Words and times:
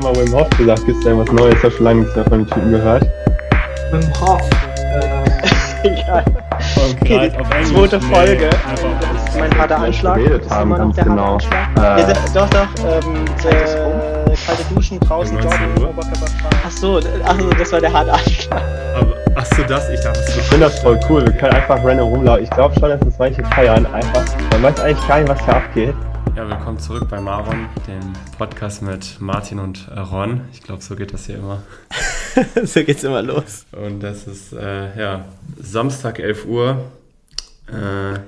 immer 0.00 0.16
Wim 0.16 0.32
Hof 0.32 0.48
gesagt. 0.50 0.86
Gibt 0.86 0.98
es 0.98 1.04
da 1.04 1.16
was 1.16 1.30
Neues? 1.32 1.54
Ich 1.56 1.62
habe 1.62 1.74
schon 1.74 1.84
lange 1.84 2.00
nichts 2.00 2.16
mehr 2.16 2.24
von 2.24 2.38
den 2.38 2.46
Typen 2.46 2.70
gehört. 2.70 3.06
Wim 3.90 4.20
Hof. 4.20 4.40
Äh, 5.82 5.88
egal. 5.88 6.24
Okay, 7.02 7.32
die 7.60 7.64
zweite 7.64 8.00
Folge. 8.00 8.50
Das 8.50 9.28
ist 9.28 9.38
mein 9.38 9.58
harter 9.58 9.78
Anschlag. 9.78 10.16
Geredet 10.16 10.50
haben, 10.50 10.74
ganz 10.74 10.96
genau. 10.96 11.38
Äh, 11.76 11.80
ja, 11.80 12.12
doch, 12.34 12.48
doch. 12.50 12.68
Ähm, 12.84 13.24
äh, 13.44 14.36
kalte 14.46 14.74
Duschen 14.74 15.00
draußen, 15.00 15.36
joggen, 15.36 15.76
Oberkörper 15.78 16.26
Ach 16.66 16.70
so, 16.70 17.00
ach 17.24 17.40
so, 17.40 17.50
das 17.50 17.72
war 17.72 17.80
der 17.80 17.92
harte 17.92 18.12
Anschlag. 18.12 18.62
Aber, 18.96 19.14
ach 19.34 19.46
so, 19.46 19.62
das, 19.62 19.88
ich 19.90 20.00
dachte, 20.00 20.20
Ich 20.26 20.42
finde 20.42 20.66
das 20.66 20.78
voll 20.80 20.98
cool. 21.08 21.24
Wir 21.24 21.32
können 21.32 21.54
einfach 21.54 21.82
random 21.84 22.08
rumlaufen. 22.08 22.44
Ich 22.44 22.50
glaube 22.50 22.74
schon, 22.78 22.90
dass 22.90 23.00
das 23.00 23.18
manche 23.18 23.44
feiern. 23.44 23.86
Einfach, 23.86 24.24
man 24.52 24.62
weiß 24.62 24.80
eigentlich 24.80 25.08
gar 25.08 25.18
nicht, 25.18 25.28
was 25.28 25.44
hier 25.44 25.56
abgeht. 25.56 25.94
Ja, 26.36 26.48
willkommen 26.48 26.78
zurück 26.78 27.08
bei 27.10 27.20
Maron, 27.20 27.68
dem 27.86 28.12
Podcast 28.38 28.82
mit 28.82 29.20
Martin 29.20 29.58
und 29.58 29.88
Ron. 29.94 30.42
Ich 30.52 30.62
glaube, 30.62 30.82
so 30.82 30.96
geht 30.96 31.12
das 31.12 31.26
hier 31.26 31.36
immer. 31.36 31.62
so 32.64 32.84
geht's 32.84 33.04
immer 33.04 33.22
los. 33.22 33.66
Und 33.72 34.00
das 34.00 34.26
ist, 34.26 34.52
äh, 34.52 34.98
ja, 34.98 35.24
Samstag, 35.60 36.18
11 36.18 36.46
Uhr. 36.46 36.90
Äh, 37.66 38.20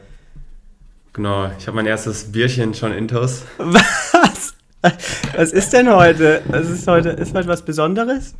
genau, 1.12 1.50
ich 1.58 1.66
habe 1.66 1.76
mein 1.76 1.86
erstes 1.86 2.32
Bierchen 2.32 2.74
schon 2.74 2.92
intus. 2.92 3.44
Was? 3.58 4.54
Was 5.36 5.52
ist 5.52 5.72
denn 5.72 5.88
heute? 5.88 6.42
Was 6.48 6.68
ist 6.68 6.86
heute? 6.88 7.10
Ist 7.10 7.34
heute 7.34 7.48
was 7.48 7.62
Besonderes? 7.62 8.34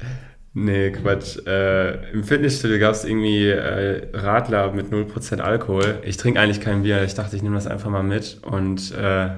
Nee, 0.55 0.91
Quatsch. 0.91 1.39
Äh, 1.47 2.13
Im 2.13 2.25
Fitnessstudio 2.25 2.79
gab 2.79 2.93
es 2.93 3.05
irgendwie 3.05 3.49
äh, 3.49 4.09
Radler 4.13 4.73
mit 4.73 4.93
0% 4.93 5.41
Alkohol. 5.41 6.01
Ich 6.05 6.19
trinke 6.19 6.41
eigentlich 6.41 6.61
kein 6.61 6.83
Bier. 6.83 7.03
Ich 7.05 7.15
dachte, 7.15 7.37
ich 7.37 7.43
nehme 7.43 7.55
das 7.55 7.67
einfach 7.67 7.89
mal 7.89 8.03
mit. 8.03 8.39
Und 8.43 8.93
äh, 8.93 9.31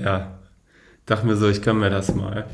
ja, 0.00 0.38
dachte 1.04 1.26
mir 1.26 1.34
so, 1.34 1.48
ich 1.48 1.62
gönne 1.62 1.80
mir 1.80 1.90
das 1.90 2.14
mal. 2.14 2.46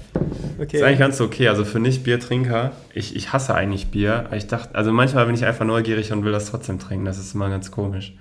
Okay. 0.59 0.79
Ist 0.79 0.83
eigentlich 0.83 0.98
ganz 0.98 1.21
okay. 1.21 1.48
Also 1.48 1.67
für 1.67 1.81
Nicht-Biertrinker, 1.81 2.73
ich, 2.95 3.15
ich 3.15 3.34
hasse 3.34 3.55
eigentlich 3.55 3.89
Bier. 3.89 4.20
Aber 4.27 4.37
ich 4.37 4.47
dachte, 4.47 4.75
also 4.75 4.91
manchmal 4.91 5.27
bin 5.27 5.34
ich 5.34 5.45
einfach 5.45 5.67
neugierig 5.67 6.11
und 6.11 6.25
will 6.25 6.33
das 6.33 6.47
trotzdem 6.47 6.78
trinken. 6.78 7.05
Das 7.05 7.19
ist 7.19 7.34
immer 7.34 7.50
ganz 7.50 7.70
komisch. 7.70 8.15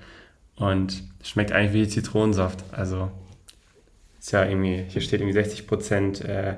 Und 0.57 1.01
schmeckt 1.23 1.53
eigentlich 1.53 1.73
wie 1.73 1.87
Zitronensaft. 1.87 2.65
Also 2.73 3.09
ist 4.19 4.33
ja 4.33 4.43
irgendwie, 4.43 4.83
hier 4.89 5.01
steht 5.01 5.21
irgendwie 5.21 5.39
60% 5.39 6.25
äh, 6.25 6.55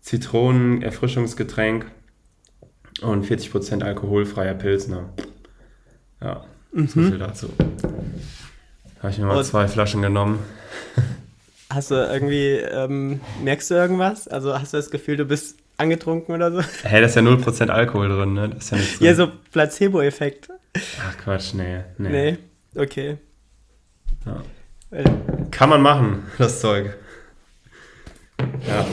Zitronen-Erfrischungsgetränk 0.00 1.86
und 3.02 3.26
40% 3.26 3.82
alkoholfreier 3.82 4.54
Pilsner. 4.54 5.10
Ja, 6.20 6.44
mhm. 6.72 6.86
so 6.86 7.00
viel 7.02 7.18
dazu. 7.18 7.48
Habe 9.00 9.10
ich 9.10 9.18
mir 9.18 9.26
mal 9.26 9.36
und 9.36 9.44
zwei 9.44 9.66
Flaschen 9.68 10.02
genommen. 10.02 10.38
Hast 11.68 11.90
du 11.90 11.94
irgendwie, 11.94 12.56
ähm, 12.56 13.20
merkst 13.42 13.70
du 13.70 13.74
irgendwas? 13.74 14.28
Also 14.28 14.58
hast 14.58 14.72
du 14.72 14.76
das 14.76 14.90
Gefühl, 14.90 15.16
du 15.16 15.24
bist 15.24 15.58
angetrunken 15.78 16.34
oder 16.34 16.52
so? 16.52 16.60
Hä, 16.60 16.66
hey, 16.82 17.00
da 17.00 17.06
ist 17.06 17.16
ja 17.16 17.22
0% 17.22 17.68
Alkohol 17.68 18.08
drin, 18.08 18.34
ne? 18.34 18.48
Das 18.50 18.64
ist 18.64 18.70
ja 18.70 18.76
nichts 18.76 18.98
drin. 18.98 19.06
Ja, 19.06 19.14
so 19.14 19.28
Placebo-Effekt. 19.52 20.48
Ach 20.74 21.18
Quatsch, 21.18 21.54
nee. 21.54 21.80
Nee, 21.98 22.08
nee. 22.08 22.38
okay. 22.80 23.18
Ja. 24.26 24.42
Kann 25.50 25.70
man 25.70 25.80
machen, 25.80 26.24
das 26.38 26.60
Zeug. 26.60 26.94
Ja. 28.66 28.86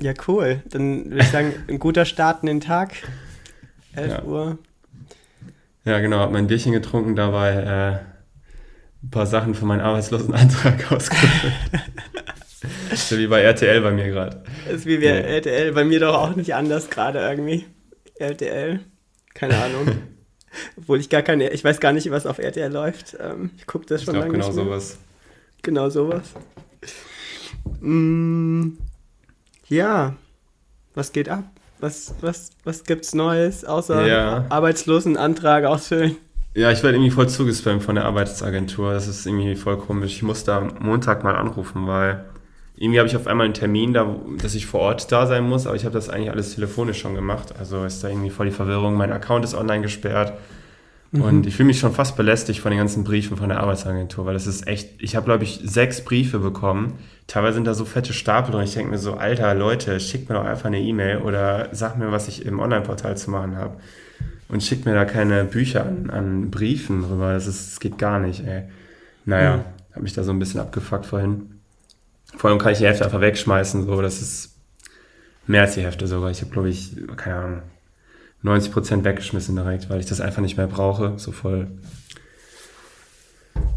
Ja, 0.00 0.12
cool. 0.28 0.62
Dann 0.70 1.10
würde 1.10 1.22
ich 1.22 1.30
sagen, 1.30 1.54
ein 1.68 1.78
guter 1.78 2.04
Start 2.04 2.42
in 2.42 2.46
den 2.46 2.60
Tag. 2.60 2.94
11 3.94 4.10
ja. 4.10 4.22
Uhr. 4.22 4.58
Ja, 5.84 5.98
genau. 6.00 6.18
Hab 6.18 6.32
mein 6.32 6.46
Bierchen 6.46 6.72
getrunken, 6.72 7.16
dabei 7.16 7.50
äh, 7.52 9.04
ein 9.04 9.10
paar 9.10 9.26
Sachen 9.26 9.54
für 9.54 9.66
meinen 9.66 9.80
Arbeitslosenantrag 9.80 10.90
ausgefüllt. 10.92 11.54
so 12.94 13.18
wie 13.18 13.26
bei 13.26 13.42
RTL 13.42 13.80
bei 13.80 13.90
mir 13.90 14.08
gerade. 14.08 14.42
Ist 14.70 14.86
wie 14.86 14.98
bei 14.98 15.06
ja. 15.06 15.14
RTL, 15.14 15.72
bei 15.72 15.84
mir 15.84 16.00
doch 16.00 16.14
auch 16.14 16.36
nicht 16.36 16.54
anders 16.54 16.90
gerade 16.90 17.18
irgendwie. 17.18 17.66
RTL. 18.18 18.80
Keine 19.34 19.56
Ahnung. 19.56 19.86
Obwohl 20.76 20.98
ich 20.98 21.08
gar 21.08 21.22
keine, 21.22 21.50
ich 21.50 21.62
weiß 21.62 21.80
gar 21.80 21.92
nicht, 21.92 22.10
was 22.10 22.26
auf 22.26 22.38
RTL 22.38 22.72
läuft. 22.72 23.16
Ähm, 23.20 23.50
ich 23.56 23.66
gucke 23.66 23.86
das 23.86 24.02
schon 24.02 24.14
ich 24.14 24.20
glaub, 24.20 24.32
lange 24.32 24.38
genau 24.38 24.46
nicht 24.48 24.56
mehr. 24.56 24.64
sowas. 24.64 24.98
Genau 25.62 25.88
sowas. 25.90 26.34
Mm, 27.80 28.72
ja, 29.70 30.14
was 30.94 31.12
geht 31.12 31.28
ab? 31.28 31.44
Was, 31.78 32.14
was, 32.20 32.50
was 32.64 32.84
gibt's 32.84 33.14
Neues, 33.14 33.64
außer 33.64 34.06
ja. 34.06 34.44
Arbeitslosenantrag 34.50 35.64
ausfüllen? 35.64 36.16
Ja, 36.54 36.70
ich 36.70 36.82
werde 36.82 36.96
irgendwie 36.96 37.12
voll 37.12 37.28
zugespammt 37.28 37.82
von 37.82 37.94
der 37.94 38.04
Arbeitsagentur. 38.04 38.92
Das 38.92 39.06
ist 39.06 39.24
irgendwie 39.24 39.54
voll 39.54 39.78
komisch. 39.78 40.16
Ich 40.16 40.22
muss 40.22 40.44
da 40.44 40.68
Montag 40.80 41.24
mal 41.24 41.36
anrufen, 41.36 41.86
weil 41.86 42.24
irgendwie 42.76 42.98
habe 42.98 43.08
ich 43.08 43.16
auf 43.16 43.26
einmal 43.26 43.44
einen 43.44 43.54
Termin, 43.54 43.94
da, 43.94 44.16
dass 44.42 44.54
ich 44.54 44.66
vor 44.66 44.80
Ort 44.80 45.10
da 45.12 45.26
sein 45.26 45.44
muss, 45.44 45.66
aber 45.66 45.76
ich 45.76 45.84
habe 45.84 45.94
das 45.94 46.08
eigentlich 46.08 46.30
alles 46.30 46.54
telefonisch 46.54 46.98
schon 46.98 47.14
gemacht. 47.14 47.54
Also 47.58 47.84
ist 47.84 48.02
da 48.02 48.08
irgendwie 48.08 48.30
voll 48.30 48.46
die 48.46 48.52
Verwirrung. 48.52 48.94
Mein 48.94 49.12
Account 49.12 49.44
ist 49.44 49.54
online 49.54 49.82
gesperrt. 49.82 50.32
Mhm. 51.12 51.22
Und 51.22 51.46
ich 51.46 51.56
fühle 51.56 51.66
mich 51.66 51.80
schon 51.80 51.92
fast 51.92 52.16
belästigt 52.16 52.60
von 52.60 52.70
den 52.70 52.78
ganzen 52.78 53.04
Briefen 53.04 53.36
von 53.36 53.48
der 53.48 53.60
Arbeitsagentur, 53.60 54.26
weil 54.26 54.34
das 54.34 54.46
ist 54.46 54.66
echt, 54.66 55.02
ich 55.02 55.16
habe 55.16 55.24
glaube 55.24 55.44
ich 55.44 55.60
sechs 55.64 56.04
Briefe 56.04 56.38
bekommen. 56.38 56.98
Teilweise 57.26 57.54
sind 57.54 57.66
da 57.66 57.74
so 57.74 57.84
fette 57.84 58.12
Stapel 58.12 58.54
und 58.54 58.62
ich 58.62 58.74
denke 58.74 58.90
mir 58.90 58.98
so, 58.98 59.14
alter 59.14 59.54
Leute, 59.54 59.98
schickt 60.00 60.28
mir 60.28 60.36
doch 60.36 60.44
einfach 60.44 60.66
eine 60.66 60.80
E-Mail 60.80 61.18
oder 61.18 61.68
sagt 61.72 61.98
mir, 61.98 62.12
was 62.12 62.28
ich 62.28 62.46
im 62.46 62.60
Online-Portal 62.60 63.16
zu 63.16 63.30
machen 63.30 63.56
habe. 63.56 63.76
Und 64.48 64.64
schickt 64.64 64.84
mir 64.84 64.94
da 64.94 65.04
keine 65.04 65.44
Bücher 65.44 65.86
an, 65.86 66.10
an 66.10 66.50
Briefen 66.50 67.04
rüber. 67.04 67.32
Das, 67.34 67.46
ist, 67.46 67.72
das 67.72 67.80
geht 67.80 67.98
gar 67.98 68.18
nicht, 68.18 68.44
ey. 68.44 68.64
Naja, 69.24 69.58
mhm. 69.58 69.64
habe 69.92 70.02
mich 70.02 70.12
da 70.12 70.24
so 70.24 70.32
ein 70.32 70.40
bisschen 70.40 70.60
abgefuckt 70.60 71.06
vorhin. 71.06 71.60
Vor 72.36 72.50
allem 72.50 72.58
kann 72.58 72.72
ich 72.72 72.78
die 72.78 72.86
Hälfte 72.86 73.04
einfach 73.04 73.20
wegschmeißen, 73.20 73.84
so, 73.84 74.02
das 74.02 74.20
ist 74.20 74.56
mehr 75.46 75.62
als 75.62 75.74
die 75.74 75.82
Hälfte 75.82 76.06
sogar. 76.06 76.30
Ich 76.30 76.40
habe, 76.40 76.50
glaube 76.50 76.68
ich, 76.68 76.96
keine 77.16 77.36
Ahnung, 77.36 77.62
90 78.42 78.72
Prozent 78.72 79.04
weggeschmissen 79.04 79.56
direkt, 79.56 79.90
weil 79.90 80.00
ich 80.00 80.06
das 80.06 80.20
einfach 80.20 80.42
nicht 80.42 80.56
mehr 80.56 80.66
brauche. 80.66 81.14
So 81.18 81.32
voll, 81.32 81.68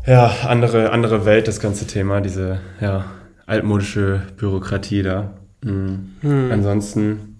ja, 0.05 0.35
andere, 0.47 0.91
andere 0.91 1.25
Welt, 1.25 1.47
das 1.47 1.59
ganze 1.59 1.87
Thema, 1.87 2.21
diese, 2.21 2.59
ja, 2.81 3.05
altmodische 3.45 4.21
Bürokratie 4.37 5.01
da. 5.01 5.33
Mhm. 5.63 6.13
Hm. 6.21 6.51
Ansonsten, 6.51 7.39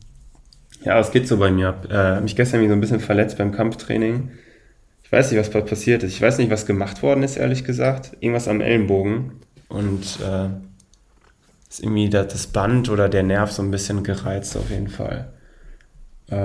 ja, 0.84 1.00
es 1.00 1.12
geht 1.12 1.28
so 1.28 1.38
bei 1.38 1.52
mir 1.52 1.70
ab. 1.70 1.88
Äh, 1.92 2.22
mich 2.22 2.36
gestern 2.36 2.66
so 2.68 2.74
ein 2.74 2.82
bisschen 2.82 3.00
verletzt 3.00 3.38
beim 3.38 3.52
Kampftraining. 3.52 4.32
Ich 5.04 5.12
weiß 5.12 5.32
nicht, 5.32 5.40
was 5.40 5.66
passiert 5.66 6.04
ist. 6.04 6.14
Ich 6.14 6.22
weiß 6.22 6.38
nicht, 6.38 6.50
was 6.50 6.66
gemacht 6.66 7.04
worden 7.04 7.24
ist, 7.24 7.38
ehrlich 7.38 7.66
gesagt. 7.66 8.18
Irgendwas 8.20 8.48
am 8.48 8.62
Ellenbogen. 8.62 9.34
Und 9.68 10.20
äh, 10.22 10.48
ist 11.70 11.82
irgendwie 11.82 12.10
das 12.10 12.48
Band 12.48 12.90
oder 12.90 13.10
der 13.10 13.24
Nerv 13.24 13.52
so 13.52 13.62
ein 13.62 13.72
bisschen 13.72 14.04
gereizt 14.04 14.56
auf 14.56 14.70
jeden 14.70 14.88
Fall. 14.90 15.34
Äh, 16.32 16.36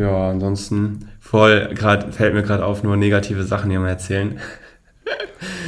ja, 0.00 0.30
ansonsten 0.30 1.10
voll, 1.20 1.70
gerade 1.74 2.12
fällt 2.12 2.34
mir 2.34 2.42
gerade 2.42 2.64
auf, 2.64 2.82
nur 2.82 2.96
negative 2.96 3.44
Sachen 3.44 3.70
hier 3.70 3.80
mal 3.80 3.88
erzählen. 3.88 4.38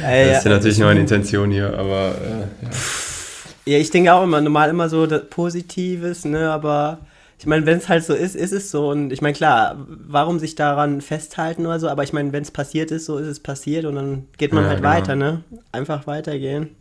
Ja, 0.01 0.25
das 0.27 0.37
ist 0.39 0.45
ja 0.45 0.51
natürlich 0.51 0.79
nur 0.79 0.89
eine 0.89 0.99
Intention 1.01 1.51
hier, 1.51 1.77
aber 1.77 2.15
äh, 2.15 2.65
ja. 2.65 3.73
ja. 3.73 3.77
ich 3.77 3.91
denke 3.91 4.13
auch 4.13 4.23
immer, 4.23 4.41
normal 4.41 4.69
immer 4.69 4.89
so 4.89 5.07
Positives, 5.29 6.25
ne, 6.25 6.49
aber 6.49 6.99
ich 7.37 7.45
meine, 7.45 7.65
wenn 7.65 7.77
es 7.77 7.89
halt 7.89 8.03
so 8.03 8.13
ist, 8.13 8.35
ist 8.35 8.51
es 8.51 8.69
so. 8.69 8.89
Und 8.89 9.11
ich 9.11 9.21
meine, 9.21 9.33
klar, 9.33 9.75
warum 9.87 10.37
sich 10.37 10.53
daran 10.55 11.01
festhalten 11.01 11.65
oder 11.65 11.79
so, 11.79 11.89
aber 11.89 12.03
ich 12.03 12.13
meine, 12.13 12.31
wenn 12.33 12.43
es 12.43 12.51
passiert 12.51 12.91
ist, 12.91 13.05
so 13.05 13.17
ist 13.17 13.27
es 13.27 13.39
passiert 13.39 13.85
und 13.85 13.95
dann 13.95 14.27
geht 14.37 14.53
man 14.53 14.63
ja, 14.63 14.69
halt 14.69 14.79
genau. 14.79 14.93
weiter, 14.93 15.15
ne? 15.15 15.43
Einfach 15.71 16.05
weitergehen. 16.05 16.75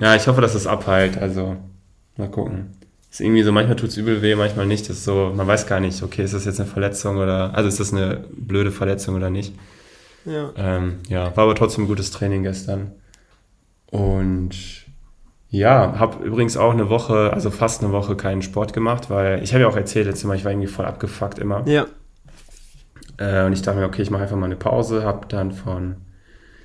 Ja, 0.00 0.14
ich 0.14 0.26
hoffe, 0.26 0.40
dass 0.40 0.54
es 0.54 0.66
abheilt, 0.66 1.16
also 1.16 1.56
mal 2.16 2.30
gucken 2.30 2.81
ist 3.12 3.20
irgendwie 3.20 3.42
so, 3.42 3.52
manchmal 3.52 3.76
tut 3.76 3.90
es 3.90 3.98
übel 3.98 4.22
weh, 4.22 4.34
manchmal 4.34 4.64
nicht. 4.64 4.88
Das 4.88 4.96
ist 4.96 5.04
so, 5.04 5.32
man 5.36 5.46
weiß 5.46 5.66
gar 5.66 5.80
nicht, 5.80 6.02
okay, 6.02 6.24
ist 6.24 6.32
das 6.32 6.46
jetzt 6.46 6.58
eine 6.60 6.68
Verletzung 6.68 7.18
oder, 7.18 7.54
also 7.54 7.68
ist 7.68 7.78
das 7.78 7.92
eine 7.92 8.24
blöde 8.30 8.72
Verletzung 8.72 9.14
oder 9.14 9.28
nicht. 9.28 9.54
Ja. 10.24 10.50
Ähm, 10.56 11.00
ja, 11.08 11.36
war 11.36 11.44
aber 11.44 11.54
trotzdem 11.54 11.84
ein 11.84 11.88
gutes 11.88 12.10
Training 12.10 12.42
gestern. 12.42 12.92
Und 13.90 14.56
ja, 15.50 15.98
habe 15.98 16.24
übrigens 16.24 16.56
auch 16.56 16.72
eine 16.72 16.88
Woche, 16.88 17.30
also 17.34 17.50
fast 17.50 17.84
eine 17.84 17.92
Woche 17.92 18.16
keinen 18.16 18.40
Sport 18.40 18.72
gemacht, 18.72 19.10
weil 19.10 19.42
ich 19.42 19.52
habe 19.52 19.60
ja 19.60 19.68
auch 19.68 19.76
erzählt 19.76 20.06
letztes 20.06 20.24
Mal, 20.24 20.36
ich 20.36 20.46
war 20.46 20.50
irgendwie 20.50 20.68
voll 20.68 20.86
abgefuckt 20.86 21.38
immer. 21.38 21.68
Ja. 21.68 21.86
Äh, 23.18 23.44
und 23.44 23.52
ich 23.52 23.60
dachte 23.60 23.78
mir, 23.78 23.84
okay, 23.84 24.00
ich 24.00 24.10
mache 24.10 24.22
einfach 24.22 24.36
mal 24.36 24.46
eine 24.46 24.56
Pause, 24.56 25.04
habe 25.04 25.26
dann 25.28 25.52
von 25.52 25.96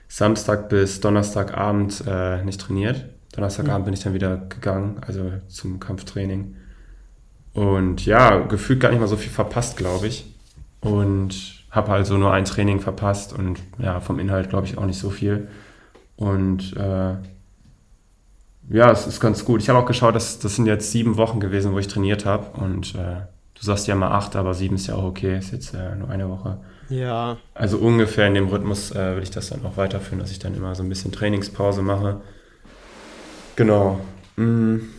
Samstag 0.07 0.69
bis 0.69 1.01
Donnerstagabend 1.01 2.05
äh, 2.07 2.41
nicht 2.45 2.61
trainiert. 2.61 3.03
Donnerstagabend 3.37 3.85
bin 3.85 3.93
ich 3.93 3.99
dann 3.99 4.15
wieder 4.15 4.37
gegangen, 4.49 4.99
also 5.05 5.31
zum 5.47 5.79
Kampftraining. 5.79 6.55
Und 7.53 8.03
ja, 8.03 8.39
gefühlt 8.39 8.79
gar 8.79 8.89
nicht 8.89 8.99
mal 8.99 9.07
so 9.07 9.15
viel 9.15 9.31
verpasst, 9.31 9.77
glaube 9.77 10.07
ich. 10.07 10.25
Und 10.81 11.63
habe 11.69 11.91
also 11.91 12.17
nur 12.17 12.33
ein 12.33 12.45
Training 12.45 12.79
verpasst 12.79 13.33
und 13.33 13.59
ja, 13.77 13.99
vom 13.99 14.17
Inhalt 14.17 14.49
glaube 14.49 14.65
ich 14.65 14.79
auch 14.79 14.85
nicht 14.85 14.97
so 14.97 15.11
viel. 15.11 15.49
Und 16.15 16.75
äh, 16.77 17.13
ja, 18.69 18.91
es 18.91 19.05
ist 19.05 19.19
ganz 19.19 19.45
gut. 19.45 19.61
Ich 19.61 19.69
habe 19.69 19.77
auch 19.77 19.85
geschaut, 19.85 20.15
dass, 20.15 20.39
das 20.39 20.55
sind 20.55 20.65
jetzt 20.65 20.91
sieben 20.91 21.17
Wochen 21.17 21.39
gewesen, 21.39 21.73
wo 21.73 21.79
ich 21.79 21.87
trainiert 21.87 22.25
habe. 22.25 22.59
Und 22.59 22.95
äh, 22.95 23.21
du 23.53 23.61
sagst 23.61 23.85
ja 23.85 23.93
mal 23.93 24.13
acht, 24.13 24.35
aber 24.35 24.55
sieben 24.55 24.77
ist 24.77 24.87
ja 24.87 24.95
auch 24.95 25.03
okay. 25.03 25.37
Ist 25.37 25.51
jetzt 25.51 25.75
äh, 25.75 25.95
nur 25.95 26.09
eine 26.09 26.27
Woche. 26.27 26.57
Ja. 26.89 27.37
Also 27.53 27.77
ungefähr 27.77 28.25
in 28.25 28.33
dem 28.33 28.47
Rhythmus 28.47 28.89
äh, 28.95 29.15
will 29.15 29.21
ich 29.21 29.29
das 29.29 29.49
dann 29.49 29.63
auch 29.63 29.77
weiterführen, 29.77 30.17
dass 30.17 30.31
ich 30.31 30.39
dann 30.39 30.55
immer 30.55 30.73
so 30.73 30.81
ein 30.81 30.89
bisschen 30.89 31.11
Trainingspause 31.11 31.83
mache 31.83 32.19
Genau. 33.57 33.99
Mhm. 34.37 34.89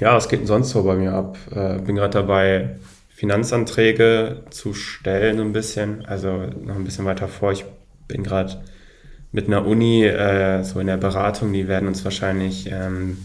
Ja, 0.00 0.16
was 0.16 0.28
geht 0.28 0.40
denn 0.40 0.46
sonst 0.46 0.70
so 0.70 0.82
bei 0.82 0.96
mir 0.96 1.12
ab? 1.12 1.38
Äh, 1.54 1.78
bin 1.78 1.94
gerade 1.94 2.14
dabei, 2.14 2.76
Finanzanträge 3.10 4.42
zu 4.50 4.74
stellen, 4.74 5.36
so 5.36 5.42
ein 5.44 5.52
bisschen. 5.52 6.04
Also 6.06 6.46
noch 6.64 6.74
ein 6.74 6.84
bisschen 6.84 7.04
weiter 7.04 7.28
vor. 7.28 7.52
Ich 7.52 7.64
bin 8.08 8.22
gerade 8.22 8.62
mit 9.30 9.46
einer 9.46 9.66
Uni 9.66 10.04
äh, 10.04 10.64
so 10.64 10.80
in 10.80 10.86
der 10.86 10.96
Beratung, 10.96 11.52
die 11.52 11.68
werden 11.68 11.86
uns 11.86 12.02
wahrscheinlich 12.04 12.70
ähm, 12.72 13.18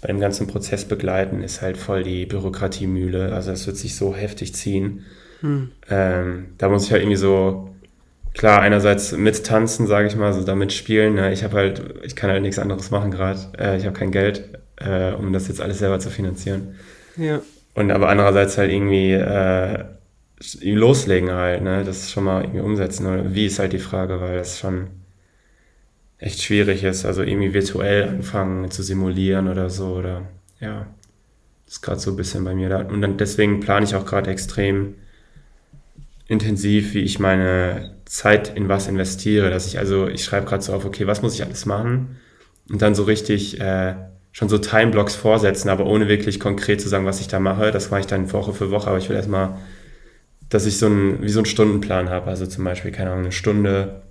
bei 0.00 0.08
dem 0.08 0.20
ganzen 0.20 0.46
Prozess 0.46 0.84
begleiten, 0.84 1.42
ist 1.42 1.62
halt 1.62 1.76
voll 1.76 2.04
die 2.04 2.26
Bürokratiemühle. 2.26 3.32
Also 3.32 3.50
es 3.50 3.66
wird 3.66 3.76
sich 3.76 3.96
so 3.96 4.14
heftig 4.14 4.54
ziehen. 4.54 5.04
Hm. 5.40 5.72
Ähm, 5.90 6.46
da 6.58 6.68
muss 6.68 6.84
ich 6.84 6.92
halt 6.92 7.02
irgendwie 7.02 7.16
so, 7.16 7.74
klar, 8.36 8.60
einerseits 8.60 9.12
mittanzen, 9.12 9.86
sage 9.86 10.08
ich 10.08 10.16
mal, 10.16 10.32
so 10.32 10.44
damit 10.44 10.72
spielen. 10.72 11.14
Ne? 11.14 11.32
Ich 11.32 11.42
habe 11.42 11.56
halt, 11.56 11.82
ich 12.04 12.14
kann 12.14 12.30
halt 12.30 12.42
nichts 12.42 12.58
anderes 12.58 12.90
machen 12.90 13.10
gerade. 13.10 13.40
Äh, 13.58 13.78
ich 13.78 13.86
habe 13.86 13.98
kein 13.98 14.10
Geld, 14.12 14.58
äh, 14.76 15.12
um 15.12 15.32
das 15.32 15.48
jetzt 15.48 15.60
alles 15.60 15.78
selber 15.78 15.98
zu 15.98 16.10
finanzieren. 16.10 16.76
Ja. 17.16 17.40
Und 17.74 17.90
aber 17.90 18.08
andererseits 18.08 18.58
halt 18.58 18.70
irgendwie 18.70 19.12
äh, 19.12 19.84
loslegen 20.62 21.32
halt, 21.32 21.62
ne? 21.62 21.82
Das 21.84 21.98
ist 21.98 22.12
schon 22.12 22.24
mal 22.24 22.42
irgendwie 22.42 22.60
umsetzen. 22.60 23.06
Oder 23.06 23.34
wie 23.34 23.46
ist 23.46 23.58
halt 23.58 23.72
die 23.72 23.78
Frage, 23.78 24.20
weil 24.20 24.36
das 24.36 24.58
schon 24.58 24.88
echt 26.18 26.42
schwierig 26.42 26.84
ist. 26.84 27.06
Also 27.06 27.22
irgendwie 27.22 27.54
virtuell 27.54 28.08
anfangen 28.08 28.70
zu 28.70 28.82
simulieren 28.82 29.48
oder 29.48 29.70
so. 29.70 29.94
Oder 29.94 30.22
ja, 30.60 30.86
das 31.64 31.76
ist 31.76 31.82
gerade 31.82 32.00
so 32.00 32.10
ein 32.10 32.16
bisschen 32.16 32.44
bei 32.44 32.54
mir 32.54 32.68
da. 32.68 32.80
Und 32.80 33.00
dann 33.00 33.16
deswegen 33.16 33.60
plane 33.60 33.84
ich 33.86 33.94
auch 33.94 34.04
gerade 34.04 34.30
extrem 34.30 34.94
intensiv, 36.28 36.94
wie 36.94 37.00
ich 37.00 37.18
meine 37.18 37.96
Zeit 38.04 38.56
in 38.56 38.68
was 38.68 38.88
investiere. 38.88 39.50
Dass 39.50 39.66
ich 39.66 39.78
also, 39.78 40.08
ich 40.08 40.24
schreibe 40.24 40.46
gerade 40.46 40.62
so 40.62 40.72
auf, 40.72 40.84
okay, 40.84 41.06
was 41.06 41.22
muss 41.22 41.34
ich 41.34 41.44
alles 41.44 41.66
machen? 41.66 42.16
Und 42.68 42.82
dann 42.82 42.94
so 42.94 43.04
richtig 43.04 43.60
äh, 43.60 43.94
schon 44.32 44.48
so 44.48 44.58
Timeblocks 44.58 45.14
vorsetzen, 45.14 45.68
aber 45.68 45.86
ohne 45.86 46.08
wirklich 46.08 46.40
konkret 46.40 46.80
zu 46.80 46.88
sagen, 46.88 47.06
was 47.06 47.20
ich 47.20 47.28
da 47.28 47.40
mache. 47.40 47.70
Das 47.70 47.90
mache 47.90 48.00
ich 48.00 48.06
dann 48.06 48.32
Woche 48.32 48.52
für 48.52 48.70
Woche, 48.70 48.88
aber 48.88 48.98
ich 48.98 49.08
will 49.08 49.16
erstmal, 49.16 49.56
dass 50.48 50.66
ich 50.66 50.78
so 50.78 50.88
ein, 50.88 51.22
wie 51.22 51.28
so 51.28 51.38
einen 51.38 51.46
Stundenplan 51.46 52.10
habe. 52.10 52.26
Also 52.26 52.46
zum 52.46 52.64
Beispiel, 52.64 52.90
keine 52.90 53.10
Ahnung, 53.10 53.24
eine 53.24 53.32
Stunde 53.32 54.02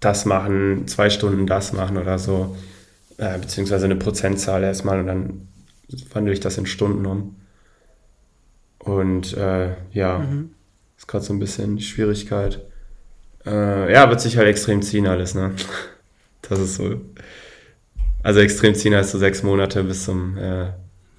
das 0.00 0.24
machen, 0.24 0.86
zwei 0.86 1.10
Stunden 1.10 1.46
das 1.46 1.72
machen 1.72 1.96
oder 1.98 2.18
so. 2.18 2.56
Äh, 3.18 3.38
beziehungsweise 3.38 3.84
eine 3.84 3.96
Prozentzahl 3.96 4.62
erstmal 4.62 5.00
und 5.00 5.06
dann 5.06 5.48
wandle 6.12 6.32
ich 6.32 6.40
das 6.40 6.56
in 6.56 6.66
Stunden 6.66 7.04
um. 7.04 7.36
Und 8.78 9.36
äh, 9.36 9.74
ja, 9.92 10.18
mhm. 10.18 10.54
Ist 11.00 11.08
gerade 11.08 11.24
so 11.24 11.32
ein 11.32 11.38
bisschen 11.38 11.76
die 11.76 11.82
Schwierigkeit. 11.82 12.60
Äh, 13.46 13.90
ja, 13.90 14.10
wird 14.10 14.20
sich 14.20 14.36
halt 14.36 14.48
extrem 14.48 14.82
ziehen 14.82 15.06
alles, 15.06 15.34
ne? 15.34 15.52
Das 16.42 16.58
ist 16.58 16.74
so. 16.76 17.00
Also 18.22 18.40
extrem 18.40 18.74
ziehen 18.74 18.94
heißt 18.94 19.12
so 19.12 19.18
sechs 19.18 19.42
Monate 19.42 19.84
bis 19.84 20.04
zum, 20.04 20.36
äh, 20.36 20.66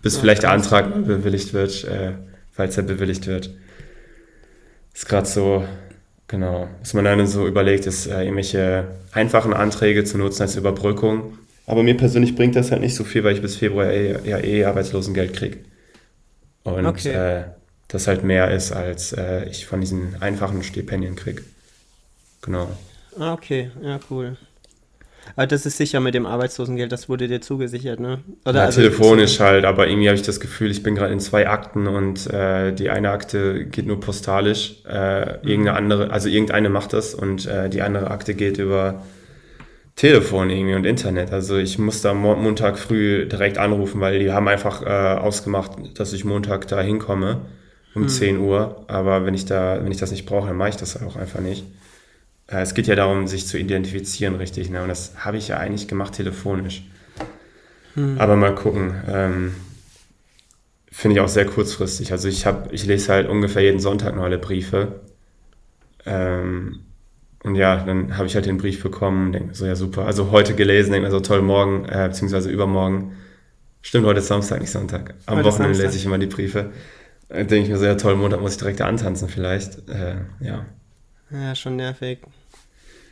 bis 0.01 0.15
ja, 0.15 0.21
vielleicht 0.21 0.43
der 0.43 0.51
Antrag 0.51 0.93
bewilligt 1.05 1.53
wird, 1.53 1.83
äh, 1.85 2.13
falls 2.51 2.77
er 2.77 2.83
bewilligt 2.83 3.27
wird. 3.27 3.49
Ist 4.93 5.07
gerade 5.07 5.27
so, 5.27 5.65
genau. 6.27 6.67
Was 6.81 6.93
man 6.93 7.05
dann 7.05 7.25
so 7.27 7.47
überlegt, 7.47 7.87
ist 7.87 8.07
äh, 8.07 8.23
irgendwelche 8.23 8.87
einfachen 9.13 9.53
Anträge 9.53 10.03
zu 10.03 10.17
nutzen 10.17 10.43
als 10.43 10.57
Überbrückung. 10.57 11.37
Aber 11.65 11.81
mir 11.81 11.95
persönlich 11.95 12.35
bringt 12.35 12.55
das 12.55 12.71
halt 12.71 12.81
nicht 12.81 12.95
so 12.95 13.03
viel, 13.03 13.23
weil 13.23 13.35
ich 13.35 13.41
bis 13.41 13.55
Februar 13.55 13.87
eh, 13.87 14.17
ja 14.27 14.37
eh 14.39 14.65
Arbeitslosengeld 14.65 15.33
kriege. 15.33 15.59
Und 16.63 16.85
okay. 16.85 17.09
äh, 17.13 17.43
das 17.91 18.07
halt 18.07 18.23
mehr 18.23 18.51
ist, 18.51 18.71
als 18.71 19.13
äh, 19.13 19.45
ich 19.49 19.65
von 19.65 19.81
diesen 19.81 20.21
einfachen 20.21 20.63
Stipendien 20.63 21.15
kriege. 21.15 21.43
Genau. 22.41 22.69
Ah, 23.19 23.33
okay, 23.33 23.71
ja, 23.81 23.99
cool. 24.09 24.37
Aber 25.35 25.45
das 25.45 25.65
ist 25.65 25.77
sicher 25.77 25.99
mit 25.99 26.15
dem 26.15 26.25
Arbeitslosengeld, 26.25 26.91
das 26.91 27.07
wurde 27.07 27.27
dir 27.27 27.41
zugesichert, 27.41 27.99
ne? 27.99 28.19
Oder 28.43 28.59
ja, 28.59 28.65
also 28.65 28.81
telefonisch 28.81 29.39
halt, 29.39 29.65
aber 29.65 29.87
irgendwie 29.87 30.07
habe 30.07 30.15
ich 30.15 30.23
das 30.23 30.39
Gefühl, 30.39 30.71
ich 30.71 30.81
bin 30.81 30.95
gerade 30.95 31.13
in 31.13 31.19
zwei 31.19 31.47
Akten 31.47 31.87
und 31.87 32.27
äh, 32.27 32.73
die 32.73 32.89
eine 32.89 33.11
Akte 33.11 33.65
geht 33.65 33.85
nur 33.85 33.99
postalisch, 33.99 34.77
äh, 34.87 35.19
mhm. 35.19 35.47
irgendeine 35.47 35.73
andere, 35.73 36.09
also 36.11 36.27
irgendeine 36.27 36.69
macht 36.69 36.93
das 36.93 37.13
und 37.13 37.45
äh, 37.45 37.69
die 37.69 37.81
andere 37.81 38.09
Akte 38.09 38.33
geht 38.33 38.57
über 38.57 39.03
Telefon 39.95 40.49
irgendwie 40.49 40.73
und 40.73 40.85
Internet. 40.85 41.31
Also 41.31 41.57
ich 41.57 41.77
muss 41.77 42.01
da 42.01 42.13
Montag 42.13 42.79
früh 42.79 43.27
direkt 43.27 43.57
anrufen, 43.57 44.01
weil 44.01 44.19
die 44.19 44.31
haben 44.31 44.47
einfach 44.47 44.81
äh, 44.81 45.19
ausgemacht, 45.19 45.99
dass 45.99 46.13
ich 46.13 46.25
Montag 46.25 46.67
da 46.67 46.81
hinkomme 46.81 47.41
um 47.93 48.03
mhm. 48.03 48.09
10 48.09 48.37
Uhr. 48.39 48.83
Aber 48.87 49.25
wenn 49.25 49.33
ich 49.33 49.45
da, 49.45 49.83
wenn 49.83 49.91
ich 49.91 49.97
das 49.97 50.11
nicht 50.11 50.25
brauche, 50.25 50.47
dann 50.47 50.57
mache 50.57 50.69
ich 50.69 50.77
das 50.77 51.01
auch 51.01 51.15
einfach 51.15 51.39
nicht. 51.39 51.65
Äh, 52.47 52.61
es 52.61 52.73
geht 52.73 52.87
ja 52.87 52.95
darum, 52.95 53.27
sich 53.27 53.47
zu 53.47 53.57
identifizieren, 53.57 54.35
richtig. 54.35 54.69
Ne? 54.69 54.81
Und 54.81 54.89
das 54.89 55.13
habe 55.17 55.37
ich 55.37 55.47
ja 55.47 55.57
eigentlich 55.57 55.87
gemacht 55.87 56.13
telefonisch. 56.13 56.83
Hm. 57.95 58.19
Aber 58.19 58.35
mal 58.35 58.55
gucken. 58.55 58.93
Ähm, 59.07 59.55
Finde 60.91 61.15
ich 61.15 61.21
auch 61.21 61.29
sehr 61.29 61.45
kurzfristig. 61.45 62.11
Also 62.11 62.27
ich 62.27 62.45
habe, 62.45 62.73
ich 62.73 62.85
lese 62.85 63.13
halt 63.13 63.29
ungefähr 63.29 63.61
jeden 63.61 63.79
Sonntag 63.79 64.15
noch 64.15 64.23
alle 64.23 64.37
Briefe. 64.37 64.99
Ähm, 66.05 66.81
und 67.43 67.55
ja, 67.55 67.77
dann 67.77 68.17
habe 68.17 68.27
ich 68.27 68.35
halt 68.35 68.45
den 68.45 68.57
Brief 68.57 68.83
bekommen, 68.83 69.31
denke 69.31 69.55
so, 69.55 69.65
ja 69.65 69.75
super. 69.75 70.05
Also 70.05 70.31
heute 70.31 70.53
gelesen, 70.53 70.91
denke 70.91 71.07
mir 71.07 71.11
so, 71.11 71.21
toll, 71.21 71.41
morgen, 71.41 71.85
äh, 71.85 72.09
beziehungsweise 72.09 72.49
übermorgen. 72.49 73.13
Stimmt, 73.81 74.05
heute 74.05 74.19
ist 74.19 74.27
Samstag, 74.27 74.61
nicht 74.61 74.69
Sonntag. 74.69 75.15
Am 75.25 75.37
heute 75.37 75.47
Wochenende 75.47 75.81
lese 75.81 75.97
ich 75.97 76.05
immer 76.05 76.19
die 76.19 76.27
Briefe. 76.27 76.71
Äh, 77.31 77.45
denke 77.45 77.63
ich 77.63 77.69
mir 77.69 77.77
so, 77.77 77.85
ja 77.85 77.95
toll, 77.95 78.15
Montag 78.15 78.41
muss 78.41 78.53
ich 78.53 78.57
direkt 78.57 78.79
da 78.79 78.87
antanzen 78.87 79.29
vielleicht. 79.29 79.89
Äh, 79.89 80.15
ja. 80.39 80.65
Ja, 81.29 81.55
schon 81.55 81.77
nervig. 81.77 82.19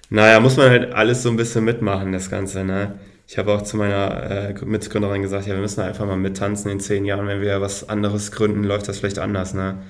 Naja, 0.10 0.40
muss 0.40 0.58
man 0.58 0.70
halt 0.70 0.94
alles 0.94 1.24
so 1.24 1.30
ein 1.30 1.38
bisschen 1.38 1.64
mitmachen, 1.64 2.12
das 2.12 2.30
Ganze, 2.30 2.64
ne? 2.64 3.00
Ich 3.28 3.38
habe 3.38 3.54
auch 3.54 3.62
zu 3.62 3.78
meiner 3.78 4.50
äh, 4.50 4.66
Mitgründerin 4.66 5.22
gesagt, 5.22 5.46
ja, 5.46 5.54
wir 5.54 5.62
müssen 5.62 5.82
einfach 5.82 6.06
mal 6.06 6.18
mittanzen 6.18 6.72
in 6.72 6.80
zehn 6.80 7.06
Jahren. 7.06 7.28
Wenn 7.28 7.42
wir 7.42 7.62
was 7.62 7.88
anderes 7.88 8.32
gründen, 8.32 8.64
läuft 8.64 8.88
das 8.88 8.98
vielleicht 8.98 9.20
anders, 9.20 9.54
ne? 9.54 9.84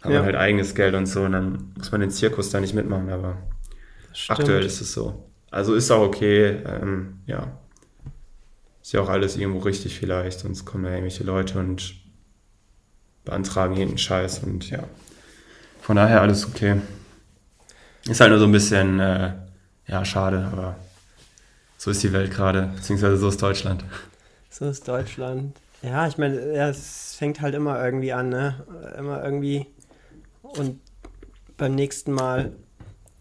Haben 0.00 0.12
ja. 0.12 0.20
wir 0.20 0.24
halt 0.24 0.36
eigenes 0.36 0.74
Geld 0.74 0.94
und 0.94 1.06
so 1.06 1.22
und 1.22 1.32
dann 1.32 1.72
muss 1.76 1.92
man 1.92 2.00
den 2.00 2.10
Zirkus 2.10 2.50
da 2.50 2.60
nicht 2.60 2.74
mitmachen, 2.74 3.10
aber 3.10 3.36
aktuell 4.28 4.64
ist 4.64 4.80
es 4.80 4.92
so. 4.92 5.28
Also 5.50 5.74
ist 5.74 5.90
auch 5.90 6.02
okay, 6.02 6.56
ähm, 6.64 7.20
ja. 7.26 7.58
Ist 8.80 8.92
ja 8.92 9.02
auch 9.02 9.08
alles 9.08 9.36
irgendwo 9.36 9.58
richtig 9.60 9.98
vielleicht, 9.98 10.40
sonst 10.40 10.64
kommen 10.64 10.84
ja 10.84 10.92
irgendwelche 10.92 11.24
Leute 11.24 11.58
und 11.58 11.94
beantragen 13.28 13.76
jeden 13.76 13.98
Scheiß 13.98 14.40
und 14.40 14.70
ja. 14.70 14.84
Von 15.80 15.96
daher 15.96 16.22
alles 16.22 16.46
okay. 16.46 16.80
Ist 18.06 18.20
halt 18.20 18.30
nur 18.30 18.38
so 18.38 18.46
ein 18.46 18.52
bisschen, 18.52 19.00
äh, 19.00 19.32
ja, 19.86 20.04
schade, 20.04 20.48
aber 20.50 20.76
so 21.76 21.90
ist 21.90 22.02
die 22.02 22.12
Welt 22.12 22.30
gerade, 22.30 22.70
beziehungsweise 22.74 23.18
so 23.18 23.28
ist 23.28 23.40
Deutschland. 23.40 23.84
So 24.50 24.68
ist 24.68 24.88
Deutschland. 24.88 25.56
Ja, 25.82 26.08
ich 26.08 26.18
meine, 26.18 26.54
ja, 26.54 26.68
es 26.68 27.14
fängt 27.16 27.40
halt 27.40 27.54
immer 27.54 27.82
irgendwie 27.84 28.12
an, 28.12 28.30
ne? 28.30 28.64
Immer 28.98 29.22
irgendwie. 29.22 29.66
Und 30.42 30.80
beim 31.56 31.74
nächsten 31.74 32.12
Mal, 32.12 32.52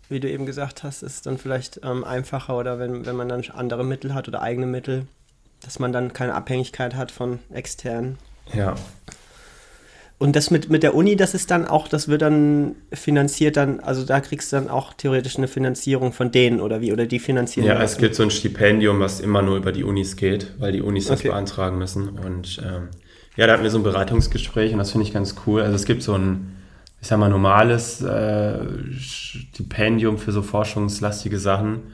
wie 0.09 0.19
du 0.19 0.29
eben 0.29 0.45
gesagt 0.45 0.83
hast, 0.83 1.03
ist 1.03 1.15
es 1.15 1.21
dann 1.21 1.37
vielleicht 1.37 1.81
ähm, 1.83 2.03
einfacher 2.03 2.57
oder 2.57 2.79
wenn, 2.79 3.05
wenn 3.05 3.15
man 3.15 3.29
dann 3.29 3.43
andere 3.53 3.83
Mittel 3.83 4.13
hat 4.13 4.27
oder 4.27 4.41
eigene 4.41 4.65
Mittel, 4.65 5.05
dass 5.61 5.79
man 5.79 5.91
dann 5.91 6.13
keine 6.13 6.33
Abhängigkeit 6.33 6.95
hat 6.95 7.11
von 7.11 7.39
externen. 7.51 8.17
Ja, 8.53 8.75
und 10.19 10.36
das 10.36 10.50
mit, 10.50 10.71
mit 10.71 10.81
der 10.81 10.95
Uni, 10.95 11.15
das 11.15 11.36
ist 11.36 11.51
dann 11.51 11.67
auch, 11.67 11.88
das 11.88 12.07
wird 12.07 12.24
dann 12.24 12.75
finanziert 12.91 13.55
dann, 13.55 13.79
also 13.81 14.03
da 14.03 14.19
kriegst 14.19 14.51
du 14.51 14.55
dann 14.55 14.67
auch 14.67 14.93
theoretisch 14.93 15.38
eine 15.38 15.47
Finanzierung 15.47 16.12
von 16.12 16.31
denen 16.31 16.59
oder 16.59 16.81
wie, 16.81 16.91
oder 16.91 17.05
die 17.05 17.19
finanzieren. 17.19 17.67
Ja, 17.67 17.79
es 17.83 18.00
gibt 18.00 18.15
so 18.15 18.24
ein 18.24 18.31
Stipendium, 18.31 19.00
was 19.00 19.19
immer 19.19 19.43
nur 19.43 19.57
über 19.57 19.71
die 19.71 19.83
Unis 19.83 20.15
geht, 20.15 20.55
weil 20.57 20.71
die 20.71 20.81
Unis 20.81 21.05
das 21.05 21.19
okay. 21.19 21.29
beantragen 21.29 21.77
müssen. 21.77 22.09
Und 22.09 22.59
ähm, 22.65 22.88
ja, 23.36 23.45
da 23.45 23.53
hatten 23.53 23.63
wir 23.63 23.69
so 23.69 23.77
ein 23.77 23.83
Beratungsgespräch 23.83 24.71
und 24.71 24.79
das 24.79 24.91
finde 24.91 25.05
ich 25.05 25.13
ganz 25.13 25.36
cool. 25.45 25.62
Also 25.62 25.75
es 25.75 25.86
gibt 25.86 26.01
so 26.01 26.15
ein, 26.15 26.55
ich 27.00 27.07
sag 27.07 27.19
mal, 27.19 27.29
normales 27.29 28.01
äh, 28.01 28.57
Stipendium 28.97 30.17
für 30.17 30.31
so 30.31 30.41
forschungslastige 30.41 31.38
Sachen. 31.38 31.91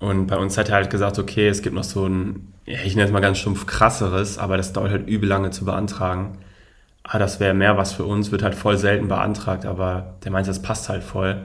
Und 0.00 0.26
bei 0.26 0.36
uns 0.36 0.58
hat 0.58 0.68
er 0.70 0.74
halt 0.74 0.90
gesagt, 0.90 1.20
okay, 1.20 1.46
es 1.46 1.62
gibt 1.62 1.76
noch 1.76 1.84
so 1.84 2.08
ein, 2.08 2.52
ich 2.66 2.96
nenne 2.96 3.06
es 3.06 3.12
mal 3.12 3.20
ganz 3.20 3.38
stumpf 3.38 3.66
krasseres, 3.66 4.36
aber 4.36 4.56
das 4.56 4.72
dauert 4.72 4.90
halt 4.90 5.08
übel 5.08 5.28
lange 5.28 5.52
zu 5.52 5.64
beantragen 5.64 6.38
ah, 7.04 7.18
das 7.18 7.40
wäre 7.40 7.54
mehr 7.54 7.76
was 7.76 7.92
für 7.92 8.04
uns, 8.04 8.32
wird 8.32 8.42
halt 8.42 8.54
voll 8.54 8.78
selten 8.78 9.08
beantragt, 9.08 9.66
aber 9.66 10.16
der 10.24 10.30
meint, 10.30 10.48
das 10.48 10.62
passt 10.62 10.88
halt 10.88 11.02
voll. 11.02 11.42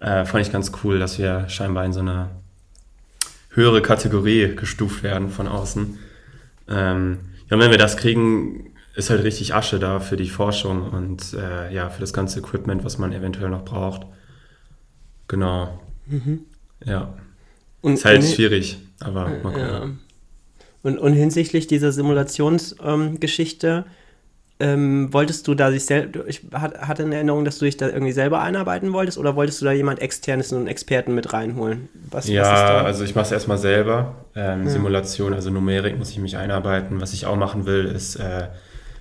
Äh, 0.00 0.24
fand 0.24 0.46
ich 0.46 0.52
ganz 0.52 0.72
cool, 0.82 0.98
dass 0.98 1.18
wir 1.18 1.48
scheinbar 1.48 1.84
in 1.84 1.92
so 1.92 2.00
eine 2.00 2.30
höhere 3.50 3.82
Kategorie 3.82 4.54
gestuft 4.54 5.02
werden 5.02 5.30
von 5.30 5.46
außen. 5.46 5.98
Ähm, 6.68 7.18
ja, 7.48 7.56
und 7.56 7.62
wenn 7.62 7.70
wir 7.70 7.78
das 7.78 7.96
kriegen, 7.96 8.74
ist 8.94 9.10
halt 9.10 9.22
richtig 9.24 9.54
Asche 9.54 9.78
da 9.78 10.00
für 10.00 10.16
die 10.16 10.28
Forschung 10.28 10.90
und 10.90 11.34
äh, 11.34 11.72
ja, 11.72 11.90
für 11.90 12.00
das 12.00 12.12
ganze 12.12 12.40
Equipment, 12.40 12.84
was 12.84 12.98
man 12.98 13.12
eventuell 13.12 13.50
noch 13.50 13.64
braucht. 13.64 14.06
Genau. 15.28 15.80
Mhm. 16.06 16.40
Ja. 16.84 17.14
Und 17.80 17.94
ist 17.94 18.04
halt 18.04 18.24
schwierig, 18.24 18.78
aber 19.00 19.28
mal 19.28 19.40
gucken. 19.40 19.60
Ja. 19.60 19.88
Und, 20.82 20.98
und 20.98 21.12
hinsichtlich 21.14 21.66
dieser 21.66 21.92
Simulationsgeschichte, 21.92 23.68
ähm, 23.68 23.92
ähm, 24.60 25.12
wolltest 25.12 25.48
du 25.48 25.54
da 25.54 25.72
sich 25.72 25.84
selber, 25.84 26.26
ich 26.28 26.42
hatte 26.52 27.02
eine 27.02 27.16
Erinnerung, 27.16 27.44
dass 27.44 27.58
du 27.58 27.64
dich 27.64 27.76
da 27.76 27.88
irgendwie 27.88 28.12
selber 28.12 28.40
einarbeiten 28.40 28.92
wolltest 28.92 29.18
oder 29.18 29.34
wolltest 29.34 29.60
du 29.60 29.64
da 29.64 29.72
jemand 29.72 30.00
externes 30.00 30.52
und 30.52 30.68
Experten 30.68 31.14
mit 31.14 31.32
reinholen? 31.32 31.88
Was, 32.10 32.28
ja, 32.28 32.42
was 32.42 32.84
also 32.84 33.04
ich 33.04 33.14
mache 33.16 33.26
es 33.26 33.32
erstmal 33.32 33.58
selber. 33.58 34.14
Ähm, 34.36 34.64
ja. 34.64 34.70
Simulation, 34.70 35.34
also 35.34 35.50
Numerik 35.50 35.98
muss 35.98 36.10
ich 36.10 36.18
mich 36.18 36.36
einarbeiten. 36.36 37.00
Was 37.00 37.12
ich 37.12 37.26
auch 37.26 37.36
machen 37.36 37.66
will, 37.66 37.84
ist 37.84 38.16
äh, 38.16 38.48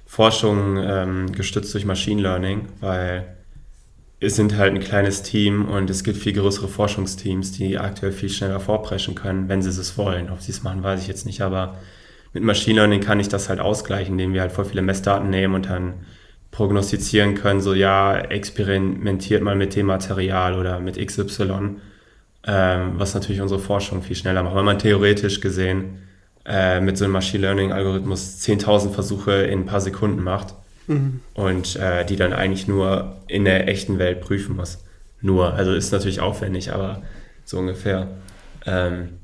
Forschung 0.07 0.77
ähm, 0.77 1.31
gestützt 1.31 1.73
durch 1.73 1.85
Machine 1.85 2.21
Learning, 2.21 2.67
weil 2.79 3.35
es 4.19 4.35
sind 4.35 4.57
halt 4.57 4.73
ein 4.73 4.79
kleines 4.79 5.21
Team 5.21 5.65
und 5.65 5.89
es 5.89 6.03
gibt 6.03 6.17
viel 6.17 6.33
größere 6.33 6.67
Forschungsteams, 6.67 7.51
die 7.51 7.77
aktuell 7.77 8.11
viel 8.11 8.29
schneller 8.29 8.59
vorpreschen 8.59 9.13
können, 9.13 9.49
wenn 9.49 9.61
sie 9.61 9.69
es 9.69 9.97
wollen. 9.97 10.31
Ob 10.31 10.41
sie 10.41 10.51
es 10.51 10.63
machen, 10.63 10.81
weiß 10.81 11.01
ich 11.01 11.07
jetzt 11.07 11.25
nicht, 11.25 11.41
aber 11.41 11.77
mit 12.33 12.43
Machine 12.43 12.79
Learning 12.79 13.01
kann 13.01 13.19
ich 13.19 13.29
das 13.29 13.49
halt 13.49 13.59
ausgleichen, 13.59 14.13
indem 14.13 14.33
wir 14.33 14.41
halt 14.41 14.51
voll 14.51 14.65
viele 14.65 14.81
Messdaten 14.81 15.29
nehmen 15.29 15.55
und 15.55 15.69
dann 15.69 15.93
prognostizieren 16.51 17.35
können, 17.35 17.61
so 17.61 17.73
ja, 17.73 18.17
experimentiert 18.17 19.41
mal 19.41 19.55
mit 19.55 19.75
dem 19.75 19.87
Material 19.87 20.57
oder 20.57 20.79
mit 20.79 21.03
XY, 21.03 21.77
ähm, 22.45 22.93
was 22.97 23.13
natürlich 23.13 23.41
unsere 23.41 23.59
Forschung 23.59 24.03
viel 24.03 24.15
schneller 24.15 24.43
macht. 24.43 24.55
Weil 24.55 24.63
man 24.63 24.79
theoretisch 24.79 25.41
gesehen 25.41 25.99
äh, 26.45 26.79
mit 26.79 26.97
so 26.97 27.05
einem 27.05 27.13
Machine 27.13 27.41
Learning 27.41 27.71
Algorithmus 27.71 28.39
10.000 28.41 28.91
Versuche 28.91 29.31
in 29.31 29.61
ein 29.61 29.65
paar 29.65 29.81
Sekunden 29.81 30.21
macht 30.21 30.53
mhm. 30.87 31.21
und 31.33 31.75
äh, 31.75 32.05
die 32.05 32.15
dann 32.15 32.33
eigentlich 32.33 32.67
nur 32.67 33.17
in 33.27 33.45
der 33.45 33.67
echten 33.67 33.97
Welt 33.97 34.21
prüfen 34.21 34.55
muss. 34.55 34.83
Nur, 35.21 35.53
also 35.53 35.73
ist 35.73 35.91
natürlich 35.91 36.19
aufwendig, 36.19 36.71
aber 36.71 37.01
so 37.45 37.57
ungefähr. 37.57 38.09
Ähm, 38.65 39.19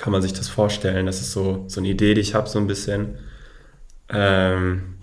kann 0.00 0.12
man 0.12 0.22
sich 0.22 0.32
das 0.32 0.48
vorstellen. 0.48 1.06
Das 1.06 1.20
ist 1.20 1.32
so, 1.32 1.64
so 1.68 1.80
eine 1.80 1.88
Idee, 1.88 2.14
die 2.14 2.20
ich 2.20 2.34
habe, 2.34 2.48
so 2.48 2.58
ein 2.58 2.66
bisschen. 2.66 3.18
Ähm, 4.08 4.98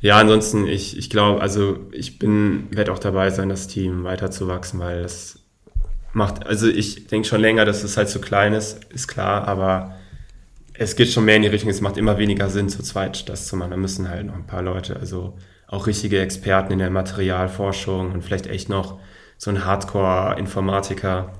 ja, 0.00 0.18
ansonsten, 0.18 0.66
ich, 0.66 0.96
ich 0.96 1.10
glaube, 1.10 1.40
also 1.40 1.80
ich 1.92 2.18
bin, 2.18 2.68
werde 2.70 2.92
auch 2.92 2.98
dabei 2.98 3.30
sein, 3.30 3.48
das 3.48 3.66
Team 3.66 4.04
weiterzuwachsen, 4.04 4.78
weil 4.78 5.02
das 5.02 5.40
macht, 6.12 6.46
also 6.46 6.68
ich 6.68 7.06
denke 7.06 7.26
schon 7.26 7.40
länger, 7.40 7.64
dass 7.64 7.82
es 7.82 7.96
halt 7.96 8.08
zu 8.08 8.20
klein 8.20 8.52
ist, 8.52 8.84
ist 8.92 9.08
klar, 9.08 9.48
aber 9.48 9.96
es 10.74 10.94
geht 10.94 11.08
schon 11.08 11.24
mehr 11.24 11.36
in 11.36 11.42
die 11.42 11.48
Richtung, 11.48 11.70
es 11.70 11.80
macht 11.80 11.96
immer 11.96 12.18
weniger 12.18 12.48
Sinn, 12.48 12.68
zu 12.68 12.82
zweit 12.82 13.28
das 13.28 13.48
zu 13.48 13.56
machen. 13.56 13.72
Da 13.72 13.76
müssen 13.76 14.08
halt 14.08 14.26
noch 14.26 14.36
ein 14.36 14.46
paar 14.46 14.62
Leute, 14.62 14.96
also 14.96 15.36
auch 15.66 15.86
richtige 15.86 16.20
Experten 16.20 16.72
in 16.72 16.78
der 16.78 16.90
Materialforschung 16.90 18.12
und 18.12 18.22
vielleicht 18.22 18.46
echt 18.46 18.68
noch 18.68 19.00
so 19.36 19.50
ein 19.50 19.64
Hardcore-Informatiker, 19.64 21.32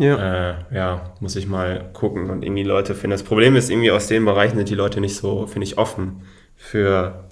ja. 0.00 0.50
Äh, 0.50 0.54
ja, 0.72 1.12
muss 1.20 1.36
ich 1.36 1.46
mal 1.46 1.90
gucken 1.92 2.30
und 2.30 2.42
irgendwie 2.42 2.62
Leute 2.62 2.94
finden. 2.94 3.12
Das 3.12 3.22
Problem 3.22 3.54
ist, 3.54 3.70
irgendwie 3.70 3.90
aus 3.90 4.06
den 4.06 4.24
Bereichen 4.24 4.56
sind 4.56 4.70
die 4.70 4.74
Leute 4.74 5.00
nicht 5.00 5.14
so, 5.14 5.46
finde 5.46 5.66
ich, 5.66 5.76
offen 5.76 6.22
für 6.56 7.28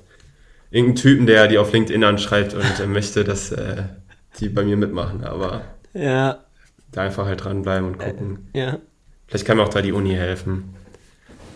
irgendeinen 0.71 0.97
Typen, 0.97 1.27
der 1.27 1.49
die 1.49 1.57
auf 1.57 1.73
LinkedIn 1.73 2.05
anschreibt 2.05 2.53
und 2.53 2.81
äh, 2.81 2.87
möchte, 2.87 3.25
dass 3.25 3.53
äh, 3.53 3.85
die 4.39 4.51
bei 4.51 4.65
mir 4.65 4.77
mitmachen. 4.77 5.25
Aber 5.25 5.63
ja. 5.95 6.45
da 6.93 7.01
einfach 7.01 7.25
halt 7.25 7.43
dranbleiben 7.43 7.89
und 7.89 7.99
gucken. 7.99 8.51
Äh, 8.53 8.61
ja. 8.61 8.79
Vielleicht 9.27 9.47
kann 9.47 9.57
mir 9.57 9.63
auch 9.63 9.71
da 9.71 9.81
die 9.81 9.93
Uni 9.93 10.13
helfen. 10.13 10.75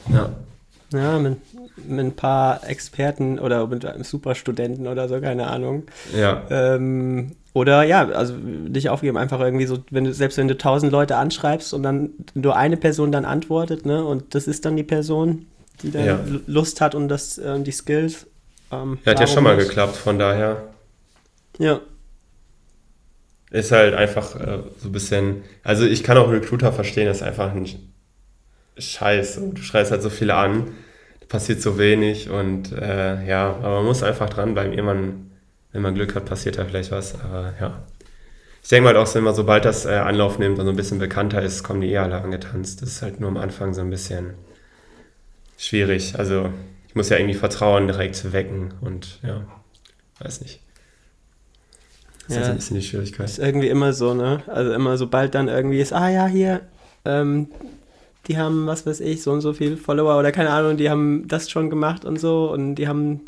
Ja. 0.08 0.34
Ja, 0.94 1.18
mit, 1.18 1.38
mit 1.86 2.06
ein 2.06 2.16
paar 2.16 2.66
Experten 2.68 3.38
oder 3.38 3.66
mit 3.66 3.84
einem 3.84 4.04
Superstudenten 4.04 4.86
oder 4.86 5.08
so, 5.08 5.20
keine 5.20 5.46
Ahnung. 5.46 5.84
Ja. 6.14 6.44
Ähm, 6.50 7.32
oder 7.54 7.82
ja, 7.82 8.08
also 8.08 8.34
dich 8.38 8.88
aufgeben, 8.88 9.18
einfach 9.18 9.40
irgendwie 9.40 9.66
so, 9.66 9.78
wenn 9.90 10.04
du, 10.04 10.14
selbst 10.14 10.38
wenn 10.38 10.48
du 10.48 10.56
tausend 10.56 10.90
Leute 10.90 11.16
anschreibst 11.16 11.74
und 11.74 11.82
dann 11.82 12.10
nur 12.34 12.56
eine 12.56 12.76
Person 12.76 13.12
dann 13.12 13.24
antwortet, 13.24 13.84
ne, 13.84 14.04
und 14.04 14.34
das 14.34 14.46
ist 14.46 14.64
dann 14.64 14.76
die 14.76 14.82
Person, 14.82 15.46
die 15.82 15.90
dann 15.90 16.04
ja. 16.04 16.20
Lust 16.46 16.80
hat 16.80 16.94
und 16.94 17.08
das, 17.08 17.36
äh, 17.38 17.60
die 17.60 17.72
Skills. 17.72 18.26
Ähm, 18.70 18.98
ja, 19.04 19.12
hat 19.12 19.20
ja 19.20 19.26
schon 19.26 19.44
mal 19.44 19.56
nicht. 19.56 19.68
geklappt, 19.68 19.96
von 19.96 20.18
daher. 20.18 20.62
Ja. 21.58 21.80
Ist 23.50 23.70
halt 23.70 23.94
einfach 23.94 24.34
äh, 24.36 24.60
so 24.78 24.88
ein 24.88 24.92
bisschen, 24.92 25.42
also 25.62 25.84
ich 25.84 26.02
kann 26.02 26.16
auch 26.16 26.30
Recruiter 26.30 26.72
verstehen, 26.72 27.06
das 27.06 27.18
ist 27.18 27.22
einfach 27.22 27.54
ein 27.54 27.66
Scheiß. 28.78 29.40
Du 29.52 29.60
schreist 29.60 29.90
halt 29.90 30.00
so 30.00 30.08
viele 30.08 30.34
an, 30.34 30.68
passiert 31.28 31.60
so 31.60 31.76
wenig 31.76 32.30
und 32.30 32.72
äh, 32.72 33.26
ja, 33.26 33.50
aber 33.56 33.76
man 33.76 33.84
muss 33.84 34.02
einfach 34.02 34.30
dranbleiben. 34.30 34.72
Irgendwann 34.72 35.31
wenn 35.72 35.82
man 35.82 35.94
Glück 35.94 36.14
hat, 36.14 36.26
passiert 36.26 36.58
da 36.58 36.64
vielleicht 36.64 36.90
was. 36.90 37.20
Aber 37.20 37.54
ja. 37.60 37.82
Ich 38.62 38.68
denke 38.68 38.84
mal 38.84 38.96
auch, 38.96 39.12
wenn 39.14 39.24
man 39.24 39.34
sobald 39.34 39.64
das 39.64 39.86
äh, 39.86 39.90
Anlauf 39.90 40.38
nimmt 40.38 40.58
und 40.58 40.66
so 40.66 40.70
ein 40.70 40.76
bisschen 40.76 40.98
bekannter 40.98 41.42
ist, 41.42 41.64
kommen 41.64 41.80
die 41.80 41.88
eh 41.88 41.98
alle 41.98 42.20
angetanzt. 42.20 42.82
Das 42.82 42.90
ist 42.90 43.02
halt 43.02 43.18
nur 43.18 43.28
am 43.28 43.36
Anfang 43.36 43.74
so 43.74 43.80
ein 43.80 43.90
bisschen 43.90 44.34
schwierig. 45.58 46.18
Also 46.18 46.50
ich 46.88 46.94
muss 46.94 47.08
ja 47.08 47.16
irgendwie 47.16 47.34
Vertrauen 47.34 47.86
direkt 47.86 48.32
wecken 48.32 48.74
und 48.80 49.18
ja, 49.22 49.44
weiß 50.20 50.42
nicht. 50.42 50.60
Das 52.28 52.36
ja, 52.36 52.42
ist 52.42 52.48
ein 52.48 52.56
bisschen 52.56 52.76
die 52.76 52.82
Schwierigkeit. 52.82 53.26
Ist 53.26 53.38
irgendwie 53.38 53.68
immer 53.68 53.92
so, 53.92 54.14
ne? 54.14 54.42
Also 54.46 54.72
immer 54.72 54.96
sobald 54.96 55.34
dann 55.34 55.48
irgendwie 55.48 55.80
ist, 55.80 55.92
ah 55.92 56.08
ja, 56.08 56.26
hier, 56.26 56.60
ähm, 57.04 57.48
die 58.28 58.38
haben, 58.38 58.66
was 58.66 58.86
weiß 58.86 59.00
ich, 59.00 59.22
so 59.22 59.32
und 59.32 59.40
so 59.40 59.52
viel 59.52 59.76
Follower 59.76 60.18
oder 60.18 60.30
keine 60.30 60.50
Ahnung, 60.50 60.76
die 60.76 60.88
haben 60.88 61.26
das 61.26 61.50
schon 61.50 61.68
gemacht 61.68 62.04
und 62.04 62.20
so 62.20 62.52
und 62.52 62.76
die 62.76 62.86
haben 62.86 63.22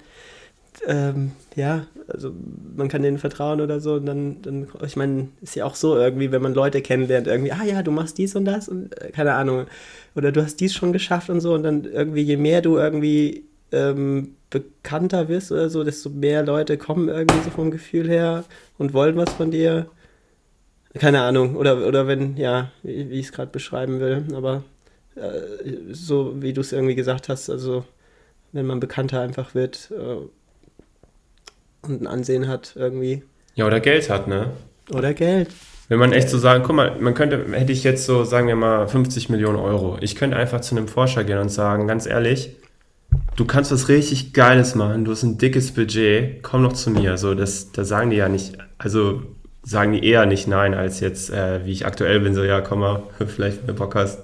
ähm, 0.86 1.32
ja, 1.56 1.86
also 2.08 2.32
man 2.76 2.88
kann 2.88 3.02
denen 3.02 3.18
vertrauen 3.18 3.61
oder 3.61 3.80
so. 3.80 3.94
Und 3.94 4.06
dann, 4.06 4.42
dann 4.42 4.68
ich 4.84 4.96
meine, 4.96 5.28
ist 5.40 5.54
ja 5.54 5.64
auch 5.64 5.75
so 5.75 5.96
irgendwie, 5.96 6.32
wenn 6.32 6.42
man 6.42 6.54
Leute 6.54 6.82
kennenlernt, 6.82 7.26
irgendwie, 7.26 7.52
ah 7.52 7.64
ja, 7.64 7.82
du 7.82 7.90
machst 7.90 8.18
dies 8.18 8.37
und 8.37 8.44
das 8.44 8.68
und 8.68 8.99
äh, 9.00 9.11
keine 9.11 9.34
Ahnung. 9.34 9.66
Oder 10.14 10.32
du 10.32 10.42
hast 10.42 10.61
dies 10.61 10.75
schon 10.75 10.92
geschafft 10.92 11.30
und 11.30 11.40
so. 11.40 11.54
Und 11.54 11.62
dann 11.62 11.84
irgendwie, 11.84 12.23
je 12.23 12.37
mehr 12.37 12.62
du 12.62 12.76
irgendwie 12.76 13.44
ähm, 13.73 14.37
bekannter 14.50 15.28
wirst 15.28 15.52
oder 15.52 15.68
so, 15.68 15.84
desto 15.84 16.11
mehr 16.11 16.44
Leute 16.44 16.78
kommen 16.78 17.08
irgendwie 17.08 17.42
so 17.42 17.50
vom 17.50 17.70
Gefühl 17.70 18.08
her 18.08 18.44
und 18.78 18.92
wollen 18.94 19.16
was 19.16 19.32
von 19.32 19.50
dir. 19.50 19.87
Keine 20.94 21.23
Ahnung. 21.23 21.56
Oder, 21.56 21.87
oder 21.87 22.06
wenn, 22.06 22.37
ja, 22.37 22.70
wie, 22.82 23.11
wie 23.11 23.18
ich 23.18 23.26
es 23.26 23.32
gerade 23.32 23.50
beschreiben 23.50 24.00
will. 24.00 24.25
Aber 24.34 24.62
äh, 25.16 25.92
so 25.92 26.40
wie 26.42 26.52
du 26.52 26.61
es 26.61 26.73
irgendwie 26.73 26.94
gesagt 26.94 27.28
hast, 27.28 27.50
also 27.50 27.84
wenn 28.52 28.66
man 28.66 28.80
bekannter 28.80 29.20
einfach 29.20 29.54
wird, 29.54 29.90
äh, 29.90 30.26
und 31.88 32.02
ein 32.02 32.06
Ansehen 32.06 32.48
hat 32.48 32.74
irgendwie. 32.76 33.22
Ja, 33.54 33.66
oder 33.66 33.80
Geld 33.80 34.10
hat, 34.10 34.28
ne? 34.28 34.50
Oder 34.90 35.14
Geld. 35.14 35.48
Wenn 35.88 35.98
man 35.98 36.12
echt 36.12 36.30
so 36.30 36.38
sagen, 36.38 36.64
guck 36.66 36.76
mal, 36.76 36.96
man 36.98 37.14
könnte, 37.14 37.44
hätte 37.52 37.72
ich 37.72 37.84
jetzt 37.84 38.06
so, 38.06 38.24
sagen 38.24 38.48
wir 38.48 38.56
mal, 38.56 38.88
50 38.88 39.28
Millionen 39.28 39.58
Euro. 39.58 39.98
Ich 40.00 40.16
könnte 40.16 40.36
einfach 40.36 40.60
zu 40.60 40.76
einem 40.76 40.88
Forscher 40.88 41.24
gehen 41.24 41.38
und 41.38 41.50
sagen, 41.50 41.86
ganz 41.86 42.06
ehrlich, 42.06 42.56
du 43.36 43.44
kannst 43.44 43.70
was 43.70 43.88
richtig 43.88 44.32
Geiles 44.32 44.74
machen, 44.74 45.04
du 45.04 45.12
hast 45.12 45.22
ein 45.22 45.38
dickes 45.38 45.72
Budget, 45.72 46.42
komm 46.42 46.62
noch 46.62 46.72
zu 46.72 46.90
mir. 46.90 47.18
So, 47.18 47.34
das, 47.34 47.72
da 47.72 47.84
sagen 47.84 48.10
die 48.10 48.16
ja 48.16 48.28
nicht, 48.28 48.56
also 48.78 49.22
sagen 49.62 49.92
die 49.92 50.04
eher 50.06 50.26
nicht 50.26 50.48
nein, 50.48 50.74
als 50.74 51.00
jetzt, 51.00 51.30
äh, 51.30 51.64
wie 51.64 51.72
ich 51.72 51.86
aktuell 51.86 52.20
bin, 52.20 52.34
so, 52.34 52.44
ja, 52.44 52.60
komm 52.60 52.80
mal, 52.80 53.02
vielleicht, 53.26 53.60
wenn 53.60 53.68
du 53.68 53.74
Bock 53.74 53.94
hast. 53.94 54.20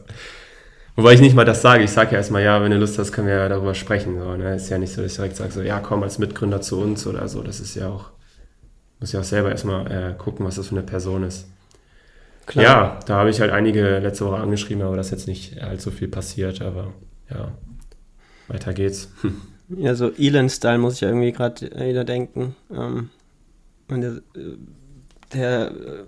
Wobei 0.97 1.15
ich 1.15 1.21
nicht 1.21 1.35
mal 1.35 1.45
das 1.45 1.63
sage. 1.63 1.85
Ich 1.85 1.91
sage 1.91 2.13
ja 2.13 2.19
erstmal, 2.19 2.43
ja, 2.43 2.63
wenn 2.63 2.71
du 2.71 2.79
Lust 2.79 2.99
hast, 2.99 3.13
können 3.13 3.27
wir 3.27 3.35
ja 3.35 3.49
darüber 3.49 3.75
sprechen. 3.75 4.19
So, 4.19 4.37
ne? 4.37 4.57
Ist 4.57 4.69
ja 4.69 4.79
nicht 4.79 4.93
so, 4.93 5.03
dass 5.03 5.13
ich 5.13 5.17
direkt 5.17 5.37
sage, 5.37 5.53
so, 5.53 5.63
ja, 5.63 5.81
komm 5.81 6.03
als 6.03 6.19
Mitgründer 6.19 6.61
zu 6.61 6.81
uns 6.81 7.07
oder 7.07 7.29
so. 7.29 7.43
Das 7.43 7.61
ist 7.61 7.75
ja 7.75 7.89
auch, 7.89 8.11
muss 8.99 9.13
ja 9.13 9.21
auch 9.21 9.25
selber 9.25 9.51
erstmal 9.51 9.91
äh, 9.91 10.15
gucken, 10.17 10.45
was 10.45 10.57
das 10.57 10.69
für 10.69 10.77
eine 10.77 10.85
Person 10.85 11.23
ist. 11.23 11.47
Klar. 12.47 12.65
Ja, 12.65 13.01
da 13.07 13.17
habe 13.17 13.31
ich 13.31 13.41
halt 13.41 13.53
einige 13.53 13.99
letzte 14.01 14.27
Woche 14.27 14.39
angeschrieben, 14.39 14.83
aber 14.83 14.97
das 14.97 15.07
ist 15.07 15.13
jetzt 15.13 15.29
nicht 15.29 15.63
allzu 15.63 15.91
viel 15.91 16.09
passiert. 16.09 16.61
Aber 16.63 16.93
ja, 17.31 17.53
weiter 18.49 18.73
geht's. 18.73 19.13
Ja, 19.77 19.95
so 19.95 20.11
Elon-Style 20.11 20.79
muss 20.79 20.95
ich 20.95 21.03
ja 21.03 21.09
irgendwie 21.09 21.31
gerade 21.31 21.71
wieder 21.71 22.03
denken. 22.03 22.57
Ähm, 22.73 23.11
der, 23.89 24.15
äh, 24.35 24.57
der 25.33 25.71
äh, 25.71 26.05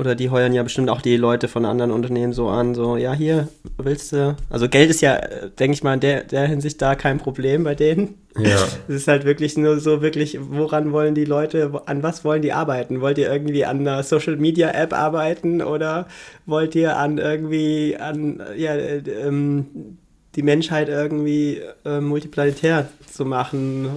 oder 0.00 0.14
die 0.14 0.30
heuern 0.30 0.54
ja 0.54 0.62
bestimmt 0.62 0.88
auch 0.88 1.02
die 1.02 1.18
Leute 1.18 1.46
von 1.46 1.66
anderen 1.66 1.90
Unternehmen 1.90 2.32
so 2.32 2.48
an, 2.48 2.74
so, 2.74 2.96
ja, 2.96 3.12
hier, 3.12 3.48
willst 3.76 4.12
du. 4.12 4.34
Also 4.48 4.66
Geld 4.66 4.88
ist 4.88 5.02
ja, 5.02 5.20
denke 5.58 5.74
ich 5.74 5.82
mal, 5.82 5.92
in 5.92 6.00
der, 6.00 6.24
der 6.24 6.46
Hinsicht 6.46 6.80
da 6.80 6.94
kein 6.94 7.18
Problem 7.18 7.64
bei 7.64 7.74
denen. 7.74 8.14
Ja. 8.38 8.56
Es 8.88 8.94
ist 8.94 9.08
halt 9.08 9.26
wirklich 9.26 9.58
nur 9.58 9.78
so, 9.78 10.00
wirklich, 10.00 10.38
woran 10.40 10.92
wollen 10.92 11.14
die 11.14 11.26
Leute, 11.26 11.82
an 11.84 12.02
was 12.02 12.24
wollen 12.24 12.40
die 12.40 12.54
arbeiten? 12.54 13.02
Wollt 13.02 13.18
ihr 13.18 13.30
irgendwie 13.30 13.66
an 13.66 13.80
einer 13.80 14.02
Social 14.02 14.36
Media 14.36 14.70
App 14.70 14.94
arbeiten 14.94 15.60
oder 15.60 16.08
wollt 16.46 16.74
ihr 16.74 16.96
an 16.96 17.18
irgendwie, 17.18 17.98
an, 17.98 18.42
ja, 18.56 18.74
ähm, 18.74 19.98
die 20.34 20.42
Menschheit 20.42 20.88
irgendwie 20.88 21.60
äh, 21.84 22.00
multiplanetär 22.00 22.88
zu 23.12 23.26
machen 23.26 23.90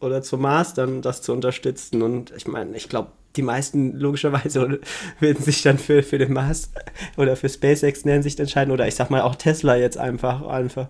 oder 0.00 0.22
zu 0.22 0.38
mastern, 0.38 1.02
das 1.02 1.22
zu 1.22 1.32
unterstützen? 1.32 2.02
Und 2.02 2.32
ich 2.36 2.48
meine, 2.48 2.76
ich 2.76 2.88
glaube, 2.88 3.10
die 3.36 3.42
meisten 3.42 3.98
logischerweise 3.98 4.80
würden 5.20 5.44
sich 5.44 5.62
dann 5.62 5.78
für, 5.78 6.02
für 6.02 6.18
den 6.18 6.32
Mars 6.32 6.70
oder 7.16 7.36
für 7.36 7.48
SpaceX 7.48 8.04
nennen 8.04 8.22
sich 8.22 8.38
entscheiden 8.38 8.72
oder 8.72 8.86
ich 8.86 8.94
sag 8.94 9.10
mal 9.10 9.22
auch 9.22 9.36
Tesla 9.36 9.76
jetzt 9.76 9.98
einfach 9.98 10.42
einfach. 10.46 10.88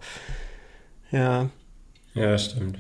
Ja. 1.10 1.50
Ja, 2.14 2.38
stimmt. 2.38 2.78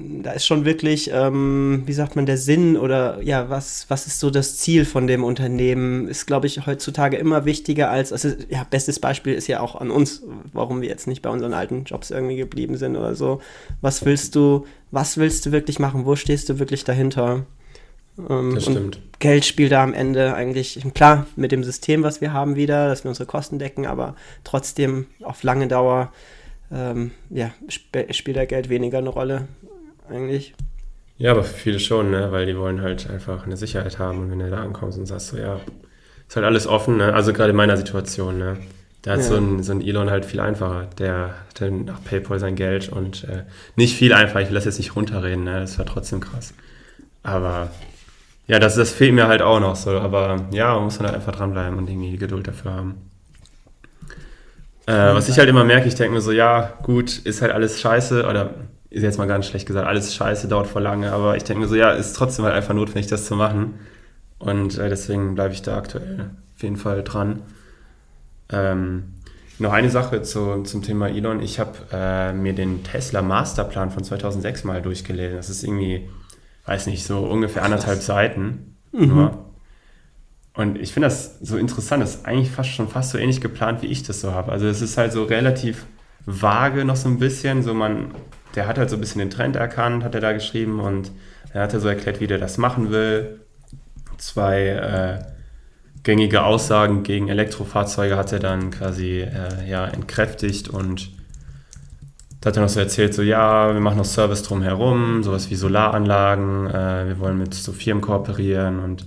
Da 0.00 0.30
ist 0.30 0.46
schon 0.46 0.64
wirklich, 0.64 1.10
ähm, 1.12 1.82
wie 1.86 1.92
sagt 1.92 2.14
man, 2.14 2.24
der 2.24 2.36
Sinn 2.36 2.76
oder 2.76 3.20
ja, 3.20 3.50
was, 3.50 3.86
was 3.88 4.06
ist 4.06 4.20
so 4.20 4.30
das 4.30 4.56
Ziel 4.56 4.84
von 4.84 5.08
dem 5.08 5.24
Unternehmen, 5.24 6.06
ist, 6.06 6.26
glaube 6.26 6.46
ich, 6.46 6.66
heutzutage 6.66 7.16
immer 7.16 7.46
wichtiger 7.46 7.90
als, 7.90 8.12
also 8.12 8.28
ja, 8.48 8.62
bestes 8.62 9.00
Beispiel 9.00 9.34
ist 9.34 9.48
ja 9.48 9.58
auch 9.58 9.74
an 9.74 9.90
uns, 9.90 10.22
warum 10.52 10.82
wir 10.82 10.88
jetzt 10.88 11.08
nicht 11.08 11.20
bei 11.20 11.30
unseren 11.30 11.52
alten 11.52 11.82
Jobs 11.82 12.12
irgendwie 12.12 12.36
geblieben 12.36 12.76
sind 12.76 12.94
oder 12.94 13.16
so. 13.16 13.40
Was 13.80 14.04
willst 14.04 14.36
du 14.36 14.66
was 14.90 15.18
willst 15.18 15.44
du 15.46 15.52
wirklich 15.52 15.78
machen, 15.78 16.06
wo 16.06 16.16
stehst 16.16 16.48
du 16.48 16.58
wirklich 16.58 16.84
dahinter. 16.84 17.46
Ähm, 18.28 18.54
Das 18.54 18.64
stimmt. 18.64 19.00
Geld 19.18 19.44
spielt 19.44 19.72
da 19.72 19.82
am 19.82 19.94
Ende 19.94 20.34
eigentlich, 20.34 20.80
klar, 20.94 21.26
mit 21.36 21.50
dem 21.50 21.64
System, 21.64 22.02
was 22.04 22.20
wir 22.20 22.32
haben 22.32 22.54
wieder, 22.56 22.88
dass 22.88 23.04
wir 23.04 23.08
unsere 23.08 23.26
Kosten 23.26 23.58
decken, 23.58 23.86
aber 23.86 24.14
trotzdem 24.44 25.06
auf 25.22 25.42
lange 25.42 25.66
Dauer 25.66 26.12
ähm, 26.70 27.10
ja, 27.30 27.50
sp 27.66 28.12
spielt 28.12 28.36
da 28.36 28.44
Geld 28.44 28.68
weniger 28.68 28.98
eine 28.98 29.08
Rolle 29.08 29.48
eigentlich. 30.08 30.54
Ja, 31.16 31.32
aber 31.32 31.42
für 31.42 31.54
viele 31.54 31.80
schon, 31.80 32.10
ne? 32.10 32.30
weil 32.30 32.46
die 32.46 32.56
wollen 32.56 32.80
halt 32.80 33.10
einfach 33.10 33.44
eine 33.44 33.56
Sicherheit 33.56 33.98
haben 33.98 34.20
und 34.20 34.30
wenn 34.30 34.38
du 34.38 34.50
da 34.50 34.62
ankommst 34.62 34.98
und 34.98 35.06
sagst 35.06 35.28
so, 35.28 35.36
ja, 35.36 35.60
ist 36.28 36.36
halt 36.36 36.46
alles 36.46 36.66
offen, 36.68 36.98
ne? 36.98 37.12
also 37.14 37.32
gerade 37.32 37.50
in 37.50 37.56
meiner 37.56 37.76
Situation, 37.76 38.38
ne? 38.38 38.58
da 39.02 39.12
hat 39.12 39.18
Ja. 39.18 39.24
so, 39.24 39.36
ein, 39.36 39.62
so 39.64 39.72
ein 39.72 39.80
Elon 39.80 40.10
halt 40.10 40.24
viel 40.24 40.38
einfacher, 40.40 40.86
der 40.98 41.34
hat 41.48 41.60
dann 41.60 41.86
nach 41.86 42.04
Paypal 42.04 42.38
sein 42.38 42.54
Geld 42.54 42.88
und 42.90 43.24
äh, 43.24 43.42
nicht 43.74 43.96
viel 43.96 44.12
einfacher, 44.12 44.42
ich 44.42 44.48
will 44.48 44.54
das 44.54 44.66
jetzt 44.66 44.78
nicht 44.78 44.94
runterreden, 44.94 45.42
ne? 45.42 45.58
das 45.58 45.76
war 45.78 45.86
trotzdem 45.86 46.20
krass, 46.20 46.54
aber 47.24 47.72
ja, 48.48 48.58
das, 48.58 48.74
das 48.74 48.90
fehlt 48.90 49.14
mir 49.14 49.28
halt 49.28 49.42
auch 49.42 49.60
noch 49.60 49.76
so, 49.76 49.90
aber 49.90 50.46
ja, 50.50 50.74
man 50.74 50.84
muss 50.84 50.98
dann 50.98 51.06
halt 51.06 51.16
einfach 51.16 51.36
dranbleiben 51.36 51.78
und 51.78 51.88
irgendwie 51.88 52.10
die 52.12 52.18
Geduld 52.18 52.48
dafür 52.48 52.72
haben. 52.72 52.94
Äh, 54.86 55.14
was 55.14 55.28
ich 55.28 55.38
halt 55.38 55.50
immer 55.50 55.64
merke, 55.64 55.86
ich 55.86 55.94
denke 55.94 56.14
mir 56.14 56.22
so, 56.22 56.32
ja, 56.32 56.72
gut, 56.82 57.18
ist 57.18 57.42
halt 57.42 57.52
alles 57.52 57.78
scheiße, 57.78 58.26
oder 58.26 58.54
ist 58.90 59.02
jetzt 59.02 59.18
mal 59.18 59.26
ganz 59.28 59.46
schlecht 59.46 59.66
gesagt, 59.66 59.86
alles 59.86 60.14
scheiße, 60.14 60.48
dauert 60.48 60.66
voll 60.66 60.82
lange, 60.82 61.12
aber 61.12 61.36
ich 61.36 61.44
denke 61.44 61.60
mir 61.60 61.68
so, 61.68 61.76
ja, 61.76 61.90
ist 61.90 62.14
trotzdem 62.14 62.46
halt 62.46 62.54
einfach 62.54 62.74
notwendig, 62.74 63.06
das 63.06 63.26
zu 63.26 63.36
machen. 63.36 63.74
Und 64.38 64.78
äh, 64.78 64.88
deswegen 64.88 65.34
bleibe 65.34 65.52
ich 65.52 65.62
da 65.62 65.76
aktuell 65.76 66.30
auf 66.56 66.62
jeden 66.62 66.76
Fall 66.76 67.02
dran. 67.04 67.42
Ähm, 68.50 69.14
noch 69.58 69.72
eine 69.72 69.90
Sache 69.90 70.22
zu, 70.22 70.62
zum 70.62 70.82
Thema 70.82 71.08
Elon. 71.08 71.42
Ich 71.42 71.58
habe 71.58 71.72
äh, 71.92 72.32
mir 72.32 72.54
den 72.54 72.82
Tesla 72.84 73.20
Masterplan 73.20 73.90
von 73.90 74.04
2006 74.04 74.64
mal 74.64 74.80
durchgelesen. 74.80 75.36
Das 75.36 75.50
ist 75.50 75.64
irgendwie, 75.64 76.08
weiß 76.68 76.86
nicht, 76.86 77.04
so 77.04 77.20
ungefähr 77.20 77.64
anderthalb 77.64 78.00
Seiten 78.00 78.76
nur. 78.92 79.44
Und 80.54 80.76
ich 80.76 80.92
finde 80.92 81.06
das 81.06 81.38
so 81.40 81.56
interessant. 81.56 82.02
Das 82.02 82.16
ist 82.16 82.26
eigentlich 82.26 82.50
fast 82.50 82.70
schon 82.70 82.88
fast 82.88 83.10
so 83.10 83.18
ähnlich 83.18 83.40
geplant, 83.40 83.82
wie 83.82 83.86
ich 83.86 84.02
das 84.02 84.20
so 84.20 84.32
habe. 84.32 84.50
Also 84.50 84.66
es 84.66 84.82
ist 84.82 84.96
halt 84.98 85.12
so 85.12 85.24
relativ 85.24 85.86
vage 86.26 86.84
noch 86.84 86.96
so 86.96 87.08
ein 87.08 87.18
bisschen. 87.18 87.62
So 87.62 87.74
man, 87.74 88.12
der 88.56 88.66
hat 88.66 88.76
halt 88.76 88.90
so 88.90 88.96
ein 88.96 89.00
bisschen 89.00 89.20
den 89.20 89.30
Trend 89.30 89.56
erkannt, 89.56 90.02
hat 90.02 90.14
er 90.14 90.20
da 90.20 90.32
geschrieben 90.32 90.80
und 90.80 91.12
er 91.52 91.62
hat 91.62 91.74
er 91.74 91.80
so 91.80 91.88
erklärt, 91.88 92.20
wie 92.20 92.26
der 92.26 92.38
das 92.38 92.58
machen 92.58 92.90
will. 92.90 93.40
Zwei 94.16 94.66
äh, 94.66 95.24
gängige 96.02 96.42
Aussagen 96.42 97.04
gegen 97.04 97.28
Elektrofahrzeuge 97.28 98.16
hat 98.16 98.32
er 98.32 98.40
dann 98.40 98.72
quasi 98.72 99.20
äh, 99.20 99.68
ja, 99.68 99.86
entkräftigt 99.86 100.68
und 100.68 101.10
hat 102.48 102.56
er 102.56 102.62
noch 102.62 102.68
so 102.68 102.80
erzählt, 102.80 103.14
so 103.14 103.22
ja, 103.22 103.72
wir 103.72 103.80
machen 103.80 103.98
noch 103.98 104.04
Service 104.04 104.42
drumherum, 104.42 105.22
sowas 105.22 105.50
wie 105.50 105.54
Solaranlagen, 105.54 106.66
äh, 106.66 107.06
wir 107.06 107.18
wollen 107.20 107.38
mit 107.38 107.54
so 107.54 107.72
Firmen 107.72 108.02
kooperieren 108.02 108.80
und 108.80 109.04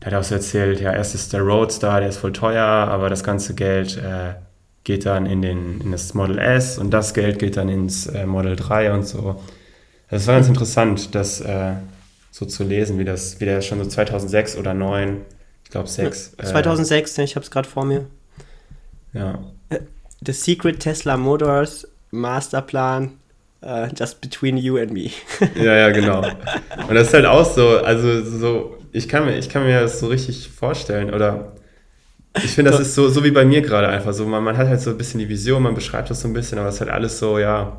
der 0.00 0.12
hat 0.12 0.20
auch 0.20 0.24
so 0.24 0.34
erzählt, 0.34 0.80
ja, 0.80 0.92
erst 0.92 1.14
ist 1.14 1.32
der 1.32 1.40
Roadster, 1.40 2.00
der 2.00 2.08
ist 2.08 2.18
voll 2.18 2.32
teuer, 2.32 2.64
aber 2.64 3.08
das 3.08 3.24
ganze 3.24 3.54
Geld 3.54 3.96
äh, 3.96 4.34
geht 4.82 5.06
dann 5.06 5.24
in, 5.24 5.40
den, 5.40 5.80
in 5.80 5.92
das 5.92 6.12
Model 6.14 6.38
S 6.38 6.78
und 6.78 6.90
das 6.90 7.14
Geld 7.14 7.38
geht 7.38 7.56
dann 7.56 7.68
ins 7.68 8.06
äh, 8.06 8.26
Model 8.26 8.56
3 8.56 8.92
und 8.92 9.06
so. 9.06 9.40
Das 10.10 10.26
war 10.26 10.34
ganz 10.34 10.48
interessant, 10.48 11.14
das 11.14 11.40
äh, 11.40 11.72
so 12.30 12.44
zu 12.44 12.64
lesen, 12.64 12.98
wie 12.98 13.04
das, 13.04 13.40
wie 13.40 13.46
der 13.46 13.62
schon 13.62 13.78
so 13.82 13.88
2006 13.88 14.56
oder 14.56 14.72
2009, 14.72 15.22
ich 15.64 15.70
glaube 15.70 15.88
6. 15.88 16.34
äh, 16.38 16.44
2006, 16.44 17.18
ich 17.18 17.36
habe 17.36 17.44
es 17.44 17.50
gerade 17.50 17.68
vor 17.68 17.84
mir. 17.86 18.06
ja, 19.12 19.38
The 20.26 20.32
Secret 20.32 20.80
Tesla 20.80 21.16
Motors 21.16 21.86
Masterplan 22.14 23.12
uh, 23.62 23.88
just 23.94 24.20
between 24.20 24.56
you 24.56 24.76
and 24.78 24.92
me. 24.92 25.10
Ja, 25.56 25.74
ja, 25.76 25.90
genau. 25.90 26.22
Und 26.88 26.94
das 26.94 27.08
ist 27.08 27.14
halt 27.14 27.26
auch 27.26 27.44
so, 27.44 27.78
also 27.78 28.22
so, 28.22 28.78
ich 28.92 29.08
kann 29.08 29.24
mir, 29.24 29.36
ich 29.38 29.48
kann 29.48 29.64
mir 29.64 29.80
das 29.80 30.00
so 30.00 30.08
richtig 30.08 30.50
vorstellen 30.50 31.12
oder 31.12 31.52
ich 32.36 32.50
finde, 32.50 32.72
das 32.72 32.80
ist 32.80 32.94
so, 32.94 33.08
so 33.08 33.22
wie 33.22 33.30
bei 33.30 33.44
mir 33.44 33.62
gerade 33.62 33.88
einfach 33.88 34.12
so, 34.12 34.26
man, 34.26 34.42
man 34.42 34.56
hat 34.56 34.66
halt 34.66 34.80
so 34.80 34.90
ein 34.90 34.98
bisschen 34.98 35.20
die 35.20 35.28
Vision, 35.28 35.62
man 35.62 35.74
beschreibt 35.74 36.10
das 36.10 36.20
so 36.20 36.28
ein 36.28 36.32
bisschen, 36.34 36.58
aber 36.58 36.68
es 36.68 36.76
ist 36.76 36.80
halt 36.80 36.90
alles 36.90 37.18
so, 37.18 37.38
ja, 37.38 37.76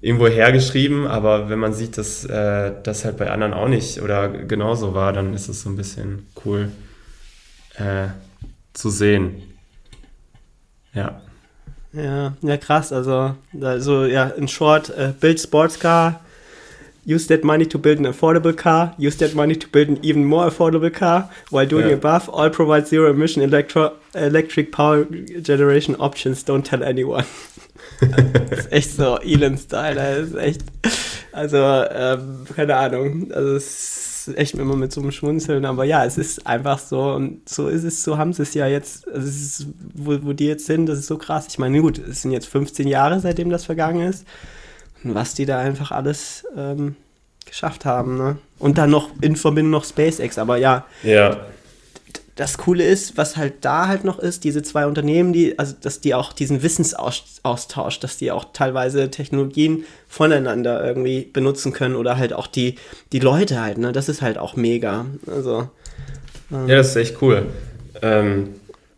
irgendwo 0.00 0.28
hergeschrieben, 0.28 1.06
aber 1.06 1.50
wenn 1.50 1.58
man 1.58 1.72
sieht, 1.74 1.98
dass 1.98 2.24
äh, 2.24 2.72
das 2.82 3.04
halt 3.04 3.16
bei 3.16 3.30
anderen 3.30 3.52
auch 3.52 3.68
nicht 3.68 4.00
oder 4.00 4.28
genauso 4.28 4.94
war, 4.94 5.12
dann 5.12 5.34
ist 5.34 5.48
es 5.48 5.62
so 5.62 5.68
ein 5.68 5.76
bisschen 5.76 6.26
cool 6.44 6.70
äh, 7.74 8.08
zu 8.72 8.90
sehen. 8.90 9.42
Ja. 10.94 11.20
Ja, 11.92 12.34
ja, 12.42 12.56
krass. 12.56 12.92
Also, 12.92 13.34
also 13.60 14.04
ja, 14.04 14.24
in 14.28 14.46
short, 14.48 14.90
uh, 14.90 15.12
build 15.20 15.38
sports 15.38 15.78
car, 15.78 16.20
use 17.06 17.26
that 17.28 17.42
money 17.44 17.64
to 17.66 17.78
build 17.78 17.98
an 17.98 18.06
affordable 18.06 18.54
car, 18.54 18.94
use 18.98 19.16
that 19.18 19.34
money 19.34 19.56
to 19.56 19.66
build 19.68 19.88
an 19.88 19.98
even 20.02 20.24
more 20.24 20.46
affordable 20.46 20.92
car, 20.92 21.30
while 21.50 21.66
doing 21.66 21.88
Ja. 21.88 21.94
above, 21.94 22.28
all 22.28 22.50
provide 22.50 22.86
zero 22.86 23.10
emission 23.10 23.42
electro 23.42 23.92
electric 24.14 24.70
power 24.72 25.04
generation 25.40 25.96
options, 25.98 26.44
don't 26.44 26.64
tell 26.64 26.82
anyone. 26.82 27.24
das 28.50 28.66
ist 28.66 28.72
echt 28.72 28.96
so 28.96 29.16
Elon-Style, 29.22 29.94
das 29.94 30.18
ist 30.28 30.34
echt, 30.36 30.62
also, 31.32 31.56
ähm, 31.56 32.44
keine 32.54 32.76
Ahnung, 32.76 33.32
also 33.32 33.56
es 33.56 34.17
echt 34.36 34.54
immer 34.54 34.76
mit 34.76 34.92
so 34.92 35.00
einem 35.00 35.12
Schmunzeln, 35.12 35.64
aber 35.64 35.84
ja, 35.84 36.04
es 36.04 36.18
ist 36.18 36.46
einfach 36.46 36.78
so 36.78 37.12
und 37.12 37.48
so 37.48 37.68
ist 37.68 37.84
es, 37.84 38.02
so 38.02 38.18
haben 38.18 38.32
sie 38.32 38.42
es 38.42 38.54
ja 38.54 38.66
jetzt, 38.66 39.06
also 39.08 39.26
es 39.26 39.36
ist, 39.36 39.66
wo, 39.94 40.18
wo 40.22 40.32
die 40.32 40.46
jetzt 40.46 40.66
sind, 40.66 40.86
das 40.86 40.98
ist 40.98 41.06
so 41.06 41.18
krass. 41.18 41.46
Ich 41.48 41.58
meine, 41.58 41.80
gut, 41.80 41.98
es 41.98 42.22
sind 42.22 42.32
jetzt 42.32 42.48
15 42.48 42.88
Jahre, 42.88 43.20
seitdem 43.20 43.50
das 43.50 43.64
vergangen 43.64 44.06
ist 44.08 44.26
und 45.04 45.14
was 45.14 45.34
die 45.34 45.46
da 45.46 45.58
einfach 45.58 45.90
alles 45.90 46.44
ähm, 46.56 46.96
geschafft 47.46 47.84
haben, 47.84 48.16
ne? 48.16 48.38
Und 48.58 48.78
dann 48.78 48.90
noch 48.90 49.10
in 49.20 49.36
Verbindung 49.36 49.70
noch 49.70 49.84
SpaceX, 49.84 50.38
aber 50.38 50.56
ja, 50.56 50.84
Ja. 51.02 51.38
Das 52.38 52.56
Coole 52.56 52.84
ist, 52.84 53.16
was 53.16 53.36
halt 53.36 53.64
da 53.64 53.88
halt 53.88 54.04
noch 54.04 54.20
ist, 54.20 54.44
diese 54.44 54.62
zwei 54.62 54.86
Unternehmen, 54.86 55.32
die, 55.32 55.58
also 55.58 55.74
dass 55.80 56.00
die 56.00 56.14
auch 56.14 56.32
diesen 56.32 56.62
Wissensaustausch, 56.62 57.98
dass 57.98 58.16
die 58.16 58.30
auch 58.30 58.52
teilweise 58.52 59.10
Technologien 59.10 59.84
voneinander 60.06 60.84
irgendwie 60.86 61.28
benutzen 61.32 61.72
können 61.72 61.96
oder 61.96 62.16
halt 62.16 62.32
auch 62.32 62.46
die, 62.46 62.76
die 63.10 63.18
Leute 63.18 63.60
halt, 63.60 63.78
ne? 63.78 63.90
Das 63.90 64.08
ist 64.08 64.22
halt 64.22 64.38
auch 64.38 64.54
mega. 64.54 65.06
Also, 65.26 65.68
Ja, 66.50 66.76
das 66.76 66.90
ist 66.90 66.96
echt 66.96 67.20
cool. 67.22 67.46
Ähm, 68.02 68.50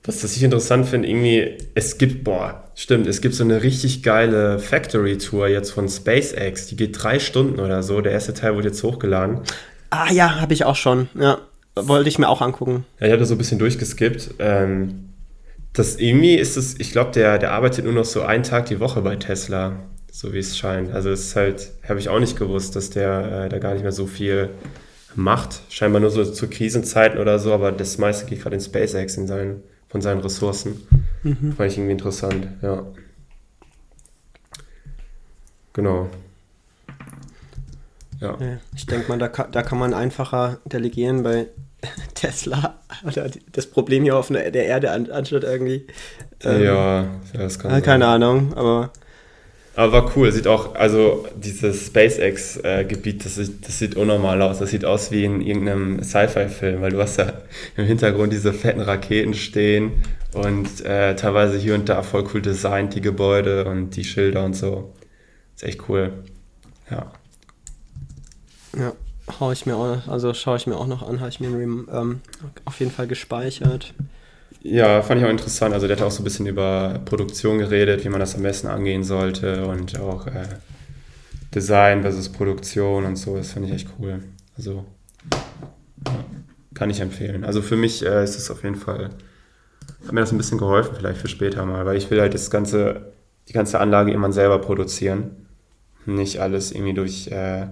was 0.05 0.20
das 0.20 0.37
ich 0.37 0.42
interessant 0.42 0.87
finde, 0.87 1.09
irgendwie, 1.09 1.57
es 1.74 1.96
gibt, 1.96 2.24
boah, 2.24 2.64
stimmt, 2.74 3.07
es 3.07 3.22
gibt 3.22 3.35
so 3.35 3.42
eine 3.42 3.62
richtig 3.62 4.03
geile 4.03 4.59
Factory-Tour 4.59 5.48
jetzt 5.48 5.70
von 5.70 5.88
SpaceX. 5.88 6.66
Die 6.66 6.76
geht 6.76 7.03
drei 7.03 7.18
Stunden 7.18 7.59
oder 7.59 7.83
so. 7.83 8.03
Der 8.03 8.12
erste 8.12 8.35
Teil 8.35 8.55
wurde 8.55 8.68
jetzt 8.68 8.83
hochgeladen. 8.83 9.40
ah 9.88 10.12
ja, 10.12 10.42
habe 10.42 10.53
ich 10.53 10.66
auch 10.66 10.76
schon, 10.76 11.09
ja. 11.14 11.38
Wollte 11.88 12.08
ich 12.08 12.18
mir 12.18 12.28
auch 12.28 12.40
angucken. 12.40 12.84
Ja, 12.98 13.06
ich 13.06 13.12
habe 13.12 13.20
da 13.20 13.26
so 13.26 13.34
ein 13.34 13.38
bisschen 13.38 13.58
durchgeskippt. 13.58 14.34
Ähm, 14.38 15.10
das 15.72 15.96
irgendwie 15.96 16.34
ist 16.34 16.56
es, 16.56 16.78
ich 16.78 16.92
glaube, 16.92 17.12
der, 17.12 17.38
der 17.38 17.52
arbeitet 17.52 17.84
nur 17.84 17.94
noch 17.94 18.04
so 18.04 18.22
einen 18.22 18.42
Tag 18.42 18.66
die 18.66 18.80
Woche 18.80 19.02
bei 19.02 19.16
Tesla, 19.16 19.76
so 20.10 20.32
wie 20.32 20.38
es 20.38 20.58
scheint. 20.58 20.92
Also 20.92 21.10
es 21.10 21.28
ist 21.28 21.36
halt, 21.36 21.70
habe 21.88 22.00
ich 22.00 22.08
auch 22.08 22.18
nicht 22.18 22.36
gewusst, 22.36 22.74
dass 22.76 22.90
der 22.90 23.44
äh, 23.44 23.48
da 23.48 23.58
gar 23.58 23.74
nicht 23.74 23.82
mehr 23.82 23.92
so 23.92 24.06
viel 24.06 24.50
macht. 25.14 25.62
Scheinbar 25.68 26.00
nur 26.00 26.10
so 26.10 26.24
zu 26.24 26.48
Krisenzeiten 26.48 27.20
oder 27.20 27.38
so, 27.38 27.52
aber 27.52 27.72
das 27.72 27.98
meiste 27.98 28.26
geht 28.26 28.42
gerade 28.42 28.56
in 28.56 28.62
SpaceX 28.62 29.16
in 29.16 29.26
seinen, 29.26 29.62
von 29.88 30.00
seinen 30.00 30.20
Ressourcen. 30.20 30.86
Fand 31.56 31.70
ich 31.70 31.78
irgendwie 31.78 31.92
interessant, 31.92 32.48
ja. 32.62 32.84
Genau. 35.72 36.08
Ja. 38.20 38.36
Ja, 38.38 38.58
ich 38.74 38.86
denke 38.86 39.08
mal, 39.08 39.18
da 39.18 39.28
kann, 39.28 39.50
da 39.52 39.62
kann 39.62 39.78
man 39.78 39.94
einfacher 39.94 40.58
delegieren 40.64 41.22
bei 41.22 41.46
Tesla 42.14 42.80
oder 43.06 43.30
das 43.52 43.66
Problem 43.66 44.02
hier 44.02 44.16
auf 44.16 44.28
der 44.28 44.52
Erde 44.54 44.90
an, 44.90 45.10
anstatt 45.10 45.44
irgendwie. 45.44 45.86
ähm, 46.44 46.62
ja, 46.62 47.06
das 47.32 47.58
kann 47.58 47.70
äh, 47.70 47.74
sein. 47.74 47.82
keine 47.82 48.06
Ahnung, 48.06 48.52
aber 48.54 48.92
Aber 49.76 49.92
war 49.92 50.16
cool, 50.16 50.30
sieht 50.32 50.46
auch, 50.46 50.74
also 50.74 51.26
dieses 51.36 51.86
SpaceX-Gebiet, 51.86 53.24
das, 53.24 53.36
sieht- 53.36 53.66
das 53.66 53.78
sieht 53.78 53.94
unnormal 53.96 54.42
aus. 54.42 54.58
Das 54.58 54.70
sieht 54.70 54.84
aus 54.84 55.10
wie 55.10 55.24
in 55.24 55.40
irgendeinem 55.40 56.02
Sci-Fi-Film, 56.02 56.82
weil 56.82 56.90
du 56.90 57.00
hast 57.00 57.18
da 57.18 57.42
im 57.76 57.86
Hintergrund 57.86 58.32
diese 58.32 58.52
fetten 58.52 58.80
Raketen 58.80 59.32
stehen 59.34 59.92
und 60.34 60.84
äh, 60.84 61.14
teilweise 61.16 61.56
hier 61.58 61.74
und 61.74 61.88
da 61.88 62.02
voll 62.02 62.24
cool 62.34 62.42
designt, 62.42 62.94
die 62.94 63.00
Gebäude 63.00 63.64
und 63.64 63.90
die 63.96 64.04
Schilder 64.04 64.44
und 64.44 64.54
so. 64.54 64.92
Ist 65.56 65.64
echt 65.64 65.88
cool. 65.88 66.12
Ja. 66.90 67.12
ja, 68.76 68.92
hau 69.38 69.52
ich 69.52 69.66
mir 69.66 69.76
auch, 69.76 70.08
also 70.08 70.34
schaue 70.34 70.56
ich 70.56 70.66
mir 70.66 70.76
auch 70.76 70.86
noch 70.86 71.06
an, 71.06 71.20
habe 71.20 71.30
ich 71.30 71.40
mir 71.40 71.48
ähm, 71.48 72.20
auf 72.64 72.80
jeden 72.80 72.90
Fall 72.90 73.06
gespeichert. 73.06 73.94
Ja, 74.62 75.02
fand 75.02 75.20
ich 75.20 75.26
auch 75.26 75.30
interessant. 75.30 75.72
Also 75.72 75.86
der 75.86 75.96
hat 75.96 76.04
auch 76.04 76.10
so 76.10 76.22
ein 76.22 76.24
bisschen 76.24 76.46
über 76.46 77.00
Produktion 77.04 77.58
geredet, 77.58 78.04
wie 78.04 78.08
man 78.08 78.20
das 78.20 78.34
am 78.34 78.42
besten 78.42 78.66
angehen 78.66 79.04
sollte 79.04 79.66
und 79.66 79.98
auch 79.98 80.26
äh, 80.26 80.48
Design 81.54 82.02
versus 82.02 82.28
Produktion 82.28 83.06
und 83.06 83.16
so. 83.16 83.36
Das 83.36 83.52
fand 83.52 83.66
ich 83.66 83.72
echt 83.72 83.88
cool. 83.98 84.22
Also 84.56 84.84
kann 86.74 86.90
ich 86.90 87.00
empfehlen. 87.00 87.44
Also 87.44 87.62
für 87.62 87.76
mich 87.76 88.04
äh, 88.04 88.22
ist 88.22 88.36
es 88.36 88.50
auf 88.50 88.62
jeden 88.62 88.76
Fall, 88.76 89.10
hat 90.06 90.12
mir 90.12 90.20
das 90.20 90.32
ein 90.32 90.38
bisschen 90.38 90.58
geholfen 90.58 90.94
vielleicht 90.96 91.20
für 91.20 91.28
später 91.28 91.64
mal, 91.64 91.86
weil 91.86 91.96
ich 91.96 92.10
will 92.10 92.20
halt 92.20 92.34
das 92.34 92.50
ganze, 92.50 93.12
die 93.48 93.52
ganze 93.52 93.80
Anlage 93.80 94.10
irgendwann 94.10 94.32
selber 94.32 94.58
produzieren. 94.58 95.46
nicht 96.06 96.38
alles 96.40 96.72
irgendwie 96.72 96.94
durch 96.94 97.28
äh, 97.28 97.68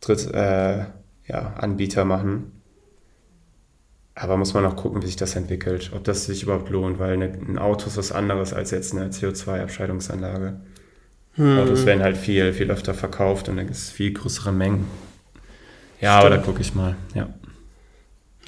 Dritt, 0.00 0.32
äh, 0.32 0.84
ja, 1.26 1.54
Anbieter 1.58 2.04
machen. 2.04 2.52
Aber 4.14 4.36
muss 4.36 4.52
man 4.52 4.66
auch 4.66 4.76
gucken, 4.76 5.02
wie 5.02 5.06
sich 5.06 5.16
das 5.16 5.36
entwickelt, 5.36 5.92
ob 5.94 6.04
das 6.04 6.26
sich 6.26 6.42
überhaupt 6.42 6.68
lohnt, 6.68 6.98
weil 6.98 7.14
eine, 7.14 7.26
ein 7.26 7.58
Auto 7.58 7.86
ist 7.86 7.96
was 7.96 8.12
anderes 8.12 8.52
als 8.52 8.70
jetzt 8.70 8.94
eine 8.94 9.08
CO2-Abscheidungsanlage. 9.08 10.60
Hm. 11.34 11.58
Autos 11.58 11.86
werden 11.86 12.02
halt 12.02 12.16
viel, 12.16 12.52
viel 12.52 12.70
öfter 12.70 12.92
verkauft 12.92 13.48
und 13.48 13.56
dann 13.56 13.66
gibt 13.66 13.76
es 13.76 13.90
viel 13.90 14.12
größere 14.12 14.52
Mengen. 14.52 14.86
Ja, 16.00 16.18
Stimmt. 16.18 16.32
aber 16.32 16.36
da 16.36 16.42
gucke 16.42 16.60
ich 16.60 16.74
mal, 16.74 16.96
ja. 17.14 17.28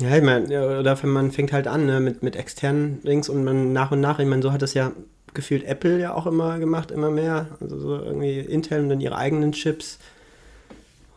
Ja, 0.00 0.16
ich 0.16 0.22
meine, 0.22 0.80
oder 0.80 0.98
man 1.06 1.30
fängt 1.30 1.52
halt 1.52 1.68
an 1.68 1.86
ne, 1.86 2.00
mit, 2.00 2.22
mit 2.22 2.34
externen 2.34 2.98
Links 3.02 3.28
und 3.28 3.44
man 3.44 3.72
nach 3.72 3.92
und 3.92 4.00
nach, 4.00 4.18
ich 4.18 4.26
meine, 4.26 4.42
so 4.42 4.52
hat 4.52 4.62
das 4.62 4.74
ja 4.74 4.92
gefühlt 5.34 5.64
Apple 5.64 5.98
ja 5.98 6.14
auch 6.14 6.26
immer 6.26 6.58
gemacht, 6.58 6.90
immer 6.90 7.10
mehr. 7.10 7.46
Also 7.60 7.78
so 7.78 7.96
irgendwie 7.96 8.40
Intel 8.40 8.80
und 8.80 8.88
dann 8.88 9.00
ihre 9.00 9.16
eigenen 9.16 9.52
Chips 9.52 9.98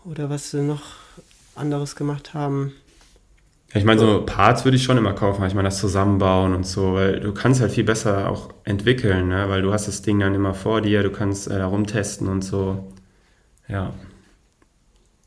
oder 0.06 0.30
was 0.30 0.52
sie 0.52 0.62
noch 0.62 0.84
anderes 1.56 1.96
gemacht 1.96 2.34
haben. 2.34 2.74
Ja, 3.74 3.80
ich 3.80 3.86
meine, 3.86 4.00
so 4.00 4.24
Parts 4.26 4.64
würde 4.64 4.78
ich 4.78 4.84
schon 4.84 4.98
immer 4.98 5.14
kaufen, 5.14 5.46
ich 5.46 5.54
meine, 5.54 5.68
das 5.68 5.80
Zusammenbauen 5.80 6.54
und 6.54 6.66
so, 6.66 6.94
weil 6.94 7.20
du 7.20 7.34
kannst 7.34 7.62
halt 7.62 7.72
viel 7.72 7.84
besser 7.84 8.30
auch 8.30 8.54
entwickeln, 8.64 9.30
ne? 9.30 9.50
weil 9.50 9.62
du 9.62 9.74
hast 9.74 9.88
das 9.88 10.02
Ding 10.02 10.20
dann 10.20 10.36
immer 10.36 10.54
vor 10.54 10.82
dir, 10.82 11.04
du 11.04 11.12
kannst 11.12 11.48
äh, 11.48 11.62
rumtesten 11.62 12.28
und 12.28 12.44
so. 12.44 12.92
Ja. 13.68 13.94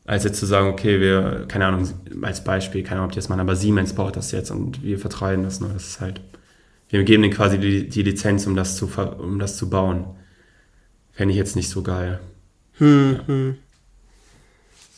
Als 0.05 0.23
jetzt 0.23 0.39
zu 0.39 0.45
sagen, 0.45 0.69
okay, 0.69 0.99
wir, 0.99 1.45
keine 1.47 1.67
Ahnung, 1.67 1.87
als 2.23 2.43
Beispiel, 2.43 2.81
keine 2.81 3.01
Ahnung, 3.01 3.07
ob 3.07 3.11
die 3.11 3.17
das 3.17 3.29
machen, 3.29 3.41
aber 3.41 3.55
Siemens 3.55 3.93
baut 3.93 4.15
das 4.15 4.31
jetzt 4.31 4.49
und 4.49 4.81
wir 4.81 4.97
vertreiben 4.97 5.43
das, 5.43 5.59
ne? 5.59 5.69
das 5.73 5.87
ist 5.87 6.01
halt, 6.01 6.21
wir 6.87 7.03
geben 7.03 7.21
denen 7.21 7.33
quasi 7.33 7.59
die, 7.59 7.87
die 7.87 8.01
Lizenz, 8.01 8.47
um 8.47 8.55
das 8.55 8.75
zu, 8.77 8.89
um 9.19 9.37
das 9.37 9.57
zu 9.57 9.69
bauen. 9.69 10.05
Fände 11.11 11.33
ich 11.33 11.37
jetzt 11.37 11.55
nicht 11.55 11.69
so 11.69 11.83
geil. 11.83 12.19
Hm, 12.77 13.15
ja. 13.19 13.27
hm. 13.27 13.55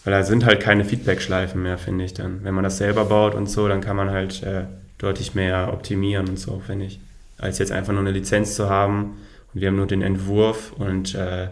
Weil 0.04 0.14
da 0.14 0.24
sind 0.24 0.46
halt 0.46 0.62
keine 0.62 0.84
Feedback-Schleifen 0.84 1.62
mehr, 1.62 1.78
finde 1.78 2.06
ich 2.06 2.14
dann. 2.14 2.44
Wenn 2.44 2.56
man 2.56 2.64
das 2.64 2.78
selber 2.78 3.06
baut 3.06 3.36
und 3.36 3.50
so, 3.50 3.68
dann 3.68 3.82
kann 3.82 3.96
man 3.96 4.10
halt 4.10 4.42
äh, 4.44 4.66
deutlich 4.98 5.36
mehr 5.36 5.72
optimieren 5.72 6.28
und 6.28 6.40
so, 6.40 6.60
finde 6.66 6.86
ich. 6.86 7.00
Als 7.38 7.60
jetzt 7.60 7.72
einfach 7.72 7.94
nur 7.94 8.02
eine 8.02 8.12
Lizenz 8.12 8.56
zu 8.56 8.70
haben 8.70 9.18
und 9.54 9.62
wir 9.62 9.68
haben 9.68 9.76
nur 9.76 9.88
den 9.88 10.02
Entwurf 10.02 10.74
und 10.74 11.14
äh, 11.16 11.50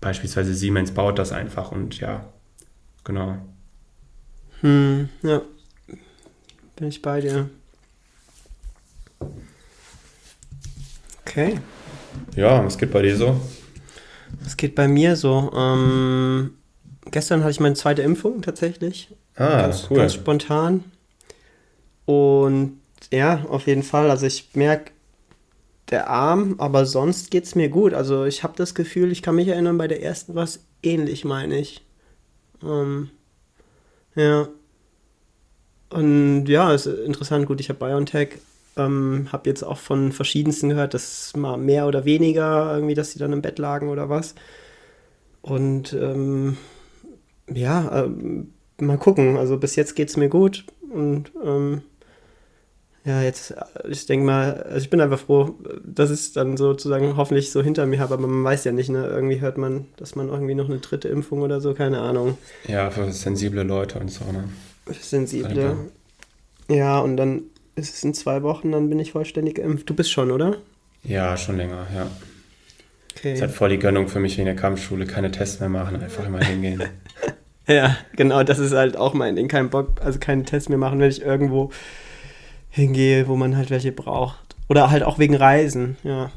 beispielsweise 0.00 0.54
Siemens 0.54 0.92
baut 0.92 1.18
das 1.18 1.32
einfach 1.32 1.72
und 1.72 1.98
ja, 1.98 2.24
genau. 3.02 3.38
Hm, 4.60 5.08
ja. 5.22 5.42
Bin 6.76 6.88
ich 6.88 7.02
bei 7.02 7.20
dir. 7.20 7.48
Okay. 11.22 11.60
Ja, 12.36 12.64
was 12.64 12.78
geht 12.78 12.92
bei 12.92 13.02
dir 13.02 13.16
so? 13.16 13.40
Was 14.42 14.56
geht 14.56 14.74
bei 14.74 14.88
mir 14.88 15.16
so? 15.16 15.52
Ähm, 15.56 16.50
gestern 17.14 17.42
hatte 17.42 17.52
ich 17.52 17.60
meine 17.60 17.76
zweite 17.76 18.02
Impfung 18.02 18.42
tatsächlich. 18.42 19.08
Ah, 19.36 19.62
ganz, 19.62 19.86
cool. 19.88 19.98
Ganz 19.98 20.14
spontan. 20.14 20.82
Und 22.06 22.80
ja, 23.12 23.44
auf 23.48 23.68
jeden 23.68 23.84
Fall. 23.84 24.10
Also 24.10 24.26
ich 24.26 24.50
merke, 24.54 24.90
der 25.90 26.10
Arm, 26.10 26.56
aber 26.58 26.86
sonst 26.86 27.30
geht 27.30 27.44
es 27.44 27.54
mir 27.54 27.68
gut. 27.68 27.94
Also 27.94 28.24
ich 28.24 28.42
habe 28.42 28.54
das 28.56 28.74
Gefühl, 28.74 29.12
ich 29.12 29.22
kann 29.22 29.36
mich 29.36 29.46
erinnern, 29.46 29.78
bei 29.78 29.86
der 29.86 30.02
ersten 30.02 30.34
war 30.34 30.42
es 30.42 30.66
ähnlich, 30.82 31.24
meine 31.24 31.56
ich. 31.56 31.84
Ähm, 32.64 33.10
ja. 34.16 34.48
Und 35.90 36.46
ja, 36.46 36.74
ist 36.74 36.86
interessant. 36.86 37.46
Gut, 37.46 37.60
ich 37.60 37.68
habe 37.68 37.78
BioNTech. 37.78 38.38
Ähm, 38.76 39.28
habe 39.30 39.48
jetzt 39.48 39.62
auch 39.62 39.78
von 39.78 40.10
verschiedensten 40.10 40.70
gehört, 40.70 40.94
dass 40.94 41.36
mal 41.36 41.56
mehr 41.58 41.86
oder 41.86 42.04
weniger 42.04 42.74
irgendwie, 42.74 42.94
dass 42.94 43.12
sie 43.12 43.20
dann 43.20 43.32
im 43.32 43.40
Bett 43.40 43.60
lagen 43.60 43.88
oder 43.88 44.08
was. 44.08 44.34
Und 45.42 45.92
ähm, 45.92 46.56
ja, 47.52 48.04
ähm, 48.04 48.52
mal 48.80 48.98
gucken. 48.98 49.36
Also 49.36 49.56
bis 49.58 49.76
jetzt 49.76 49.94
geht 49.94 50.08
es 50.08 50.16
mir 50.16 50.28
gut 50.28 50.64
und 50.92 51.32
ähm, 51.44 51.82
ja, 53.04 53.20
jetzt, 53.20 53.54
ich 53.86 54.06
denke 54.06 54.24
mal, 54.24 54.62
also 54.62 54.78
ich 54.78 54.88
bin 54.88 55.00
einfach 55.00 55.18
froh, 55.18 55.56
dass 55.84 56.10
ich 56.10 56.20
es 56.20 56.32
dann 56.32 56.56
sozusagen 56.56 57.18
hoffentlich 57.18 57.50
so 57.50 57.62
hinter 57.62 57.84
mir 57.84 58.00
habe, 58.00 58.14
aber 58.14 58.26
man 58.26 58.44
weiß 58.44 58.64
ja 58.64 58.72
nicht, 58.72 58.88
ne? 58.88 59.06
Irgendwie 59.06 59.42
hört 59.42 59.58
man, 59.58 59.86
dass 59.98 60.14
man 60.14 60.30
irgendwie 60.30 60.54
noch 60.54 60.70
eine 60.70 60.78
dritte 60.78 61.08
Impfung 61.08 61.42
oder 61.42 61.60
so, 61.60 61.74
keine 61.74 62.00
Ahnung. 62.00 62.38
Ja, 62.66 62.90
für 62.90 63.12
sensible 63.12 63.62
Leute 63.62 63.98
und 63.98 64.10
so, 64.10 64.24
ne? 64.24 64.48
Sensible. 64.98 65.76
Ja, 66.68 66.98
und 67.00 67.18
dann 67.18 67.42
ist 67.76 67.94
es 67.94 68.04
in 68.04 68.14
zwei 68.14 68.42
Wochen, 68.42 68.72
dann 68.72 68.88
bin 68.88 68.98
ich 68.98 69.12
vollständig 69.12 69.56
geimpft. 69.56 69.90
Du 69.90 69.94
bist 69.94 70.10
schon, 70.10 70.30
oder? 70.30 70.56
Ja, 71.02 71.36
schon 71.36 71.58
länger, 71.58 71.86
ja. 71.94 72.06
Okay. 73.16 73.30
Das 73.30 73.32
ist 73.34 73.40
halt 73.42 73.52
voll 73.52 73.68
die 73.68 73.78
Gönnung 73.78 74.08
für 74.08 74.20
mich 74.20 74.38
wegen 74.38 74.46
der 74.46 74.56
Kampfschule, 74.56 75.06
keine 75.06 75.30
Tests 75.30 75.60
mehr 75.60 75.68
machen, 75.68 76.02
einfach 76.02 76.26
immer 76.26 76.42
hingehen. 76.42 76.82
ja, 77.66 77.96
genau, 78.16 78.42
das 78.42 78.58
ist 78.58 78.72
halt 78.72 78.96
auch 78.96 79.14
mein 79.14 79.36
Ding. 79.36 79.48
Kein 79.48 79.70
Bock, 79.70 80.00
also 80.04 80.18
keine 80.18 80.44
Tests 80.44 80.68
mehr 80.68 80.78
machen, 80.78 80.98
wenn 81.00 81.10
ich 81.10 81.22
irgendwo 81.22 81.70
hingehe, 82.70 83.28
wo 83.28 83.36
man 83.36 83.56
halt 83.56 83.70
welche 83.70 83.92
braucht. 83.92 84.56
Oder 84.68 84.90
halt 84.90 85.02
auch 85.02 85.18
wegen 85.18 85.36
Reisen, 85.36 85.96
ja. 86.02 86.30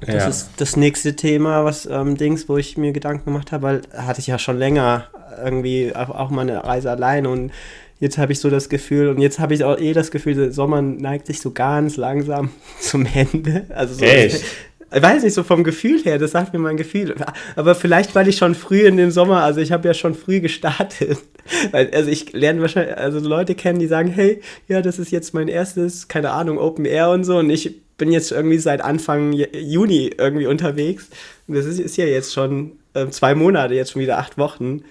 Das 0.00 0.14
ja. 0.14 0.28
ist 0.28 0.50
das 0.58 0.76
nächste 0.76 1.16
Thema, 1.16 1.64
was 1.64 1.86
ähm, 1.86 2.16
Dings, 2.16 2.48
wo 2.48 2.56
ich 2.56 2.76
mir 2.76 2.92
Gedanken 2.92 3.26
gemacht 3.26 3.52
habe, 3.52 3.62
weil 3.62 3.82
hatte 3.96 4.20
ich 4.20 4.26
ja 4.26 4.38
schon 4.38 4.58
länger 4.58 5.08
irgendwie 5.42 5.94
auch, 5.94 6.10
auch 6.10 6.30
mal 6.30 6.42
eine 6.42 6.64
Reise 6.64 6.90
allein 6.90 7.26
und 7.26 7.52
jetzt 8.00 8.18
habe 8.18 8.32
ich 8.32 8.40
so 8.40 8.50
das 8.50 8.68
Gefühl 8.68 9.08
und 9.08 9.18
jetzt 9.20 9.38
habe 9.38 9.54
ich 9.54 9.64
auch 9.64 9.78
eh 9.78 9.92
das 9.92 10.10
Gefühl, 10.10 10.34
der 10.34 10.52
Sommer 10.52 10.82
neigt 10.82 11.26
sich 11.26 11.40
so 11.40 11.52
ganz 11.52 11.96
langsam 11.96 12.50
zum 12.80 13.06
Ende. 13.06 13.66
Also 13.70 13.94
so, 13.94 14.04
Echt? 14.04 14.44
Ich 14.92 15.02
weiß 15.02 15.22
nicht, 15.22 15.34
so 15.34 15.42
vom 15.42 15.64
Gefühl 15.64 16.02
her, 16.02 16.18
das 16.18 16.32
sagt 16.32 16.52
mir 16.52 16.58
mein 16.58 16.76
Gefühl. 16.76 17.14
Aber 17.56 17.74
vielleicht, 17.74 18.14
weil 18.14 18.28
ich 18.28 18.36
schon 18.36 18.54
früh 18.54 18.86
in 18.86 18.96
dem 18.96 19.10
Sommer, 19.10 19.42
also 19.42 19.60
ich 19.60 19.72
habe 19.72 19.86
ja 19.88 19.94
schon 19.94 20.14
früh 20.14 20.40
gestartet. 20.40 21.18
Also 21.72 22.08
ich 22.08 22.32
lerne 22.32 22.62
wahrscheinlich, 22.62 22.96
also 22.96 23.18
Leute 23.18 23.54
kennen, 23.54 23.78
die 23.78 23.86
sagen, 23.86 24.08
hey, 24.08 24.40
ja, 24.66 24.80
das 24.80 24.98
ist 24.98 25.10
jetzt 25.10 25.34
mein 25.34 25.48
erstes, 25.48 26.08
keine 26.08 26.30
Ahnung, 26.30 26.56
Open 26.56 26.86
Air 26.86 27.10
und 27.10 27.24
so. 27.24 27.36
Und 27.36 27.50
ich 27.50 27.82
bin 27.98 28.10
jetzt 28.10 28.32
irgendwie 28.32 28.56
seit 28.56 28.80
Anfang 28.80 29.34
Juni 29.34 30.10
irgendwie 30.16 30.46
unterwegs. 30.46 31.10
Und 31.46 31.54
das 31.54 31.66
ist, 31.66 31.80
ist 31.80 31.98
ja 31.98 32.06
jetzt 32.06 32.32
schon 32.32 32.78
äh, 32.94 33.08
zwei 33.08 33.34
Monate, 33.34 33.74
jetzt 33.74 33.92
schon 33.92 34.00
wieder 34.00 34.16
acht 34.16 34.38
Wochen. 34.38 34.84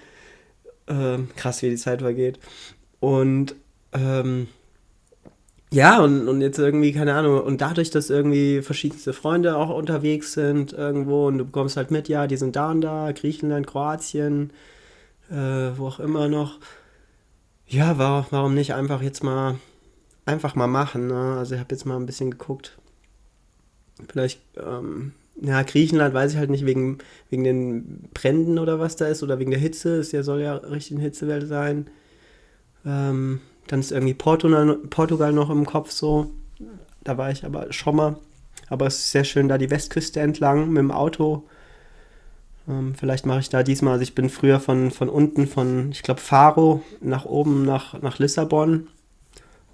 Ähm, 0.86 1.28
krass, 1.34 1.60
wie 1.62 1.70
die 1.70 1.76
Zeit 1.76 2.02
vergeht. 2.02 2.38
Und 3.00 3.56
ähm, 3.92 4.46
ja, 5.74 6.00
und, 6.00 6.28
und 6.28 6.40
jetzt 6.40 6.58
irgendwie, 6.58 6.92
keine 6.92 7.14
Ahnung, 7.14 7.42
und 7.42 7.60
dadurch, 7.60 7.90
dass 7.90 8.08
irgendwie 8.08 8.62
verschiedenste 8.62 9.12
Freunde 9.12 9.56
auch 9.56 9.70
unterwegs 9.70 10.32
sind 10.32 10.72
irgendwo 10.72 11.26
und 11.26 11.38
du 11.38 11.44
bekommst 11.44 11.76
halt 11.76 11.90
mit, 11.90 12.08
ja, 12.08 12.28
die 12.28 12.36
sind 12.36 12.54
da 12.54 12.70
und 12.70 12.80
da, 12.80 13.10
Griechenland, 13.10 13.66
Kroatien, 13.66 14.52
äh, 15.30 15.34
wo 15.76 15.88
auch 15.88 15.98
immer 15.98 16.28
noch. 16.28 16.60
Ja, 17.66 17.98
war, 17.98 18.28
warum 18.30 18.54
nicht 18.54 18.72
einfach 18.72 19.02
jetzt 19.02 19.24
mal, 19.24 19.56
einfach 20.26 20.54
mal 20.54 20.68
machen, 20.68 21.08
ne? 21.08 21.36
Also 21.38 21.54
ich 21.54 21.60
habe 21.60 21.74
jetzt 21.74 21.86
mal 21.86 21.96
ein 21.96 22.06
bisschen 22.06 22.30
geguckt. 22.30 22.78
Vielleicht, 24.08 24.40
ähm, 24.56 25.10
ja, 25.42 25.60
Griechenland 25.62 26.14
weiß 26.14 26.32
ich 26.32 26.38
halt 26.38 26.50
nicht, 26.50 26.66
wegen, 26.66 26.98
wegen 27.30 27.42
den 27.42 28.08
Bränden 28.14 28.60
oder 28.60 28.78
was 28.78 28.94
da 28.94 29.06
ist 29.06 29.24
oder 29.24 29.40
wegen 29.40 29.50
der 29.50 29.58
Hitze. 29.58 29.96
Es 29.96 30.12
ja, 30.12 30.22
soll 30.22 30.40
ja 30.40 30.54
richtig 30.54 30.92
eine 30.92 31.02
Hitzewelt 31.02 31.48
sein. 31.48 31.88
Ähm, 32.86 33.40
dann 33.66 33.80
ist 33.80 33.92
irgendwie 33.92 34.14
Portugal, 34.14 34.76
Portugal 34.90 35.32
noch 35.32 35.50
im 35.50 35.66
Kopf 35.66 35.90
so. 35.90 36.30
Da 37.02 37.18
war 37.18 37.30
ich 37.30 37.44
aber 37.44 37.72
schon 37.72 37.96
mal. 37.96 38.16
Aber 38.68 38.86
es 38.86 38.96
ist 38.96 39.10
sehr 39.10 39.24
schön, 39.24 39.48
da 39.48 39.58
die 39.58 39.70
Westküste 39.70 40.20
entlang 40.20 40.68
mit 40.68 40.78
dem 40.78 40.90
Auto. 40.90 41.44
Ähm, 42.68 42.94
vielleicht 42.94 43.26
mache 43.26 43.40
ich 43.40 43.50
da 43.50 43.62
diesmal, 43.62 43.94
also 43.94 44.02
ich 44.02 44.14
bin 44.14 44.30
früher 44.30 44.58
von, 44.58 44.90
von 44.90 45.08
unten, 45.08 45.46
von, 45.46 45.90
ich 45.92 46.02
glaube, 46.02 46.20
Faro 46.20 46.82
nach 47.00 47.24
oben 47.24 47.64
nach, 47.64 48.00
nach 48.00 48.18
Lissabon. 48.18 48.88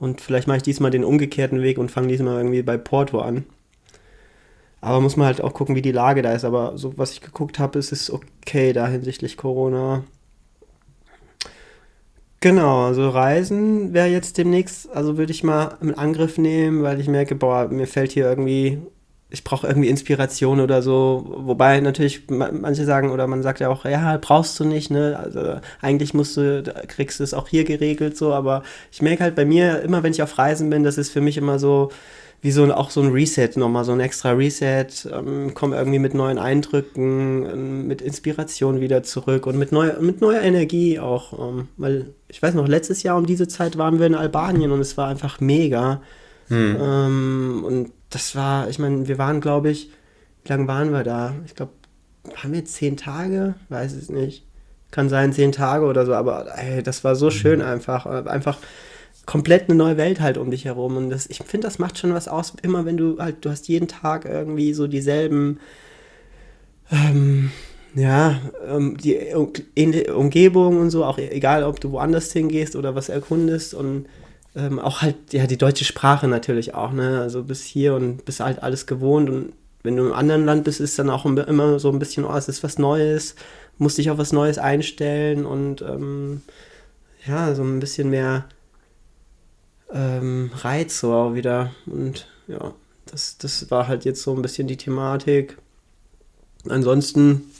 Und 0.01 0.21
vielleicht 0.21 0.49
mache 0.49 0.59
ich 0.59 0.63
diesmal 0.63 0.91
den 0.91 1.05
umgekehrten 1.05 1.63
Weg 1.63 1.79
und 1.79 1.91
fange 1.91 2.09
diesmal 2.09 2.39
irgendwie 2.39 2.63
bei 2.63 2.79
Porto 2.79 3.21
an. 3.21 3.45
Aber 4.81 5.01
muss 5.01 5.17
man 5.17 5.27
halt 5.27 5.43
auch 5.43 5.53
gucken, 5.53 5.75
wie 5.75 5.83
die 5.83 5.93
Lage 5.93 6.23
da 6.23 6.33
ist. 6.33 6.45
Aber 6.45 6.79
so, 6.79 6.97
was 6.97 7.13
ich 7.13 7.21
geguckt 7.21 7.59
habe, 7.59 7.79
ist 7.79 7.93
es 7.93 8.11
okay 8.11 8.73
da 8.73 8.89
hinsichtlich 8.89 9.37
Corona. 9.37 10.05
Genau, 12.43 12.87
also 12.87 13.11
Reisen 13.11 13.93
wäre 13.93 14.07
jetzt 14.09 14.39
demnächst, 14.39 14.89
also 14.91 15.19
würde 15.19 15.31
ich 15.31 15.45
mal 15.45 15.77
in 15.83 15.95
Angriff 15.95 16.39
nehmen, 16.39 16.83
weil 16.83 16.99
ich 16.99 17.07
merke, 17.07 17.35
boah, 17.35 17.69
mir 17.69 17.87
fällt 17.87 18.13
hier 18.13 18.25
irgendwie, 18.25 18.79
ich 19.29 19.45
brauche 19.45 19.67
irgendwie 19.67 19.91
Inspiration 19.91 20.61
oder 20.61 20.81
so. 20.81 21.27
Wobei 21.37 21.81
natürlich 21.81 22.29
manche 22.31 22.87
sagen, 22.87 23.11
oder 23.11 23.27
man 23.27 23.43
sagt 23.43 23.61
ja 23.61 23.69
auch, 23.69 23.85
ja, 23.85 24.17
brauchst 24.17 24.59
du 24.59 24.65
nicht, 24.65 24.91
ne? 24.91 25.19
Also 25.23 25.61
eigentlich 25.83 26.15
musst 26.15 26.35
du, 26.39 26.63
kriegst 26.89 27.21
du 27.21 27.25
es 27.25 27.35
auch 27.35 27.47
hier 27.47 27.65
geregelt, 27.65 28.17
so, 28.17 28.33
aber 28.33 28.63
ich 28.91 29.03
merke 29.03 29.23
halt 29.25 29.35
bei 29.35 29.45
mir, 29.45 29.83
immer 29.83 30.03
wenn 30.03 30.13
ich 30.13 30.23
auf 30.23 30.39
Reisen 30.39 30.71
bin, 30.71 30.83
das 30.83 30.97
ist 30.97 31.11
für 31.11 31.21
mich 31.21 31.37
immer 31.37 31.59
so, 31.59 31.91
wie 32.43 32.53
so 32.53 32.73
auch 32.73 32.91
so 32.91 33.03
ein 33.03 33.13
Reset 33.13 33.51
nochmal, 33.57 33.85
so 33.85 33.93
ein 33.93 34.01
extra 34.01 34.31
Reset, 34.33 34.87
ähm, 35.13 35.53
komme 35.53 35.77
irgendwie 35.77 35.99
mit 35.99 36.15
neuen 36.15 36.39
Eindrücken, 36.39 37.47
ähm, 37.47 37.87
mit 37.87 38.01
Inspiration 38.01 38.81
wieder 38.81 39.03
zurück 39.03 39.47
und 39.47 39.59
mit, 39.59 39.73
neu, 39.73 39.93
mit 40.01 40.21
neuer 40.21 40.41
Energie 40.41 40.99
auch. 40.99 41.39
Ähm, 41.39 41.69
weil 41.77 42.15
ich 42.29 42.43
weiß 42.43 42.55
noch, 42.55 42.67
letztes 42.67 43.03
Jahr 43.03 43.19
um 43.19 43.27
diese 43.27 43.47
Zeit 43.47 43.77
waren 43.77 43.99
wir 43.99 44.07
in 44.07 44.15
Albanien 44.15 44.73
und 44.73 44.81
es 44.81 44.97
war 44.97 45.09
einfach 45.09 45.41
mega. 45.41 46.01
Hm. 46.49 46.77
Ähm, 46.81 47.65
und 47.67 47.93
das 48.09 48.35
war, 48.35 48.69
ich 48.71 48.79
meine, 48.79 49.07
wir 49.07 49.19
waren, 49.19 49.41
glaube 49.41 49.71
ich, 49.71 49.91
wie 50.45 50.49
lange 50.49 50.67
waren 50.67 50.93
wir 50.93 51.05
da? 51.05 51.35
Ich 51.45 51.55
glaube, 51.55 51.73
haben 52.37 52.55
wir 52.55 52.65
zehn 52.65 52.97
Tage? 52.97 53.55
Weiß 53.69 53.93
es 53.93 54.09
nicht. 54.09 54.47
Kann 54.91 55.09
sein, 55.09 55.33
zehn 55.33 55.53
Tage 55.53 55.85
oder 55.85 56.07
so, 56.07 56.15
aber 56.15 56.47
ey, 56.59 56.83
das 56.83 57.05
war 57.05 57.15
so 57.15 57.31
schön 57.31 57.61
einfach. 57.61 58.07
Einfach 58.07 58.59
komplett 59.31 59.69
eine 59.69 59.77
neue 59.79 59.97
Welt 59.97 60.21
halt 60.21 60.39
um 60.39 60.51
dich 60.51 60.65
herum. 60.65 60.97
Und 60.97 61.11
das, 61.11 61.29
ich 61.31 61.39
finde, 61.39 61.69
das 61.69 61.79
macht 61.79 61.97
schon 61.97 62.13
was 62.13 62.27
aus, 62.27 62.53
immer 62.63 62.85
wenn 62.85 62.97
du 62.97 63.21
halt, 63.21 63.45
du 63.45 63.51
hast 63.51 63.69
jeden 63.69 63.87
Tag 63.87 64.25
irgendwie 64.25 64.75
so 64.75 64.89
dieselben, 64.89 65.61
ähm, 66.91 67.53
ja, 67.95 68.41
ähm, 68.67 68.97
die 68.97 69.17
Umgebung 70.13 70.81
und 70.81 70.91
so, 70.91 71.05
auch 71.05 71.19
egal, 71.19 71.63
ob 71.63 71.79
du 71.79 71.93
woanders 71.93 72.33
hingehst 72.33 72.75
oder 72.75 72.97
was 72.97 73.09
erkundest. 73.09 73.73
Und 73.73 74.07
ähm, 74.57 74.81
auch 74.81 75.01
halt, 75.01 75.15
ja, 75.31 75.47
die 75.47 75.59
deutsche 75.59 75.85
Sprache 75.85 76.27
natürlich 76.27 76.75
auch, 76.75 76.91
ne, 76.91 77.21
also 77.21 77.45
bis 77.45 77.63
hier 77.63 77.95
und 77.95 78.25
bist 78.25 78.41
halt 78.41 78.65
alles 78.65 78.89
gewohnt. 78.89 79.31
Und 79.31 79.53
wenn 79.85 79.95
du 79.95 80.07
im 80.07 80.13
anderen 80.13 80.45
Land 80.45 80.65
bist, 80.65 80.81
ist 80.81 80.99
dann 80.99 81.09
auch 81.09 81.25
immer 81.25 81.79
so 81.79 81.93
ein 81.93 82.01
bisschen, 82.01 82.25
oh, 82.25 82.35
es 82.35 82.49
ist 82.49 82.65
was 82.65 82.79
Neues, 82.79 83.37
musst 83.79 83.97
dich 83.97 84.11
auf 84.11 84.19
was 84.19 84.33
Neues 84.33 84.59
einstellen. 84.59 85.47
Und 85.47 85.83
ähm, 85.83 86.43
ja, 87.25 87.55
so 87.55 87.63
ein 87.63 87.79
bisschen 87.79 88.11
mehr 88.11 88.47
ähm, 89.93 90.51
Reiz 90.55 91.01
so 91.01 91.13
auch 91.13 91.35
wieder. 91.35 91.73
Und 91.87 92.27
ja, 92.47 92.73
das, 93.07 93.39
das 93.39 93.71
war 93.71 93.89
halt 93.89 94.05
jetzt 94.05 94.23
so 94.23 94.35
ein 94.35 94.43
bisschen 94.43 94.69
die 94.69 94.77
Thematik. 94.77 95.59
Ansonsten 96.69 97.51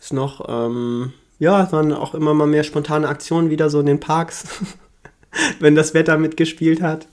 ist 0.00 0.12
noch, 0.12 0.48
ähm, 0.48 1.12
ja, 1.38 1.64
es 1.64 1.72
waren 1.72 1.92
auch 1.92 2.14
immer 2.14 2.34
mal 2.34 2.46
mehr 2.46 2.64
spontane 2.64 3.08
Aktionen 3.08 3.50
wieder 3.50 3.70
so 3.70 3.80
in 3.80 3.86
den 3.86 4.00
Parks, 4.00 4.44
wenn 5.60 5.74
das 5.74 5.94
Wetter 5.94 6.18
mitgespielt 6.18 6.82
hat. 6.82 7.06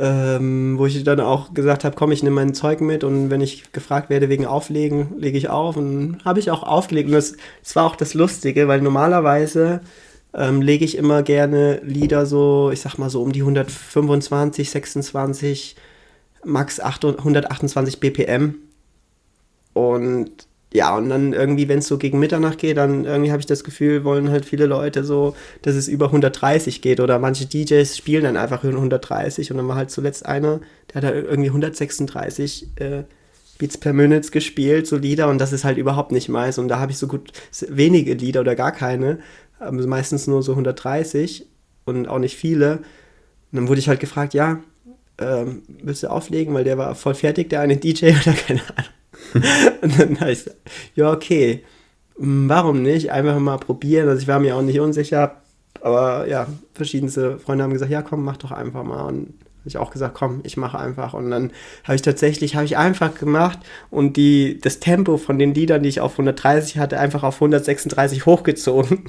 Ähm, 0.00 0.78
wo 0.78 0.86
ich 0.86 1.02
dann 1.02 1.18
auch 1.18 1.54
gesagt 1.54 1.82
habe, 1.82 1.96
komm, 1.96 2.12
ich 2.12 2.22
nehme 2.22 2.36
mein 2.36 2.54
Zeug 2.54 2.80
mit 2.80 3.02
und 3.02 3.30
wenn 3.30 3.40
ich 3.40 3.72
gefragt 3.72 4.10
werde 4.10 4.28
wegen 4.28 4.46
Auflegen, 4.46 5.18
lege 5.18 5.36
ich 5.36 5.48
auf 5.48 5.76
und 5.76 6.24
habe 6.24 6.38
ich 6.38 6.52
auch 6.52 6.62
aufgelegt. 6.62 7.08
Und 7.08 7.14
das, 7.14 7.34
das 7.64 7.74
war 7.74 7.84
auch 7.84 7.96
das 7.96 8.14
Lustige, 8.14 8.68
weil 8.68 8.80
normalerweise 8.80 9.80
ähm, 10.34 10.62
lege 10.62 10.84
ich 10.84 10.96
immer 10.96 11.22
gerne 11.22 11.80
Lieder 11.82 12.26
so, 12.26 12.70
ich 12.72 12.80
sag 12.80 12.98
mal 12.98 13.10
so 13.10 13.22
um 13.22 13.32
die 13.32 13.40
125, 13.40 14.70
26, 14.70 15.76
max 16.44 16.80
8, 16.80 17.04
128 17.04 18.00
BPM. 18.00 18.56
Und 19.72 20.48
ja, 20.72 20.94
und 20.94 21.08
dann 21.08 21.32
irgendwie, 21.32 21.68
wenn 21.68 21.78
es 21.78 21.88
so 21.88 21.96
gegen 21.96 22.18
Mitternacht 22.18 22.58
geht, 22.58 22.76
dann 22.76 23.06
irgendwie 23.06 23.30
habe 23.30 23.40
ich 23.40 23.46
das 23.46 23.64
Gefühl, 23.64 24.04
wollen 24.04 24.30
halt 24.30 24.44
viele 24.44 24.66
Leute 24.66 25.02
so, 25.02 25.34
dass 25.62 25.74
es 25.74 25.88
über 25.88 26.06
130 26.06 26.82
geht. 26.82 27.00
Oder 27.00 27.18
manche 27.18 27.46
DJs 27.46 27.96
spielen 27.96 28.24
dann 28.24 28.36
einfach 28.36 28.64
130 28.64 29.50
und 29.50 29.56
dann 29.56 29.68
war 29.68 29.76
halt 29.76 29.90
zuletzt 29.90 30.26
einer, 30.26 30.60
der 30.92 30.94
hat 30.96 31.04
da 31.04 31.14
irgendwie 31.14 31.48
136 31.48 32.68
äh, 32.76 33.04
Beats 33.56 33.78
per 33.78 33.94
Minute 33.94 34.30
gespielt, 34.30 34.86
so 34.86 34.96
Lieder. 34.96 35.28
Und 35.28 35.38
das 35.38 35.54
ist 35.54 35.64
halt 35.64 35.78
überhaupt 35.78 36.12
nicht 36.12 36.28
meins. 36.28 36.58
Und 36.58 36.68
da 36.68 36.80
habe 36.80 36.92
ich 36.92 36.98
so 36.98 37.06
gut 37.08 37.32
wenige 37.68 38.12
Lieder 38.12 38.40
oder 38.40 38.54
gar 38.54 38.72
keine 38.72 39.18
meistens 39.60 40.26
nur 40.26 40.42
so 40.42 40.52
130 40.52 41.46
und 41.84 42.08
auch 42.08 42.18
nicht 42.18 42.36
viele. 42.36 42.78
Und 43.50 43.56
dann 43.56 43.68
wurde 43.68 43.80
ich 43.80 43.88
halt 43.88 44.00
gefragt, 44.00 44.34
ja, 44.34 44.60
ähm, 45.18 45.62
willst 45.82 46.02
du 46.02 46.10
auflegen, 46.10 46.54
weil 46.54 46.64
der 46.64 46.78
war 46.78 46.94
voll 46.94 47.14
fertig, 47.14 47.50
der 47.50 47.60
eine 47.60 47.76
DJ 47.76 48.06
oder 48.22 48.32
keine 48.32 48.60
Ahnung. 48.76 48.92
und 49.82 49.98
dann 49.98 50.20
habe 50.20 50.32
ich 50.32 50.44
gesagt, 50.44 50.60
ja, 50.94 51.12
okay, 51.12 51.64
hm, 52.16 52.48
warum 52.48 52.82
nicht? 52.82 53.10
Einfach 53.10 53.38
mal 53.38 53.58
probieren. 53.58 54.08
Also 54.08 54.22
ich 54.22 54.28
war 54.28 54.40
mir 54.40 54.56
auch 54.56 54.62
nicht 54.62 54.80
unsicher, 54.80 55.36
aber 55.80 56.28
ja, 56.28 56.46
verschiedenste 56.74 57.38
Freunde 57.38 57.64
haben 57.64 57.72
gesagt, 57.72 57.90
ja, 57.90 58.02
komm, 58.02 58.24
mach 58.24 58.36
doch 58.36 58.52
einfach 58.52 58.84
mal. 58.84 59.02
Und 59.02 59.34
habe 59.60 59.68
ich 59.68 59.78
auch 59.78 59.90
gesagt, 59.90 60.14
komm, 60.14 60.40
ich 60.44 60.56
mache 60.56 60.78
einfach. 60.78 61.14
Und 61.14 61.30
dann 61.30 61.50
habe 61.84 61.96
ich 61.96 62.02
tatsächlich, 62.02 62.54
habe 62.54 62.64
ich 62.64 62.76
einfach 62.76 63.14
gemacht 63.14 63.58
und 63.90 64.16
die, 64.16 64.58
das 64.60 64.80
Tempo 64.80 65.16
von 65.16 65.38
den 65.38 65.54
Liedern, 65.54 65.82
die 65.82 65.88
ich 65.88 66.00
auf 66.00 66.12
130 66.12 66.78
hatte, 66.78 66.98
einfach 66.98 67.22
auf 67.22 67.36
136 67.36 68.26
hochgezogen. 68.26 69.04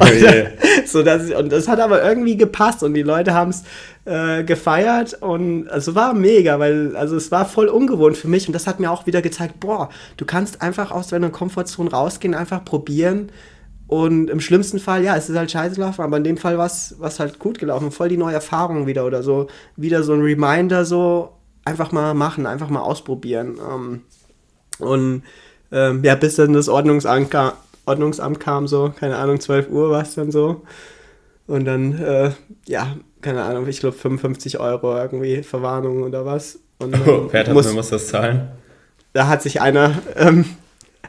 Oh 0.00 0.06
yeah. 0.06 0.50
so, 0.86 1.02
dass, 1.02 1.30
und 1.30 1.50
das 1.50 1.68
hat 1.68 1.80
aber 1.80 2.02
irgendwie 2.02 2.36
gepasst 2.36 2.82
und 2.82 2.94
die 2.94 3.02
Leute 3.02 3.34
haben 3.34 3.50
es 3.50 3.62
äh, 4.04 4.44
gefeiert 4.44 5.14
und 5.22 5.68
also 5.68 5.94
war 5.94 6.14
mega, 6.14 6.58
weil 6.58 6.96
also 6.96 7.16
es 7.16 7.30
war 7.30 7.46
voll 7.46 7.68
ungewohnt 7.68 8.16
für 8.16 8.28
mich 8.28 8.46
und 8.46 8.52
das 8.52 8.66
hat 8.66 8.80
mir 8.80 8.90
auch 8.90 9.06
wieder 9.06 9.22
gezeigt, 9.22 9.60
boah, 9.60 9.90
du 10.16 10.24
kannst 10.24 10.60
einfach 10.62 10.90
aus 10.90 11.08
deiner 11.08 11.30
Komfortzone 11.30 11.90
rausgehen, 11.90 12.34
einfach 12.34 12.64
probieren 12.64 13.30
und 13.86 14.30
im 14.30 14.40
schlimmsten 14.40 14.78
Fall, 14.78 15.04
ja, 15.04 15.16
es 15.16 15.28
ist 15.28 15.36
halt 15.36 15.50
scheiße 15.50 15.76
gelaufen, 15.76 16.02
aber 16.02 16.16
in 16.16 16.24
dem 16.24 16.36
Fall 16.36 16.56
war 16.58 16.66
es 16.66 17.20
halt 17.20 17.38
gut 17.38 17.58
gelaufen. 17.58 17.90
Voll 17.90 18.08
die 18.08 18.16
neue 18.16 18.34
Erfahrung 18.34 18.86
wieder 18.86 19.04
oder 19.04 19.22
so. 19.22 19.48
Wieder 19.76 20.02
so 20.02 20.14
ein 20.14 20.22
Reminder, 20.22 20.84
so 20.84 21.30
einfach 21.64 21.92
mal 21.92 22.14
machen, 22.14 22.46
einfach 22.46 22.70
mal 22.70 22.80
ausprobieren. 22.80 23.58
Ähm, 23.58 24.02
und 24.78 25.22
ähm, 25.70 26.02
ja, 26.02 26.14
bis 26.14 26.36
dann 26.36 26.54
das 26.54 26.68
Ordnungsamt, 26.68 27.30
kam, 27.30 27.52
Ordnungsamt 27.86 28.40
kam, 28.40 28.66
so, 28.66 28.92
keine 28.98 29.16
Ahnung, 29.16 29.40
12 29.40 29.70
Uhr 29.70 29.90
war 29.90 30.02
es 30.02 30.14
dann 30.14 30.30
so. 30.30 30.62
Und 31.46 31.64
dann, 31.66 32.00
äh, 32.00 32.30
ja, 32.66 32.96
keine 33.20 33.42
Ahnung, 33.42 33.68
ich 33.68 33.80
glaube 33.80 33.96
55 33.96 34.58
Euro 34.60 34.96
irgendwie 34.96 35.42
Verwarnung 35.42 36.02
oder 36.02 36.24
was. 36.24 36.60
Und 36.78 36.94
oh, 37.06 37.28
wer 37.30 37.52
muss, 37.52 37.72
muss 37.72 37.90
das 37.90 38.08
zahlen? 38.08 38.48
Da 39.12 39.28
hat 39.28 39.42
sich 39.42 39.60
einer 39.60 40.02
ähm, 40.16 40.44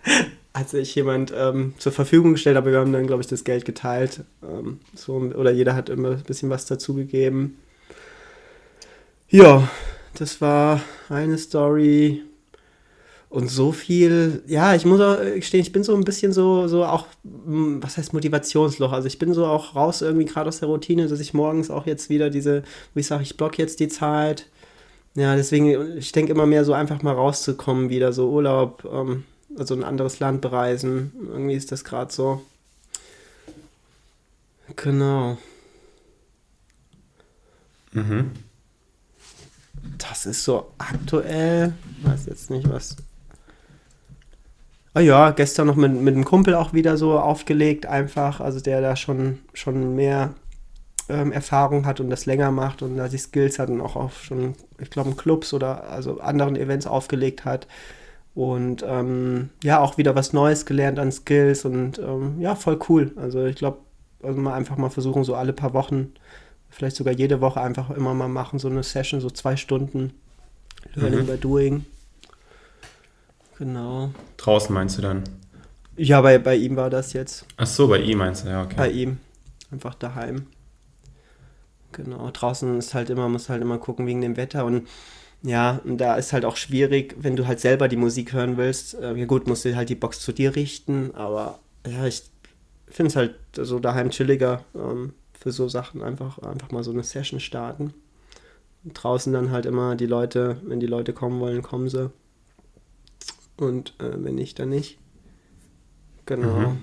hat 0.55 0.69
sich 0.69 0.95
jemand 0.95 1.33
ähm, 1.35 1.73
zur 1.77 1.91
Verfügung 1.91 2.33
gestellt, 2.33 2.55
aber 2.55 2.71
wir 2.71 2.79
haben 2.79 2.93
dann, 2.93 3.07
glaube 3.07 3.21
ich, 3.21 3.27
das 3.27 3.43
Geld 3.43 3.65
geteilt. 3.65 4.21
Ähm, 4.41 4.79
so, 4.93 5.15
oder 5.15 5.51
jeder 5.51 5.75
hat 5.75 5.89
immer 5.89 6.11
ein 6.11 6.23
bisschen 6.23 6.49
was 6.49 6.65
dazugegeben. 6.65 7.57
Ja, 9.27 9.67
das 10.13 10.39
war 10.39 10.81
eine 11.09 11.37
Story. 11.37 12.23
Und 13.29 13.49
so 13.49 13.71
viel, 13.71 14.43
ja, 14.47 14.75
ich 14.75 14.85
muss 14.85 15.01
auch 15.01 15.19
gestehen, 15.19 15.61
ich 15.61 15.71
bin 15.71 15.83
so 15.83 15.95
ein 15.95 16.03
bisschen 16.05 16.31
so, 16.31 16.67
so 16.67 16.85
auch, 16.85 17.07
hm, 17.23 17.83
was 17.83 17.97
heißt 17.97 18.13
Motivationsloch? 18.13 18.91
Also 18.91 19.07
ich 19.07 19.19
bin 19.19 19.33
so 19.33 19.45
auch 19.45 19.75
raus 19.75 20.01
irgendwie 20.01 20.25
gerade 20.25 20.47
aus 20.47 20.59
der 20.59 20.69
Routine, 20.69 21.07
dass 21.07 21.19
ich 21.19 21.33
morgens 21.33 21.69
auch 21.69 21.85
jetzt 21.85 22.09
wieder 22.09 22.29
diese, 22.29 22.63
wo 22.93 22.99
ich 22.99 23.07
sage, 23.07 23.23
ich 23.23 23.35
block 23.35 23.57
jetzt 23.57 23.79
die 23.79 23.89
Zeit. 23.89 24.47
Ja, 25.15 25.35
deswegen, 25.35 25.97
ich 25.97 26.11
denke 26.11 26.31
immer 26.31 26.45
mehr 26.45 26.65
so 26.65 26.73
einfach 26.73 27.01
mal 27.01 27.13
rauszukommen, 27.13 27.89
wieder 27.89 28.13
so 28.13 28.29
Urlaub, 28.29 28.85
ähm, 28.91 29.23
also 29.57 29.73
ein 29.73 29.83
anderes 29.83 30.19
Land 30.19 30.41
bereisen. 30.41 31.11
Irgendwie 31.31 31.55
ist 31.55 31.71
das 31.71 31.83
gerade 31.83 32.13
so. 32.13 32.41
Genau. 34.75 35.37
Mhm. 37.93 38.31
Das 39.97 40.25
ist 40.25 40.43
so 40.43 40.71
aktuell. 40.77 41.73
Ich 41.99 42.05
weiß 42.05 42.25
jetzt 42.25 42.49
nicht, 42.49 42.69
was. 42.69 42.97
Ah 44.95 45.01
ja, 45.01 45.31
gestern 45.31 45.67
noch 45.67 45.75
mit, 45.75 45.93
mit 45.93 46.15
einem 46.15 46.23
Kumpel 46.23 46.55
auch 46.55 46.71
wieder 46.71 46.95
so 46.95 47.19
aufgelegt, 47.19 47.85
einfach. 47.85 48.39
Also 48.39 48.61
der 48.61 48.79
da 48.79 48.95
schon, 48.95 49.39
schon 49.53 49.93
mehr 49.93 50.33
ähm, 51.09 51.33
Erfahrung 51.33 51.85
hat 51.85 51.99
und 51.99 52.09
das 52.09 52.25
länger 52.25 52.49
macht 52.51 52.81
und 52.81 52.95
da 52.95 53.09
die 53.09 53.17
Skills 53.17 53.59
hat 53.59 53.69
und 53.69 53.81
auch 53.81 53.97
auf 53.97 54.23
schon, 54.23 54.53
ich 54.79 54.89
glaube, 54.89 55.11
Clubs 55.15 55.53
oder 55.53 55.89
also 55.89 56.21
anderen 56.21 56.55
Events 56.55 56.87
aufgelegt 56.87 57.43
hat. 57.43 57.67
Und 58.35 58.85
ähm, 58.87 59.49
ja, 59.63 59.81
auch 59.81 59.97
wieder 59.97 60.15
was 60.15 60.31
Neues 60.31 60.65
gelernt 60.65 60.97
an 60.97 61.11
Skills 61.11 61.65
und 61.65 61.99
ähm, 61.99 62.39
ja, 62.39 62.55
voll 62.55 62.79
cool. 62.87 63.11
Also 63.17 63.43
ich 63.45 63.57
glaube, 63.57 63.79
also 64.23 64.39
mal 64.39 64.53
einfach 64.53 64.77
mal 64.77 64.89
versuchen, 64.89 65.25
so 65.25 65.35
alle 65.35 65.51
paar 65.51 65.73
Wochen, 65.73 66.13
vielleicht 66.69 66.95
sogar 66.95 67.13
jede 67.13 67.41
Woche 67.41 67.59
einfach 67.59 67.89
immer 67.89 68.13
mal 68.13 68.29
machen, 68.29 68.59
so 68.59 68.69
eine 68.69 68.81
Session, 68.81 69.19
so 69.19 69.29
zwei 69.29 69.57
Stunden 69.57 70.13
Learning 70.93 71.23
mhm. 71.23 71.27
by 71.27 71.37
Doing. 71.37 71.85
Genau. 73.57 74.11
Draußen 74.37 74.73
meinst 74.73 74.97
du 74.97 75.01
dann? 75.01 75.23
Ja, 75.97 76.21
bei, 76.21 76.37
bei 76.39 76.55
ihm 76.55 76.75
war 76.75 76.89
das 76.89 77.13
jetzt. 77.13 77.45
Ach 77.57 77.67
so, 77.67 77.87
bei 77.87 77.99
ihm 77.99 78.17
meinst 78.17 78.45
du, 78.45 78.49
ja, 78.49 78.63
okay. 78.63 78.75
Bei 78.75 78.89
ihm. 78.89 79.17
Einfach 79.71 79.95
daheim. 79.95 80.47
Genau. 81.93 82.29
Draußen 82.31 82.77
ist 82.77 82.93
halt 82.93 83.09
immer, 83.09 83.29
muss 83.29 83.49
halt 83.49 83.61
immer 83.61 83.77
gucken 83.77 84.05
wegen 84.05 84.21
dem 84.21 84.35
Wetter 84.35 84.65
und 84.65 84.87
ja, 85.41 85.79
und 85.83 85.97
da 85.99 86.15
ist 86.15 86.33
halt 86.33 86.43
auch 86.43 86.57
schwierig, 86.57 87.15
wenn 87.19 87.35
du 87.35 87.45
halt 87.45 87.59
selber 87.59 87.87
die 87.87 87.97
Musik 87.97 88.33
hören 88.33 88.57
willst. 88.57 88.95
Äh, 88.95 89.13
ja 89.13 89.25
gut, 89.25 89.47
musst 89.47 89.63
du 89.63 89.75
halt 89.75 89.89
die 89.89 89.95
Box 89.95 90.19
zu 90.19 90.31
dir 90.31 90.55
richten, 90.55 91.11
aber 91.13 91.59
ja, 91.85 92.05
ich 92.05 92.23
finde 92.87 93.09
es 93.09 93.15
halt 93.15 93.35
so 93.53 93.77
daheim 93.79 94.09
chilliger 94.09 94.63
ähm, 94.73 95.13
für 95.39 95.51
so 95.51 95.67
Sachen 95.67 96.01
einfach, 96.01 96.39
einfach 96.39 96.71
mal 96.71 96.83
so 96.83 96.91
eine 96.91 97.03
Session 97.03 97.39
starten. 97.39 97.93
Und 98.83 98.93
draußen 98.93 99.31
dann 99.33 99.51
halt 99.51 99.67
immer 99.67 99.95
die 99.95 100.07
Leute, 100.07 100.57
wenn 100.63 100.79
die 100.79 100.87
Leute 100.87 101.13
kommen 101.13 101.39
wollen, 101.39 101.61
kommen 101.61 101.89
sie. 101.89 102.09
Und 103.57 103.93
äh, 103.99 104.11
wenn 104.23 104.35
nicht, 104.35 104.59
dann 104.59 104.69
nicht. 104.69 104.97
Genau. 106.25 106.59
Mhm. 106.59 106.77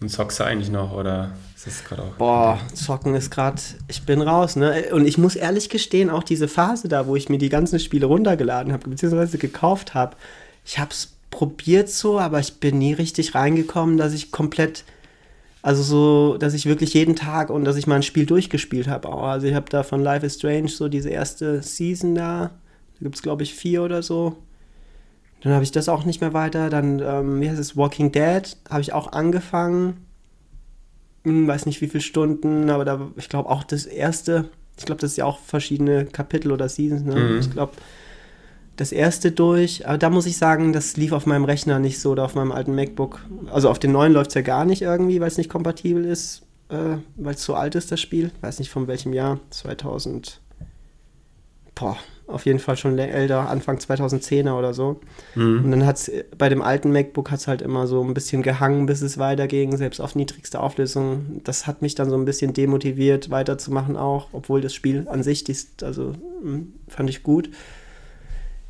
Und 0.00 0.10
zockst 0.10 0.38
du 0.38 0.44
eigentlich 0.44 0.70
noch 0.70 0.92
oder 0.92 1.32
ist 1.56 1.66
das 1.66 1.84
gerade 1.84 2.02
auch? 2.02 2.12
Boah, 2.18 2.60
zocken 2.72 3.14
ist 3.16 3.30
gerade, 3.30 3.60
ich 3.88 4.06
bin 4.06 4.20
raus, 4.20 4.54
ne? 4.54 4.90
Und 4.92 5.06
ich 5.06 5.18
muss 5.18 5.34
ehrlich 5.34 5.70
gestehen, 5.70 6.08
auch 6.08 6.22
diese 6.22 6.46
Phase 6.46 6.86
da, 6.86 7.08
wo 7.08 7.16
ich 7.16 7.28
mir 7.28 7.38
die 7.38 7.48
ganzen 7.48 7.80
Spiele 7.80 8.06
runtergeladen 8.06 8.72
habe, 8.72 8.88
beziehungsweise 8.88 9.38
gekauft 9.38 9.94
habe, 9.94 10.16
ich 10.64 10.78
habe 10.78 10.90
es 10.92 11.16
probiert 11.30 11.90
so, 11.90 12.20
aber 12.20 12.38
ich 12.38 12.60
bin 12.60 12.78
nie 12.78 12.92
richtig 12.92 13.34
reingekommen, 13.34 13.96
dass 13.96 14.14
ich 14.14 14.30
komplett, 14.30 14.84
also 15.62 15.82
so, 15.82 16.38
dass 16.38 16.54
ich 16.54 16.66
wirklich 16.66 16.94
jeden 16.94 17.16
Tag 17.16 17.50
und 17.50 17.64
dass 17.64 17.76
ich 17.76 17.88
mal 17.88 17.96
ein 17.96 18.04
Spiel 18.04 18.24
durchgespielt 18.24 18.86
habe. 18.86 19.08
Also 19.08 19.48
ich 19.48 19.54
habe 19.54 19.68
da 19.68 19.82
von 19.82 20.00
Life 20.00 20.24
is 20.24 20.36
Strange 20.36 20.68
so 20.68 20.88
diese 20.88 21.10
erste 21.10 21.60
Season 21.60 22.14
da, 22.14 22.50
da 22.98 23.02
gibt 23.02 23.16
es 23.16 23.22
glaube 23.22 23.42
ich 23.42 23.52
vier 23.52 23.82
oder 23.82 24.04
so 24.04 24.36
Dann 25.42 25.52
habe 25.52 25.64
ich 25.64 25.72
das 25.72 25.88
auch 25.88 26.04
nicht 26.04 26.20
mehr 26.20 26.32
weiter. 26.32 26.70
Dann, 26.70 27.00
ähm, 27.00 27.40
wie 27.40 27.48
heißt 27.48 27.60
es, 27.60 27.76
Walking 27.76 28.12
Dead, 28.12 28.56
habe 28.68 28.80
ich 28.80 28.92
auch 28.92 29.12
angefangen. 29.12 30.04
Hm, 31.24 31.46
weiß 31.46 31.66
nicht 31.66 31.80
wie 31.80 31.88
viele 31.88 32.02
Stunden, 32.02 32.70
aber 32.70 32.84
da, 32.84 33.10
ich 33.16 33.28
glaube 33.28 33.48
auch 33.48 33.64
das 33.64 33.86
erste, 33.86 34.48
ich 34.76 34.86
glaube, 34.86 35.00
das 35.00 35.12
ist 35.12 35.16
ja 35.16 35.24
auch 35.24 35.38
verschiedene 35.38 36.06
Kapitel 36.06 36.52
oder 36.52 36.68
Seasons, 36.68 37.02
ne? 37.02 37.14
Mhm. 37.14 37.40
Ich 37.40 37.50
glaube, 37.50 37.72
das 38.76 38.92
erste 38.92 39.32
durch, 39.32 39.88
aber 39.88 39.98
da 39.98 40.08
muss 40.08 40.26
ich 40.26 40.36
sagen, 40.36 40.72
das 40.72 40.96
lief 40.96 41.10
auf 41.10 41.26
meinem 41.26 41.44
Rechner 41.44 41.80
nicht 41.80 41.98
so 41.98 42.12
oder 42.12 42.24
auf 42.24 42.36
meinem 42.36 42.52
alten 42.52 42.74
MacBook. 42.74 43.20
Also 43.52 43.68
auf 43.68 43.80
den 43.80 43.90
neuen 43.90 44.12
läuft 44.12 44.30
es 44.30 44.34
ja 44.34 44.42
gar 44.42 44.64
nicht 44.64 44.82
irgendwie, 44.82 45.20
weil 45.20 45.26
es 45.26 45.36
nicht 45.36 45.50
kompatibel 45.50 46.04
ist, 46.04 46.42
äh, 46.68 46.98
weil 47.16 47.34
es 47.34 47.42
so 47.42 47.54
alt 47.54 47.74
ist, 47.74 47.90
das 47.90 48.00
Spiel. 48.00 48.30
Weiß 48.40 48.60
nicht 48.60 48.70
von 48.70 48.86
welchem 48.86 49.12
Jahr, 49.12 49.40
2000. 49.50 50.40
Boah, 51.74 51.96
auf 52.28 52.46
jeden 52.46 52.58
Fall 52.58 52.76
schon 52.76 52.98
älter, 52.98 53.48
Anfang 53.48 53.78
2010er 53.78 54.52
oder 54.58 54.74
so. 54.74 55.00
Und 55.34 55.64
Mhm. 55.64 55.70
dann 55.70 55.86
hat 55.86 55.96
es 55.96 56.10
bei 56.36 56.48
dem 56.48 56.62
alten 56.62 56.92
MacBook 56.92 57.30
hat's 57.30 57.48
halt 57.48 57.62
immer 57.62 57.86
so 57.86 58.02
ein 58.04 58.14
bisschen 58.14 58.42
gehangen, 58.42 58.86
bis 58.86 59.02
es 59.02 59.18
weiterging, 59.18 59.76
selbst 59.76 60.00
auf 60.00 60.14
niedrigster 60.14 60.62
Auflösung. 60.62 61.40
Das 61.44 61.66
hat 61.66 61.82
mich 61.82 61.94
dann 61.94 62.10
so 62.10 62.16
ein 62.16 62.24
bisschen 62.24 62.52
demotiviert, 62.52 63.30
weiterzumachen 63.30 63.96
auch, 63.96 64.28
obwohl 64.32 64.60
das 64.60 64.74
Spiel 64.74 65.06
an 65.08 65.22
sich, 65.22 65.42
dies, 65.44 65.68
also 65.82 66.12
mh, 66.42 66.60
fand 66.88 67.10
ich 67.10 67.22
gut. 67.22 67.50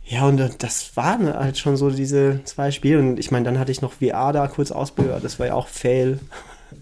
Ja, 0.04 0.24
und 0.26 0.40
das 0.62 0.96
waren 0.96 1.32
halt 1.34 1.58
schon 1.58 1.76
so 1.76 1.90
diese 1.90 2.40
zwei 2.44 2.70
Spiele. 2.70 2.98
Und 2.98 3.18
ich 3.18 3.30
meine, 3.30 3.44
dann 3.44 3.58
hatte 3.58 3.72
ich 3.72 3.82
noch 3.82 3.92
VR 3.92 4.32
da 4.32 4.46
kurz 4.48 4.70
ausprobiert. 4.70 5.22
Das 5.22 5.38
war 5.38 5.48
ja 5.48 5.54
auch 5.54 5.68
Fail. 5.68 6.18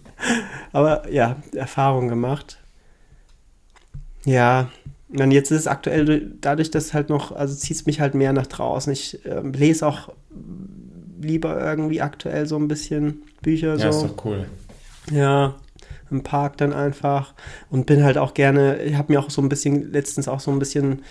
Aber 0.72 1.10
ja, 1.10 1.36
Erfahrung 1.54 2.06
gemacht. 2.08 2.58
Ja, 4.24 4.70
und 5.08 5.30
jetzt 5.30 5.50
ist 5.50 5.60
es 5.60 5.66
aktuell 5.66 6.32
dadurch, 6.40 6.70
dass 6.70 6.92
halt 6.92 7.10
noch, 7.10 7.32
also 7.32 7.54
zieht 7.54 7.76
es 7.76 7.86
mich 7.86 8.00
halt 8.00 8.14
mehr 8.14 8.32
nach 8.32 8.46
draußen. 8.46 8.92
Ich 8.92 9.24
ähm, 9.24 9.52
lese 9.52 9.86
auch 9.86 10.12
lieber 11.20 11.60
irgendwie 11.60 12.00
aktuell 12.00 12.46
so 12.46 12.56
ein 12.56 12.68
bisschen 12.68 13.22
Bücher. 13.42 13.76
Ja, 13.76 13.88
ist 13.88 14.00
so. 14.00 14.08
doch 14.08 14.24
cool. 14.24 14.46
Ja, 15.10 15.54
im 16.10 16.22
Park 16.22 16.56
dann 16.56 16.72
einfach 16.72 17.34
und 17.70 17.86
bin 17.86 18.02
halt 18.02 18.18
auch 18.18 18.34
gerne, 18.34 18.82
ich 18.82 18.96
habe 18.96 19.12
mir 19.12 19.20
auch 19.20 19.30
so 19.30 19.42
ein 19.42 19.48
bisschen, 19.48 19.92
letztens 19.92 20.28
auch 20.28 20.40
so 20.40 20.50
ein 20.50 20.58
bisschen, 20.58 21.02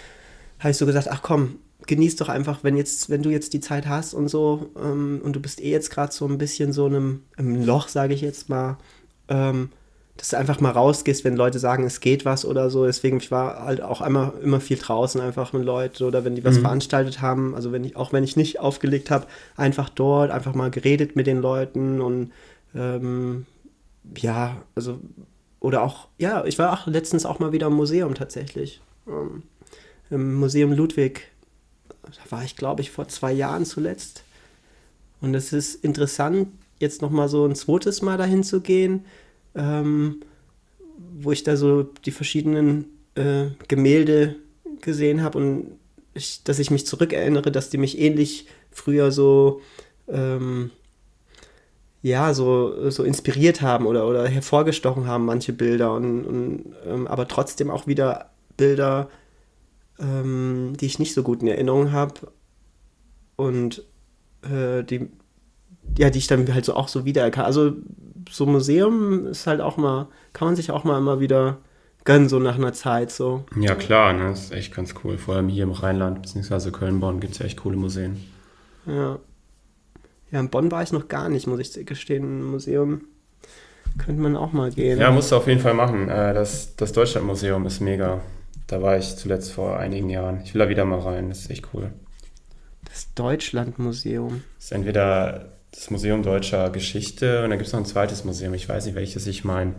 habe 0.59 0.71
ich 0.71 0.77
so 0.77 0.85
gesagt, 0.85 1.07
ach 1.09 1.21
komm, 1.21 1.59
genieß 1.87 2.17
doch 2.17 2.29
einfach, 2.29 2.63
wenn 2.63 2.77
jetzt, 2.77 3.09
wenn 3.09 3.21
du 3.23 3.29
jetzt 3.29 3.53
die 3.53 3.59
Zeit 3.59 3.87
hast 3.87 4.13
und 4.13 4.27
so 4.27 4.71
ähm, 4.77 5.21
und 5.23 5.35
du 5.35 5.39
bist 5.39 5.61
eh 5.61 5.71
jetzt 5.71 5.91
gerade 5.91 6.13
so 6.13 6.27
ein 6.27 6.37
bisschen 6.37 6.73
so 6.73 6.87
in 6.87 6.95
einem, 6.95 7.23
im 7.37 7.65
Loch, 7.65 7.87
sage 7.87 8.13
ich 8.13 8.21
jetzt 8.21 8.49
mal, 8.49 8.77
ähm, 9.29 9.69
dass 10.17 10.29
du 10.29 10.37
einfach 10.37 10.61
mal 10.61 10.71
rausgehst, 10.71 11.25
wenn 11.25 11.35
Leute 11.35 11.59
sagen, 11.59 11.83
es 11.83 11.99
geht 11.99 12.23
was 12.23 12.45
oder 12.45 12.69
so. 12.69 12.85
Deswegen, 12.85 13.17
ich 13.17 13.31
war 13.31 13.65
halt 13.65 13.81
auch 13.81 13.99
einmal 14.01 14.33
immer 14.41 14.61
viel 14.61 14.77
draußen 14.77 15.19
einfach 15.19 15.51
mit 15.51 15.65
Leuten 15.65 16.03
oder 16.05 16.23
wenn 16.23 16.35
die 16.35 16.43
was 16.45 16.57
Mhm. 16.57 16.61
veranstaltet 16.61 17.21
haben, 17.21 17.53
also 17.53 17.71
wenn 17.71 17.83
ich, 17.83 17.97
auch 17.97 18.13
wenn 18.13 18.23
ich 18.23 18.37
nicht 18.37 18.59
aufgelegt 18.59 19.11
habe, 19.11 19.27
einfach 19.57 19.89
dort, 19.89 20.31
einfach 20.31 20.55
mal 20.55 20.71
geredet 20.71 21.15
mit 21.15 21.27
den 21.27 21.41
Leuten 21.41 21.99
und 21.99 22.31
ähm, 22.73 23.45
ja, 24.17 24.57
also, 24.75 24.99
oder 25.59 25.81
auch, 25.81 26.07
ja, 26.17 26.45
ich 26.45 26.59
war 26.59 26.71
auch 26.73 26.87
letztens 26.87 27.25
auch 27.25 27.39
mal 27.39 27.51
wieder 27.51 27.67
im 27.67 27.73
Museum 27.73 28.13
tatsächlich. 28.15 28.81
Ähm, 29.07 29.43
Im 30.09 30.35
Museum 30.35 30.71
Ludwig. 30.71 31.31
Da 32.03 32.31
war 32.31 32.43
ich, 32.43 32.55
glaube 32.55 32.81
ich, 32.81 32.91
vor 32.91 33.07
zwei 33.07 33.33
Jahren 33.33 33.65
zuletzt. 33.65 34.23
Und 35.21 35.33
es 35.33 35.51
ist 35.53 35.83
interessant, 35.83 36.49
jetzt 36.79 37.01
nochmal 37.01 37.29
so 37.29 37.45
ein 37.45 37.55
zweites 37.55 38.01
Mal 38.03 38.17
dahin 38.17 38.43
zu 38.43 38.61
gehen, 38.61 39.05
ähm, 39.55 40.21
wo 41.17 41.31
ich 41.31 41.43
da 41.43 41.57
so 41.57 41.83
die 41.83 42.11
verschiedenen 42.11 42.85
äh, 43.15 43.47
Gemälde 43.67 44.35
gesehen 44.81 45.23
habe 45.23 45.37
und 45.37 45.71
ich, 46.13 46.43
dass 46.43 46.59
ich 46.59 46.71
mich 46.71 46.85
zurückerinnere, 46.85 47.51
dass 47.51 47.69
die 47.69 47.77
mich 47.77 47.99
ähnlich 47.99 48.47
früher 48.71 49.11
so 49.11 49.61
ähm, 50.07 50.71
ja, 52.05 52.35
so, 52.35 52.91
so 52.91 53.03
inspiriert 53.03 53.61
haben 53.61 53.87
oder, 53.87 54.07
oder 54.07 54.27
hervorgestochen 54.27 55.07
haben, 55.07 55.25
manche 55.25 55.53
Bilder, 55.53 55.91
und, 55.95 56.23
und 56.23 56.75
ähm, 56.85 57.07
aber 57.07 57.27
trotzdem 57.27 57.71
auch 57.71 57.87
wieder 57.87 58.29
Bilder, 58.57 59.09
ähm, 59.97 60.73
die 60.79 60.85
ich 60.85 60.99
nicht 60.99 61.15
so 61.15 61.23
gut 61.23 61.41
in 61.41 61.47
Erinnerung 61.47 61.91
habe 61.91 62.31
und 63.37 63.83
äh, 64.43 64.83
die, 64.83 65.09
ja, 65.97 66.11
die 66.11 66.19
ich 66.19 66.27
dann 66.27 66.53
halt 66.53 66.65
so 66.65 66.75
auch 66.75 66.89
so 66.89 67.05
wiedererkannt. 67.05 67.47
Also 67.47 67.73
so 68.29 68.45
Museum 68.45 69.27
ist 69.27 69.47
halt 69.47 69.61
auch 69.61 69.77
mal, 69.77 70.07
kann 70.33 70.47
man 70.47 70.55
sich 70.55 70.71
auch 70.71 70.83
mal 70.83 70.97
immer 70.97 71.19
wieder 71.19 71.57
gönnen, 72.03 72.29
so 72.29 72.39
nach 72.39 72.55
einer 72.55 72.73
Zeit 72.73 73.11
so. 73.11 73.45
Ja, 73.59 73.75
klar, 73.75 74.13
ne? 74.13 74.29
Das 74.29 74.45
ist 74.45 74.51
echt 74.51 74.75
ganz 74.75 74.93
cool. 75.03 75.17
Vor 75.17 75.35
allem 75.35 75.49
hier 75.49 75.63
im 75.63 75.71
Rheinland, 75.71 76.21
beziehungsweise 76.21 76.71
Köln-Bonn, 76.71 77.19
gibt 77.19 77.33
es 77.33 77.39
ja 77.39 77.45
echt 77.45 77.57
coole 77.61 77.77
Museen. 77.77 78.23
Ja. 78.85 79.19
Ja, 80.31 80.39
in 80.39 80.49
Bonn 80.49 80.71
war 80.71 80.83
ich 80.83 80.91
noch 80.91 81.07
gar 81.07 81.29
nicht, 81.29 81.47
muss 81.47 81.59
ich 81.59 81.85
gestehen. 81.85 82.23
Im 82.41 82.51
Museum 82.51 83.01
könnte 83.97 84.21
man 84.21 84.35
auch 84.35 84.51
mal 84.53 84.71
gehen. 84.71 84.99
Ja, 84.99 85.11
musst 85.11 85.31
du 85.31 85.35
auf 85.37 85.47
jeden 85.47 85.61
Fall 85.61 85.73
machen. 85.73 86.09
Äh, 86.09 86.33
Das, 86.33 86.75
das 86.75 86.91
Deutschlandmuseum 86.91 87.65
ist 87.65 87.79
mega. 87.79 88.21
Da 88.67 88.81
war 88.81 88.97
ich 88.97 89.15
zuletzt 89.15 89.51
vor 89.51 89.77
einigen 89.77 90.09
Jahren. 90.09 90.41
Ich 90.43 90.53
will 90.53 90.59
da 90.59 90.69
wieder 90.69 90.85
mal 90.85 90.99
rein. 90.99 91.29
Das 91.29 91.39
ist 91.39 91.51
echt 91.51 91.67
cool. 91.73 91.91
Das 92.85 93.13
Deutschlandmuseum. 93.13 94.43
Das 94.57 94.65
ist 94.65 94.71
entweder 94.71 95.54
das 95.75 95.89
Museum 95.89 96.23
Deutscher 96.23 96.69
Geschichte 96.69 97.43
und 97.43 97.49
dann 97.49 97.59
gibt 97.59 97.67
es 97.67 97.73
noch 97.73 97.81
ein 97.81 97.85
zweites 97.85 98.23
Museum. 98.23 98.53
Ich 98.53 98.67
weiß 98.67 98.85
nicht, 98.85 98.95
welches 98.95 99.27
ich 99.27 99.43
meine. 99.43 99.75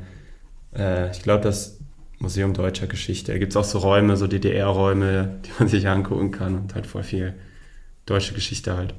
Äh, 0.76 1.10
ich 1.10 1.22
glaube, 1.22 1.42
das 1.42 1.78
Museum 2.18 2.52
Deutscher 2.52 2.86
Geschichte. 2.86 3.32
Da 3.32 3.38
gibt 3.38 3.52
es 3.52 3.56
auch 3.56 3.64
so 3.64 3.78
Räume, 3.78 4.16
so 4.16 4.26
DDR-Räume, 4.26 5.40
die 5.44 5.50
man 5.58 5.68
sich 5.68 5.88
angucken 5.88 6.30
kann 6.30 6.54
und 6.58 6.74
halt 6.74 6.86
voll 6.86 7.02
viel 7.02 7.34
deutsche 8.04 8.34
Geschichte 8.34 8.76
halt. 8.76 8.94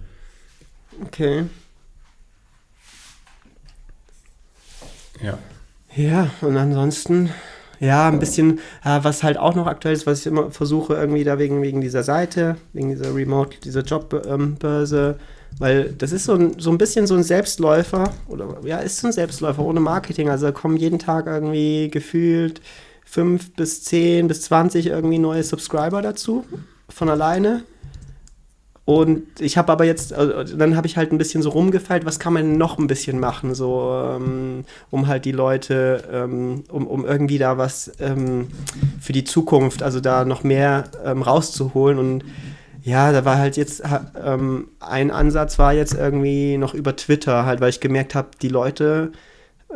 Okay. 1.05 1.45
Ja. 5.21 5.37
Ja, 5.95 6.29
und 6.41 6.57
ansonsten, 6.57 7.31
ja, 7.79 8.07
ein 8.07 8.19
bisschen, 8.19 8.59
äh, 8.83 8.99
was 9.01 9.23
halt 9.23 9.37
auch 9.37 9.55
noch 9.55 9.65
aktuell 9.65 9.95
ist, 9.95 10.05
was 10.05 10.19
ich 10.19 10.27
immer 10.27 10.51
versuche, 10.51 10.93
irgendwie 10.93 11.23
da 11.23 11.39
wegen, 11.39 11.61
wegen 11.61 11.81
dieser 11.81 12.03
Seite, 12.03 12.57
wegen 12.73 12.89
dieser 12.89 13.15
Remote, 13.15 13.57
dieser 13.63 13.81
Jobbörse, 13.81 15.17
weil 15.59 15.93
das 15.93 16.11
ist 16.11 16.25
so 16.25 16.33
ein, 16.33 16.59
so 16.59 16.69
ein 16.69 16.77
bisschen 16.77 17.07
so 17.07 17.15
ein 17.15 17.23
Selbstläufer, 17.23 18.11
oder 18.27 18.57
ja, 18.63 18.77
ist 18.79 18.99
so 18.99 19.07
ein 19.07 19.13
Selbstläufer 19.13 19.63
ohne 19.63 19.79
Marketing. 19.79 20.29
Also 20.29 20.47
da 20.47 20.51
kommen 20.51 20.77
jeden 20.77 20.99
Tag 20.99 21.25
irgendwie 21.27 21.89
gefühlt 21.89 22.61
fünf 23.05 23.53
bis 23.53 23.83
zehn 23.83 24.27
bis 24.27 24.41
20 24.43 24.87
irgendwie 24.87 25.17
neue 25.17 25.43
Subscriber 25.43 26.01
dazu, 26.01 26.45
von 26.89 27.09
alleine. 27.09 27.63
Und 28.87 29.41
ich 29.41 29.57
habe 29.57 29.69
aber 29.73 29.83
jetzt, 29.83 30.13
also, 30.13 30.55
dann 30.55 30.77
habe 30.77 30.87
ich 30.87 30.95
halt 30.95 31.11
ein 31.11 31.17
bisschen 31.17 31.41
so 31.41 31.49
rumgefeilt, 31.49 32.05
was 32.05 32.19
kann 32.19 32.31
man 32.31 32.57
noch 32.57 32.77
ein 32.77 32.87
bisschen 32.87 33.19
machen, 33.19 33.53
so, 33.53 33.91
ähm, 34.15 34.63
um 34.91 35.07
halt 35.07 35.25
die 35.25 35.33
Leute, 35.33 36.05
ähm, 36.09 36.63
um, 36.69 36.87
um 36.87 37.05
irgendwie 37.05 37.37
da 37.37 37.57
was 37.57 37.91
ähm, 37.99 38.47
für 39.01 39.11
die 39.11 39.25
Zukunft, 39.25 39.83
also 39.83 39.99
da 39.99 40.23
noch 40.23 40.43
mehr 40.43 40.85
rauszuholen. 41.03 41.99
Und 41.99 42.23
ja, 42.87 43.11
da 43.11 43.25
war 43.25 43.37
halt 43.37 43.57
jetzt, 43.57 43.83
ähm, 44.23 44.69
ein 44.79 45.11
Ansatz 45.11 45.59
war 45.59 45.73
jetzt 45.73 45.93
irgendwie 45.93 46.57
noch 46.57 46.73
über 46.73 46.95
Twitter, 46.95 47.45
halt, 47.45 47.59
weil 47.59 47.69
ich 47.69 47.81
gemerkt 47.81 48.15
habe, 48.15 48.29
die 48.41 48.47
Leute 48.47 49.11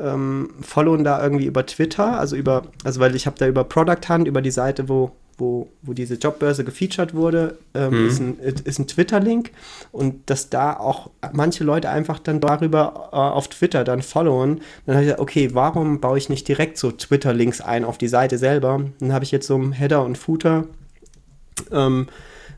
ähm, 0.02 0.52
followen 0.62 1.04
da 1.04 1.22
irgendwie 1.22 1.46
über 1.46 1.66
Twitter, 1.66 2.18
also 2.18 2.38
über, 2.38 2.64
also 2.86 3.02
weil 3.02 3.14
ich 3.14 3.26
habe 3.26 3.38
da 3.38 3.48
über 3.48 3.66
Product 3.66 4.08
Hunt, 4.08 4.28
über 4.28 4.42
die 4.42 4.52
Seite, 4.52 4.88
wo 4.88 5.12
wo, 5.38 5.70
wo 5.82 5.94
diese 5.94 6.16
Jobbörse 6.16 6.64
gefeatured 6.64 7.16
wurde, 7.16 7.58
ähm, 7.74 8.02
Mhm. 8.02 8.08
ist 8.08 8.20
ein, 8.20 8.38
ist 8.40 8.78
ein 8.78 8.86
Twitter-Link 8.86 9.50
und 9.92 10.30
dass 10.30 10.50
da 10.50 10.78
auch 10.78 11.10
manche 11.34 11.64
Leute 11.64 11.90
einfach 11.90 12.20
dann 12.20 12.40
darüber 12.40 13.10
äh, 13.12 13.16
auf 13.16 13.48
Twitter 13.48 13.84
dann 13.84 14.04
followen. 14.04 14.62
Dann 14.86 14.96
habe 14.96 15.04
ich 15.04 15.08
gesagt, 15.08 15.22
okay, 15.22 15.50
warum 15.54 16.00
baue 16.00 16.20
ich 16.20 16.30
nicht 16.30 16.48
direkt 16.48 16.78
so 16.78 16.92
Twitter-Links 16.92 17.60
ein 17.60 17.86
auf 17.86 17.98
die 17.98 18.08
Seite 18.08 18.38
selber? 18.38 18.82
Dann 19.00 19.14
habe 19.14 19.26
ich 19.26 19.32
jetzt 19.32 19.48
so 19.48 19.56
im 19.56 19.72
Header 19.72 20.06
und 20.06 20.16
Footer 20.18 20.66
ähm, 21.72 22.08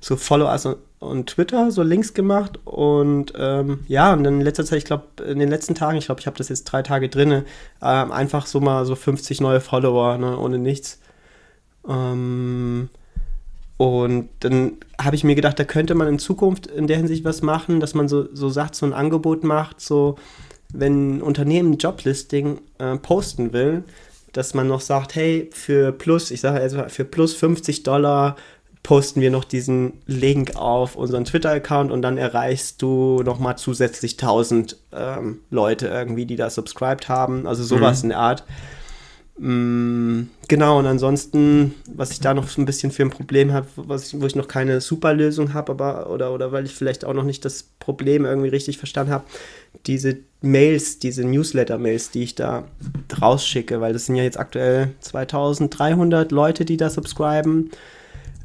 so 0.03 0.17
Followers 0.17 0.65
und, 0.65 0.77
und 0.99 1.27
Twitter 1.27 1.71
so 1.71 1.81
Links 1.81 2.13
gemacht 2.13 2.59
und 2.65 3.31
ähm, 3.37 3.85
ja, 3.87 4.11
und 4.11 4.25
dann 4.25 4.35
in 4.35 4.41
letzter 4.41 4.65
Zeit, 4.65 4.79
ich 4.79 4.83
glaube, 4.83 5.05
in 5.25 5.39
den 5.39 5.49
letzten 5.49 5.75
Tagen, 5.75 5.97
ich 5.97 6.07
glaube, 6.07 6.19
ich 6.19 6.27
habe 6.27 6.37
das 6.37 6.49
jetzt 6.49 6.65
drei 6.65 6.81
Tage 6.81 7.07
drinne, 7.07 7.45
ähm, 7.81 8.11
einfach 8.11 8.45
so 8.45 8.59
mal 8.59 8.85
so 8.85 8.95
50 8.95 9.39
neue 9.39 9.61
Follower, 9.61 10.17
ne, 10.17 10.37
ohne 10.37 10.59
nichts. 10.59 10.99
Ähm, 11.87 12.89
und 13.77 14.29
dann 14.41 14.73
habe 15.01 15.15
ich 15.15 15.23
mir 15.23 15.35
gedacht, 15.35 15.57
da 15.57 15.63
könnte 15.63 15.95
man 15.95 16.09
in 16.09 16.19
Zukunft 16.19 16.67
in 16.67 16.87
der 16.87 16.97
Hinsicht 16.97 17.23
was 17.23 17.41
machen, 17.41 17.79
dass 17.79 17.93
man 17.93 18.09
so, 18.09 18.27
so 18.35 18.49
sagt, 18.49 18.75
so 18.75 18.85
ein 18.85 18.93
Angebot 18.93 19.45
macht, 19.45 19.79
so 19.79 20.17
wenn 20.73 21.17
ein 21.17 21.21
Unternehmen 21.21 21.71
ein 21.71 21.77
Joblisting 21.77 22.59
äh, 22.77 22.97
posten 22.97 23.53
will, 23.53 23.85
dass 24.33 24.53
man 24.53 24.67
noch 24.67 24.81
sagt, 24.81 25.15
hey, 25.15 25.49
für 25.53 25.93
plus, 25.93 26.29
ich 26.31 26.41
sage 26.41 26.59
also 26.59 26.83
für 26.89 27.05
plus 27.05 27.35
50 27.35 27.83
Dollar 27.83 28.35
posten 28.83 29.21
wir 29.21 29.31
noch 29.31 29.45
diesen 29.45 29.93
Link 30.05 30.57
auf 30.57 30.95
unseren 30.95 31.23
Twitter-Account 31.23 31.89
und 31.89 32.01
dann 32.01 32.17
erreichst 32.17 32.81
du 32.81 33.23
nochmal 33.23 33.57
zusätzlich 33.57 34.13
1000 34.13 34.77
ähm, 34.91 35.39
Leute 35.49 35.87
irgendwie, 35.87 36.25
die 36.25 36.35
da 36.35 36.49
subscribed 36.49 37.07
haben, 37.07 37.47
also 37.47 37.63
sowas 37.63 38.03
in 38.03 38.09
der 38.09 38.19
Art. 38.19 38.43
Mm, 39.37 40.23
genau, 40.47 40.77
und 40.77 40.85
ansonsten, 40.85 41.73
was 41.87 42.11
ich 42.11 42.19
da 42.19 42.33
noch 42.33 42.47
so 42.47 42.61
ein 42.61 42.65
bisschen 42.65 42.91
für 42.91 43.03
ein 43.03 43.09
Problem 43.09 43.51
habe, 43.51 43.67
wo 43.75 44.25
ich 44.25 44.35
noch 44.35 44.47
keine 44.47 44.79
super 44.79 45.13
Lösung 45.13 45.53
habe, 45.53 45.71
aber 45.71 46.09
oder, 46.09 46.33
oder 46.33 46.51
weil 46.51 46.65
ich 46.65 46.75
vielleicht 46.75 47.03
auch 47.03 47.13
noch 47.13 47.23
nicht 47.23 47.43
das 47.43 47.63
Problem 47.79 48.25
irgendwie 48.25 48.49
richtig 48.49 48.77
verstanden 48.77 49.11
habe, 49.11 49.23
diese 49.87 50.17
Mails, 50.41 50.99
diese 50.99 51.25
Newsletter-Mails, 51.25 52.11
die 52.11 52.23
ich 52.23 52.35
da 52.35 52.65
rausschicke, 53.21 53.81
weil 53.81 53.93
das 53.93 54.05
sind 54.05 54.17
ja 54.17 54.23
jetzt 54.23 54.39
aktuell 54.39 54.91
2300 54.99 56.31
Leute, 56.31 56.65
die 56.65 56.77
da 56.77 56.89
subscriben. 56.89 57.71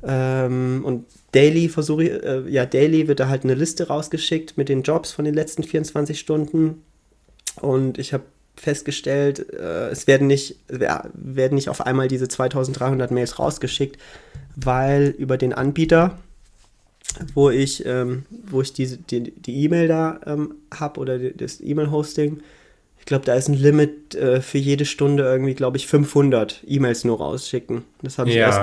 Ähm, 0.07 0.83
und 0.85 1.07
daily 1.33 1.69
versuche 1.69 2.05
äh, 2.05 2.51
ja, 2.51 2.67
daily 2.67 3.09
wird 3.09 3.21
da 3.21 3.29
halt 3.29 3.45
eine 3.45 3.55
Liste 3.55 3.89
rausgeschickt 3.89 4.57
mit 4.57 4.69
den 4.69 4.83
Jobs 4.83 5.13
von 5.13 5.25
den 5.25 5.35
letzten 5.35 5.63
24 5.65 6.19
Stunden. 6.19 6.83
Und 7.61 7.99
ich 7.99 8.13
habe 8.13 8.25
festgestellt, 8.57 9.53
äh, 9.53 9.89
es 9.89 10.07
werden 10.07 10.27
nicht, 10.27 10.57
werden 10.69 11.55
nicht 11.55 11.69
auf 11.69 11.87
einmal 11.87 12.09
diese 12.09 12.29
2300 12.29 13.11
Mails 13.11 13.39
rausgeschickt, 13.39 13.99
weil 14.57 15.15
über 15.17 15.37
den 15.37 15.53
Anbieter, 15.53 16.19
wo 17.35 17.51
ich, 17.51 17.85
ähm, 17.87 18.25
wo 18.47 18.61
ich 18.61 18.73
diese, 18.73 18.99
die 18.99 19.65
E-Mail 19.65 19.89
da 19.89 20.21
ähm, 20.27 20.55
habe 20.75 21.01
oder 21.01 21.19
das 21.19 21.61
E-Mail-Hosting, 21.61 22.41
ich 22.99 23.05
glaube, 23.07 23.25
da 23.25 23.35
ist 23.35 23.49
ein 23.49 23.55
Limit 23.55 24.15
äh, 24.17 24.41
für 24.43 24.59
jede 24.59 24.85
Stunde 24.85 25.23
irgendwie, 25.23 25.55
glaube 25.55 25.77
ich, 25.79 25.87
500 25.87 26.63
E-Mails 26.67 27.05
nur 27.05 27.19
rausschicken. 27.19 27.85
Das 28.03 28.19
habe 28.19 28.29
ich 28.29 28.37
Ja. 28.37 28.47
erst 28.47 28.61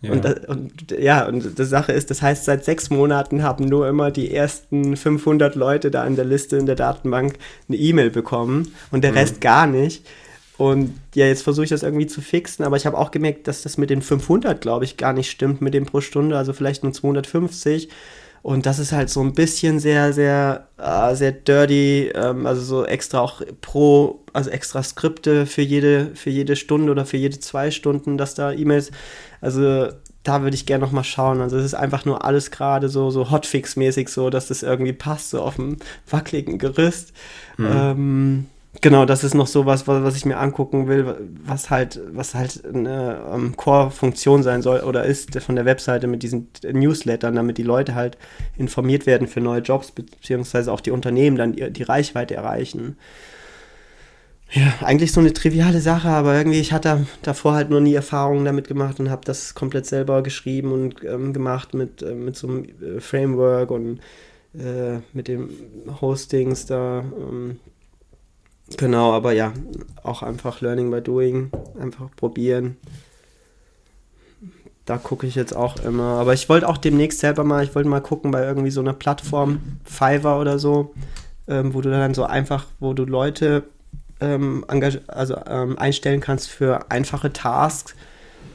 Ja. 0.00 0.12
und, 0.12 0.24
das, 0.24 0.34
und 0.46 0.92
ja, 0.98 1.26
und 1.26 1.58
die 1.58 1.64
Sache 1.64 1.92
ist, 1.92 2.10
das 2.10 2.22
heißt, 2.22 2.44
seit 2.44 2.64
sechs 2.64 2.90
Monaten 2.90 3.42
haben 3.42 3.64
nur 3.64 3.88
immer 3.88 4.10
die 4.10 4.32
ersten 4.32 4.96
500 4.96 5.54
Leute 5.54 5.90
da 5.90 6.06
in 6.06 6.16
der 6.16 6.24
Liste 6.24 6.56
in 6.56 6.66
der 6.66 6.76
Datenbank 6.76 7.34
eine 7.68 7.76
E-Mail 7.76 8.10
bekommen 8.10 8.72
und 8.90 9.02
der 9.02 9.14
Rest 9.14 9.40
gar 9.40 9.66
nicht. 9.66 10.06
Und 10.56 10.98
ja, 11.14 11.26
jetzt 11.26 11.42
versuche 11.42 11.64
ich 11.64 11.70
das 11.70 11.84
irgendwie 11.84 12.08
zu 12.08 12.20
fixen, 12.20 12.64
aber 12.64 12.76
ich 12.76 12.84
habe 12.84 12.98
auch 12.98 13.12
gemerkt, 13.12 13.46
dass 13.46 13.62
das 13.62 13.78
mit 13.78 13.90
den 13.90 14.02
500, 14.02 14.60
glaube 14.60 14.84
ich, 14.84 14.96
gar 14.96 15.12
nicht 15.12 15.30
stimmt 15.30 15.60
mit 15.60 15.72
dem 15.72 15.86
pro 15.86 16.00
Stunde, 16.00 16.36
also 16.36 16.52
vielleicht 16.52 16.82
nur 16.82 16.92
250. 16.92 17.88
Und 18.42 18.66
das 18.66 18.78
ist 18.78 18.92
halt 18.92 19.10
so 19.10 19.20
ein 19.20 19.32
bisschen 19.32 19.80
sehr, 19.80 20.12
sehr, 20.12 20.68
äh, 20.78 21.14
sehr 21.14 21.32
dirty, 21.32 22.10
ähm, 22.14 22.46
also 22.46 22.62
so 22.62 22.84
extra 22.84 23.20
auch 23.20 23.42
pro, 23.60 24.24
also 24.32 24.50
extra 24.50 24.82
Skripte 24.82 25.46
für 25.46 25.62
jede, 25.62 26.12
für 26.14 26.30
jede 26.30 26.56
Stunde 26.56 26.92
oder 26.92 27.04
für 27.04 27.16
jede 27.16 27.40
zwei 27.40 27.70
Stunden, 27.70 28.16
dass 28.16 28.34
da 28.34 28.52
E-Mails, 28.52 28.90
also 29.40 29.88
da 30.22 30.42
würde 30.42 30.54
ich 30.54 30.66
gerne 30.66 30.84
noch 30.84 30.92
mal 30.92 31.04
schauen. 31.04 31.40
Also 31.40 31.56
es 31.56 31.64
ist 31.64 31.74
einfach 31.74 32.04
nur 32.04 32.24
alles 32.24 32.50
gerade 32.50 32.88
so, 32.88 33.10
so 33.10 33.30
Hotfix-mäßig 33.30 34.08
so, 34.08 34.30
dass 34.30 34.48
das 34.48 34.62
irgendwie 34.62 34.92
passt, 34.92 35.30
so 35.30 35.40
auf 35.40 35.56
dem 35.56 35.78
wackeligen 36.08 36.58
Gerüst. 36.58 37.12
Ähm, 37.58 38.46
genau, 38.80 39.04
das 39.04 39.24
ist 39.24 39.34
noch 39.34 39.46
so 39.46 39.66
was, 39.66 39.86
was, 39.86 40.16
ich 40.16 40.24
mir 40.24 40.38
angucken 40.38 40.88
will, 40.88 41.16
was 41.44 41.70
halt, 41.70 42.00
was 42.12 42.34
halt 42.34 42.64
eine 42.64 43.20
ähm, 43.32 43.56
Core-Funktion 43.56 44.42
sein 44.42 44.62
soll 44.62 44.80
oder 44.80 45.04
ist 45.04 45.38
von 45.40 45.56
der 45.56 45.64
Webseite 45.64 46.06
mit 46.06 46.22
diesen 46.22 46.48
Newslettern, 46.62 47.34
damit 47.34 47.58
die 47.58 47.62
Leute 47.62 47.94
halt 47.94 48.18
informiert 48.56 49.06
werden 49.06 49.28
für 49.28 49.40
neue 49.40 49.60
Jobs, 49.60 49.90
beziehungsweise 49.90 50.72
auch 50.72 50.80
die 50.80 50.90
Unternehmen 50.90 51.36
dann 51.36 51.52
die, 51.52 51.70
die 51.70 51.82
Reichweite 51.82 52.34
erreichen. 52.34 52.96
Ja, 54.50 54.72
eigentlich 54.80 55.12
so 55.12 55.20
eine 55.20 55.34
triviale 55.34 55.80
Sache, 55.80 56.08
aber 56.08 56.34
irgendwie, 56.34 56.60
ich 56.60 56.72
hatte 56.72 57.06
davor 57.20 57.52
halt 57.52 57.68
noch 57.68 57.80
nie 57.80 57.92
Erfahrungen 57.92 58.46
damit 58.46 58.66
gemacht 58.66 58.98
und 58.98 59.10
habe 59.10 59.22
das 59.26 59.54
komplett 59.54 59.84
selber 59.84 60.22
geschrieben 60.22 60.72
und 60.72 61.04
ähm, 61.04 61.34
gemacht 61.34 61.74
mit, 61.74 62.02
äh, 62.02 62.14
mit 62.14 62.34
so 62.36 62.48
einem 62.48 62.64
äh, 62.64 63.00
Framework 63.00 63.70
und 63.70 64.00
äh, 64.54 65.00
mit 65.12 65.28
dem 65.28 65.50
Hostings 66.00 66.64
da. 66.64 67.00
Ähm, 67.00 67.58
genau, 68.76 69.12
aber 69.12 69.32
ja, 69.32 69.52
auch 70.02 70.22
einfach 70.22 70.60
Learning 70.60 70.90
by 70.90 71.00
Doing, 71.00 71.50
einfach 71.80 72.08
probieren. 72.16 72.76
Da 74.84 74.96
gucke 74.96 75.26
ich 75.26 75.34
jetzt 75.34 75.54
auch 75.54 75.76
immer. 75.84 76.18
Aber 76.18 76.32
ich 76.32 76.48
wollte 76.48 76.68
auch 76.68 76.78
demnächst 76.78 77.20
selber 77.20 77.44
mal, 77.44 77.62
ich 77.62 77.74
wollte 77.74 77.88
mal 77.88 78.00
gucken 78.00 78.30
bei 78.30 78.44
irgendwie 78.44 78.70
so 78.70 78.80
einer 78.80 78.94
Plattform, 78.94 79.60
Fiverr 79.84 80.40
oder 80.40 80.58
so, 80.58 80.94
ähm, 81.46 81.74
wo 81.74 81.82
du 81.82 81.90
dann 81.90 82.14
so 82.14 82.24
einfach, 82.24 82.66
wo 82.80 82.94
du 82.94 83.04
Leute 83.04 83.64
ähm, 84.20 84.64
also, 85.06 85.36
ähm, 85.46 85.78
einstellen 85.78 86.20
kannst 86.20 86.48
für 86.48 86.90
einfache 86.90 87.32
Tasks, 87.32 87.94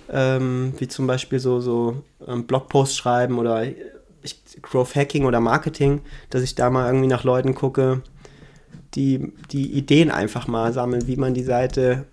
ähm, 0.09 0.73
wie 0.77 0.87
zum 0.87 1.07
Beispiel 1.07 1.39
so, 1.39 1.59
so 1.59 2.03
ähm, 2.27 2.45
Blogposts 2.45 2.97
schreiben 2.97 3.37
oder 3.37 3.63
ich, 4.23 4.41
Growth 4.61 4.95
Hacking 4.95 5.25
oder 5.25 5.39
Marketing, 5.39 6.01
dass 6.29 6.41
ich 6.41 6.55
da 6.55 6.69
mal 6.69 6.87
irgendwie 6.87 7.07
nach 7.07 7.23
Leuten 7.23 7.55
gucke, 7.55 8.01
die, 8.95 9.33
die 9.51 9.71
Ideen 9.71 10.11
einfach 10.11 10.47
mal 10.47 10.73
sammeln, 10.73 11.07
wie 11.07 11.17
man 11.17 11.33
die 11.33 11.43
Seite, 11.43 12.05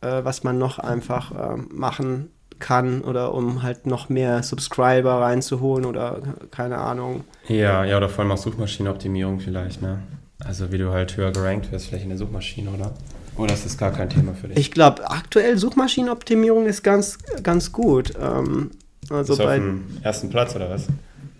äh, 0.00 0.24
was 0.24 0.44
man 0.44 0.58
noch 0.58 0.78
einfach 0.78 1.32
ähm, 1.54 1.68
machen 1.72 2.30
kann 2.58 3.02
oder 3.02 3.34
um 3.34 3.62
halt 3.62 3.86
noch 3.86 4.08
mehr 4.08 4.42
Subscriber 4.42 5.20
reinzuholen 5.20 5.84
oder 5.84 6.22
keine 6.50 6.78
Ahnung. 6.78 7.24
Ja, 7.48 7.84
ja, 7.84 7.96
oder 7.96 8.08
vor 8.08 8.24
allem 8.24 8.32
auch 8.32 8.38
Suchmaschinenoptimierung 8.38 9.40
vielleicht, 9.40 9.82
ne? 9.82 10.00
Also 10.44 10.70
wie 10.72 10.78
du 10.78 10.90
halt 10.92 11.16
höher 11.16 11.32
gerankt 11.32 11.72
wirst, 11.72 11.86
vielleicht 11.88 12.04
in 12.04 12.10
der 12.10 12.18
Suchmaschine, 12.18 12.70
oder? 12.70 12.92
Oder 13.36 13.54
ist 13.54 13.66
das 13.66 13.76
gar 13.76 13.92
kein 13.92 14.08
Thema 14.08 14.32
für 14.34 14.48
dich? 14.48 14.58
Ich 14.58 14.70
glaube, 14.70 15.10
aktuell 15.10 15.58
Suchmaschinenoptimierung 15.58 16.66
ist 16.66 16.82
ganz, 16.82 17.18
ganz 17.42 17.72
gut. 17.72 18.12
Ähm, 18.20 18.70
also 19.10 19.18
Bist 19.18 19.28
du 19.28 19.42
auf 19.44 19.48
bei, 19.48 19.58
dem 19.58 19.84
ersten 20.02 20.30
Platz, 20.30 20.56
oder 20.56 20.70
was? 20.70 20.86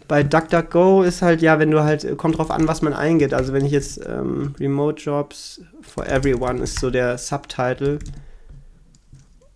Bei 0.09 0.23
DuckDuckGo 0.23 1.03
ist 1.03 1.23
halt, 1.23 1.43
ja, 1.43 1.59
wenn 1.59 1.71
du 1.71 1.83
halt, 1.83 2.17
kommt 2.17 2.39
drauf 2.39 2.51
an, 2.51 2.69
was 2.69 2.83
man 2.83 2.93
eingeht. 2.93 3.35
Also 3.35 3.53
wenn 3.53 3.65
ich 3.65 3.73
jetzt 3.73 4.01
ähm, 4.07 4.55
Remote 4.59 5.03
Jobs 5.03 5.61
for 5.81 6.07
Everyone 6.07 6.63
ist 6.63 6.81
so 6.81 6.91
der 6.91 7.19
Subtitle. 7.19 7.99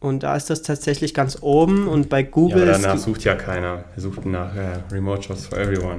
Und 0.01 0.23
da 0.23 0.35
ist 0.35 0.49
das 0.49 0.63
tatsächlich 0.63 1.13
ganz 1.13 1.39
oben 1.43 1.87
und 1.87 2.09
bei 2.09 2.23
Ja, 2.23 2.29
Google 2.31 2.63
aber 2.63 2.73
ist 2.73 2.85
danach 2.85 2.99
sucht 2.99 3.23
ja 3.25 3.35
keiner. 3.35 3.85
Wir 3.95 4.03
suchten 4.03 4.31
nach 4.31 4.55
äh, 4.57 4.79
Remote 4.91 5.29
Jobs 5.29 5.47
for 5.47 5.59
Everyone. 5.59 5.99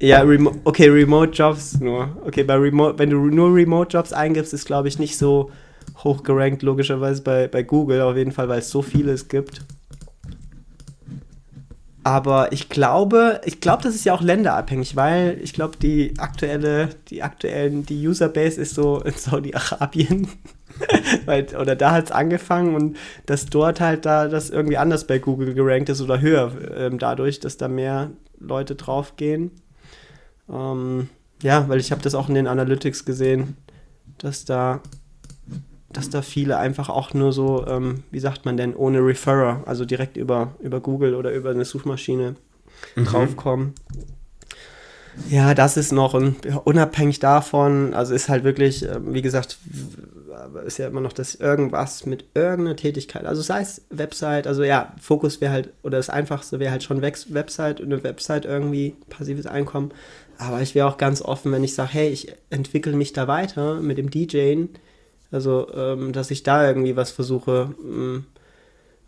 Ja, 0.00 0.22
remo 0.22 0.52
okay, 0.64 0.88
Remote 0.88 1.32
Jobs 1.32 1.78
nur. 1.78 2.16
Okay, 2.24 2.44
bei 2.44 2.54
Remote, 2.54 2.98
wenn 2.98 3.10
du 3.10 3.26
nur 3.26 3.54
Remote 3.54 3.96
Jobs 3.96 4.12
eingibst, 4.12 4.52
ist 4.54 4.66
glaube 4.66 4.88
ich 4.88 4.98
nicht 4.98 5.18
so 5.18 5.50
hoch 6.02 6.22
gerankt, 6.22 6.62
logischerweise 6.62 7.22
bei, 7.22 7.46
bei 7.46 7.62
Google 7.62 8.00
auf 8.00 8.16
jeden 8.16 8.32
Fall, 8.32 8.48
weil 8.48 8.60
es 8.60 8.70
so 8.70 8.82
viele 8.82 9.12
es 9.12 9.28
gibt. 9.28 9.60
Aber 12.04 12.52
ich 12.52 12.68
glaube, 12.68 13.40
ich 13.44 13.60
glaube, 13.60 13.84
das 13.84 13.94
ist 13.94 14.04
ja 14.04 14.12
auch 14.12 14.22
länderabhängig, 14.22 14.96
weil 14.96 15.38
ich 15.40 15.52
glaube, 15.52 15.76
die 15.76 16.14
aktuelle, 16.18 16.88
die 17.08 17.22
aktuellen, 17.22 17.86
die 17.86 18.08
Userbase 18.08 18.60
ist 18.60 18.74
so 18.74 19.00
in 19.00 19.14
Saudi-Arabien. 19.14 20.28
oder 21.60 21.76
da 21.76 21.92
hat 21.92 22.06
es 22.06 22.10
angefangen 22.10 22.74
und 22.74 22.96
dass 23.26 23.46
dort 23.46 23.80
halt 23.80 24.04
da 24.04 24.26
das 24.26 24.50
irgendwie 24.50 24.78
anders 24.78 25.06
bei 25.06 25.18
Google 25.18 25.54
gerankt 25.54 25.90
ist 25.90 26.00
oder 26.00 26.20
höher, 26.20 26.52
ähm, 26.76 26.98
dadurch, 26.98 27.38
dass 27.40 27.56
da 27.56 27.68
mehr 27.68 28.10
Leute 28.40 28.74
draufgehen. 28.74 29.52
Ähm, 30.50 31.08
ja, 31.42 31.68
weil 31.68 31.78
ich 31.78 31.92
habe 31.92 32.02
das 32.02 32.14
auch 32.14 32.28
in 32.28 32.34
den 32.34 32.46
Analytics 32.46 33.04
gesehen, 33.04 33.56
dass 34.18 34.44
da, 34.44 34.80
dass 35.92 36.10
da 36.10 36.22
viele 36.22 36.58
einfach 36.58 36.88
auch 36.88 37.14
nur 37.14 37.32
so, 37.32 37.66
ähm, 37.66 38.02
wie 38.10 38.20
sagt 38.20 38.44
man 38.44 38.56
denn, 38.56 38.74
ohne 38.74 38.98
Referrer, 38.98 39.62
also 39.66 39.84
direkt 39.84 40.16
über, 40.16 40.54
über 40.60 40.80
Google 40.80 41.14
oder 41.14 41.32
über 41.32 41.50
eine 41.50 41.64
Suchmaschine 41.64 42.36
draufkommen. 42.96 43.74
Ja, 45.28 45.54
das 45.54 45.76
ist 45.76 45.92
noch 45.92 46.14
und 46.14 46.36
unabhängig 46.64 47.18
davon, 47.18 47.92
also 47.92 48.14
ist 48.14 48.28
halt 48.28 48.44
wirklich, 48.44 48.84
ähm, 48.84 49.12
wie 49.12 49.22
gesagt, 49.22 49.58
ist 50.64 50.78
ja 50.78 50.86
immer 50.86 51.02
noch 51.02 51.12
das 51.12 51.34
irgendwas 51.34 52.06
mit 52.06 52.24
irgendeiner 52.34 52.76
Tätigkeit. 52.76 53.26
Also 53.26 53.42
sei 53.42 53.60
es 53.60 53.82
Website, 53.90 54.46
also 54.46 54.62
ja, 54.64 54.94
Fokus 55.00 55.40
wäre 55.40 55.52
halt, 55.52 55.70
oder 55.82 55.98
das 55.98 56.08
Einfachste 56.08 56.58
wäre 56.60 56.70
halt 56.70 56.82
schon 56.82 57.02
Website, 57.02 57.80
eine 57.80 58.02
Website 58.02 58.46
irgendwie, 58.46 58.96
passives 59.10 59.46
Einkommen. 59.46 59.92
Aber 60.38 60.60
ich 60.62 60.74
wäre 60.74 60.88
auch 60.88 60.96
ganz 60.96 61.20
offen, 61.22 61.52
wenn 61.52 61.62
ich 61.62 61.74
sage, 61.74 61.92
hey, 61.92 62.08
ich 62.08 62.34
entwickle 62.50 62.96
mich 62.96 63.12
da 63.12 63.28
weiter 63.28 63.80
mit 63.80 63.98
dem 63.98 64.10
DJen, 64.10 64.70
also 65.32 65.68
ähm, 65.74 66.12
dass 66.12 66.30
ich 66.30 66.42
da 66.42 66.66
irgendwie 66.66 66.96
was 66.96 67.10
versuche. 67.10 67.74
ähm, 67.82 68.26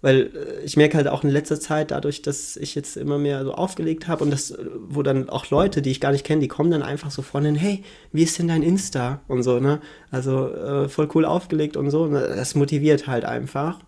weil 0.05 0.31
äh, 0.37 0.65
ich 0.65 0.77
merke 0.77 0.99
halt 0.99 1.09
auch 1.09 1.25
in 1.25 1.31
letzter 1.31 1.59
Zeit, 1.59 1.91
dadurch, 1.91 2.21
dass 2.21 2.57
ich 2.59 2.75
jetzt 2.75 2.99
immer 2.99 3.17
mehr 3.19 3.43
so 3.43 3.55
aufgelegt 3.55 4.07
habe 4.07 4.23
und 4.23 4.31
das, 4.31 4.51
äh, 4.51 4.63
wo 4.89 5.03
dann 5.03 5.31
auch 5.31 5.49
Leute, 5.49 5.81
die 5.81 5.91
ich 5.91 6.01
gar 6.01 6.13
nicht 6.13 6.27
kenne, 6.27 6.43
die 6.43 6.49
kommen 6.49 6.71
dann 6.71 6.83
einfach 6.83 7.11
so 7.11 7.23
von 7.23 7.43
hin, 7.47 7.55
hey, 7.55 7.83
wie 8.13 8.23
ist 8.23 8.39
denn 8.39 8.49
dein 8.49 8.63
Insta? 8.63 9.23
Und 9.29 9.43
so, 9.45 9.61
ne? 9.61 9.81
Also 10.11 10.53
äh, 10.53 10.89
voll 10.91 11.09
cool 11.15 11.25
aufgelegt 11.25 11.79
und 11.79 11.91
so. 11.91 12.05
Ne? 12.07 12.21
Das 12.37 12.55
motiviert 12.55 13.07
halt 13.07 13.25
einfach. 13.25 13.79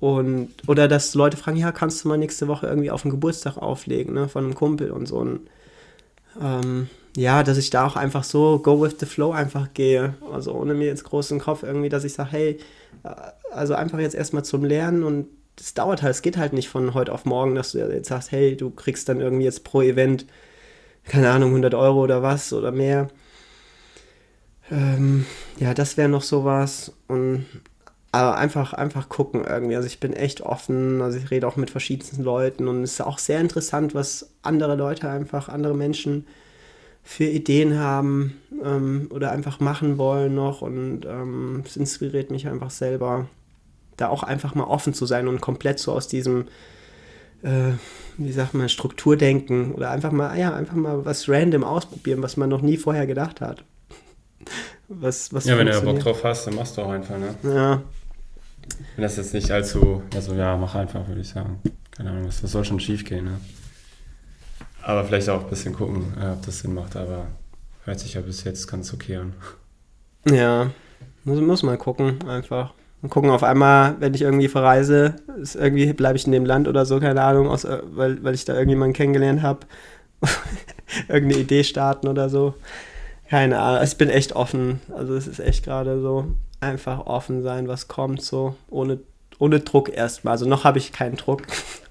Und, 0.00 0.50
oder 0.66 0.86
dass 0.86 1.14
Leute 1.14 1.38
fragen, 1.38 1.56
ja, 1.56 1.72
kannst 1.72 2.04
du 2.04 2.08
mal 2.08 2.18
nächste 2.18 2.46
Woche 2.46 2.66
irgendwie 2.66 2.90
auf 2.90 3.02
den 3.02 3.10
Geburtstag 3.10 3.56
auflegen, 3.56 4.12
ne, 4.14 4.28
von 4.28 4.44
einem 4.44 4.54
Kumpel 4.54 4.90
und 4.90 5.06
so. 5.06 5.16
Und, 5.16 5.40
ähm, 6.40 6.88
ja, 7.18 7.42
dass 7.42 7.58
ich 7.58 7.70
da 7.70 7.84
auch 7.84 7.96
einfach 7.96 8.22
so 8.22 8.60
go 8.60 8.80
with 8.80 8.94
the 9.00 9.06
flow 9.06 9.32
einfach 9.32 9.74
gehe. 9.74 10.14
Also 10.32 10.52
ohne 10.52 10.74
mir 10.74 10.86
jetzt 10.86 11.02
großen 11.02 11.40
Kopf 11.40 11.64
irgendwie, 11.64 11.88
dass 11.88 12.04
ich 12.04 12.12
sage, 12.12 12.30
hey, 12.30 12.58
äh, 13.02 13.08
also 13.50 13.74
einfach 13.74 13.98
jetzt 13.98 14.14
erstmal 14.14 14.44
zum 14.44 14.64
Lernen 14.64 15.02
und 15.02 15.26
es 15.58 15.74
dauert 15.74 16.02
halt, 16.02 16.12
es 16.12 16.22
geht 16.22 16.36
halt 16.36 16.52
nicht 16.52 16.68
von 16.68 16.94
heute 16.94 17.12
auf 17.12 17.24
morgen, 17.24 17.56
dass 17.56 17.72
du 17.72 17.78
jetzt 17.78 18.08
sagst, 18.08 18.30
hey, 18.30 18.56
du 18.56 18.70
kriegst 18.70 19.08
dann 19.08 19.20
irgendwie 19.20 19.46
jetzt 19.46 19.64
pro 19.64 19.82
Event, 19.82 20.26
keine 21.02 21.30
Ahnung, 21.30 21.48
100 21.48 21.74
Euro 21.74 22.04
oder 22.04 22.22
was 22.22 22.52
oder 22.52 22.70
mehr. 22.70 23.08
Ähm, 24.70 25.26
ja, 25.58 25.74
das 25.74 25.96
wäre 25.96 26.08
noch 26.08 26.22
sowas. 26.22 26.92
Und 27.08 27.46
aber 28.12 28.36
einfach, 28.36 28.74
einfach 28.74 29.08
gucken 29.08 29.44
irgendwie. 29.44 29.74
Also 29.74 29.88
ich 29.88 29.98
bin 29.98 30.12
echt 30.12 30.40
offen, 30.42 31.02
also 31.02 31.18
ich 31.18 31.32
rede 31.32 31.48
auch 31.48 31.56
mit 31.56 31.70
verschiedensten 31.70 32.22
Leuten 32.22 32.68
und 32.68 32.84
es 32.84 32.92
ist 32.92 33.00
auch 33.00 33.18
sehr 33.18 33.40
interessant, 33.40 33.92
was 33.96 34.30
andere 34.42 34.76
Leute 34.76 35.10
einfach, 35.10 35.48
andere 35.48 35.74
Menschen 35.74 36.24
für 37.08 37.24
Ideen 37.24 37.78
haben 37.78 38.38
ähm, 38.62 39.08
oder 39.08 39.32
einfach 39.32 39.60
machen 39.60 39.96
wollen 39.96 40.34
noch 40.34 40.60
und 40.60 41.06
ähm, 41.06 41.62
es 41.64 41.78
inspiriert 41.78 42.30
mich 42.30 42.46
einfach 42.46 42.70
selber, 42.70 43.26
da 43.96 44.08
auch 44.08 44.22
einfach 44.22 44.54
mal 44.54 44.64
offen 44.64 44.92
zu 44.92 45.06
sein 45.06 45.26
und 45.26 45.40
komplett 45.40 45.78
so 45.78 45.92
aus 45.92 46.06
diesem, 46.06 46.48
äh, 47.42 47.72
wie 48.18 48.30
sagt 48.30 48.52
man, 48.52 48.68
Strukturdenken 48.68 49.72
oder 49.72 49.90
einfach 49.90 50.12
mal, 50.12 50.38
ja, 50.38 50.54
einfach 50.54 50.76
mal 50.76 51.06
was 51.06 51.30
random 51.30 51.64
ausprobieren, 51.64 52.22
was 52.22 52.36
man 52.36 52.50
noch 52.50 52.60
nie 52.60 52.76
vorher 52.76 53.06
gedacht 53.06 53.40
hat. 53.40 53.64
Was, 54.88 55.32
was 55.32 55.46
ja, 55.46 55.56
wenn 55.56 55.66
du 55.66 55.72
ja 55.72 55.80
Bock 55.80 56.00
drauf 56.00 56.22
hast, 56.24 56.46
dann 56.46 56.56
machst 56.56 56.76
du 56.76 56.82
auch 56.82 56.90
einfach, 56.90 57.16
ne? 57.18 57.34
Ja. 57.42 57.82
Wenn 58.96 59.02
das 59.02 59.16
jetzt 59.16 59.32
nicht 59.32 59.50
allzu, 59.50 60.02
also 60.14 60.34
ja, 60.34 60.58
mach 60.58 60.74
einfach, 60.74 61.08
würde 61.08 61.22
ich 61.22 61.28
sagen. 61.28 61.58
Keine 61.90 62.10
Ahnung, 62.10 62.28
was, 62.28 62.44
was 62.44 62.52
soll 62.52 62.66
schon 62.66 62.78
schief 62.78 63.02
gehen, 63.06 63.24
ne? 63.24 63.40
Aber 64.88 65.04
vielleicht 65.04 65.28
auch 65.28 65.42
ein 65.42 65.50
bisschen 65.50 65.74
gucken, 65.74 66.14
äh, 66.18 66.30
ob 66.32 66.46
das 66.46 66.60
Sinn 66.60 66.72
macht, 66.72 66.96
aber 66.96 67.26
hört 67.84 68.00
sich 68.00 68.14
ja 68.14 68.22
bis 68.22 68.44
jetzt 68.44 68.66
ganz 68.68 68.94
okay 68.94 69.16
an. 69.16 69.34
Ja, 70.26 70.70
muss, 71.24 71.42
muss 71.42 71.62
mal 71.62 71.76
gucken, 71.76 72.26
einfach. 72.26 72.72
Und 73.02 73.10
gucken, 73.10 73.28
auf 73.28 73.42
einmal, 73.42 73.96
wenn 74.00 74.14
ich 74.14 74.22
irgendwie 74.22 74.48
verreise, 74.48 75.16
ist 75.42 75.56
irgendwie 75.56 75.92
bleibe 75.92 76.16
ich 76.16 76.24
in 76.24 76.32
dem 76.32 76.46
Land 76.46 76.68
oder 76.68 76.86
so, 76.86 77.00
keine 77.00 77.20
Ahnung, 77.22 77.48
aus, 77.48 77.64
äh, 77.64 77.82
weil, 77.84 78.24
weil 78.24 78.34
ich 78.34 78.46
da 78.46 78.54
irgendjemanden 78.54 78.94
kennengelernt 78.94 79.42
habe. 79.42 79.66
Irgendeine 81.08 81.42
Idee 81.42 81.64
starten 81.64 82.08
oder 82.08 82.30
so. 82.30 82.54
Keine 83.28 83.60
Ahnung, 83.60 83.82
ich 83.84 83.98
bin 83.98 84.08
echt 84.08 84.34
offen. 84.36 84.80
Also 84.96 85.14
es 85.16 85.26
ist 85.26 85.38
echt 85.38 85.66
gerade 85.66 86.00
so, 86.00 86.28
einfach 86.60 87.04
offen 87.04 87.42
sein, 87.42 87.68
was 87.68 87.88
kommt, 87.88 88.22
so 88.22 88.56
ohne, 88.70 89.00
ohne 89.38 89.60
Druck 89.60 89.90
erstmal. 89.94 90.32
Also 90.32 90.48
noch 90.48 90.64
habe 90.64 90.78
ich 90.78 90.92
keinen 90.92 91.16
Druck. 91.16 91.42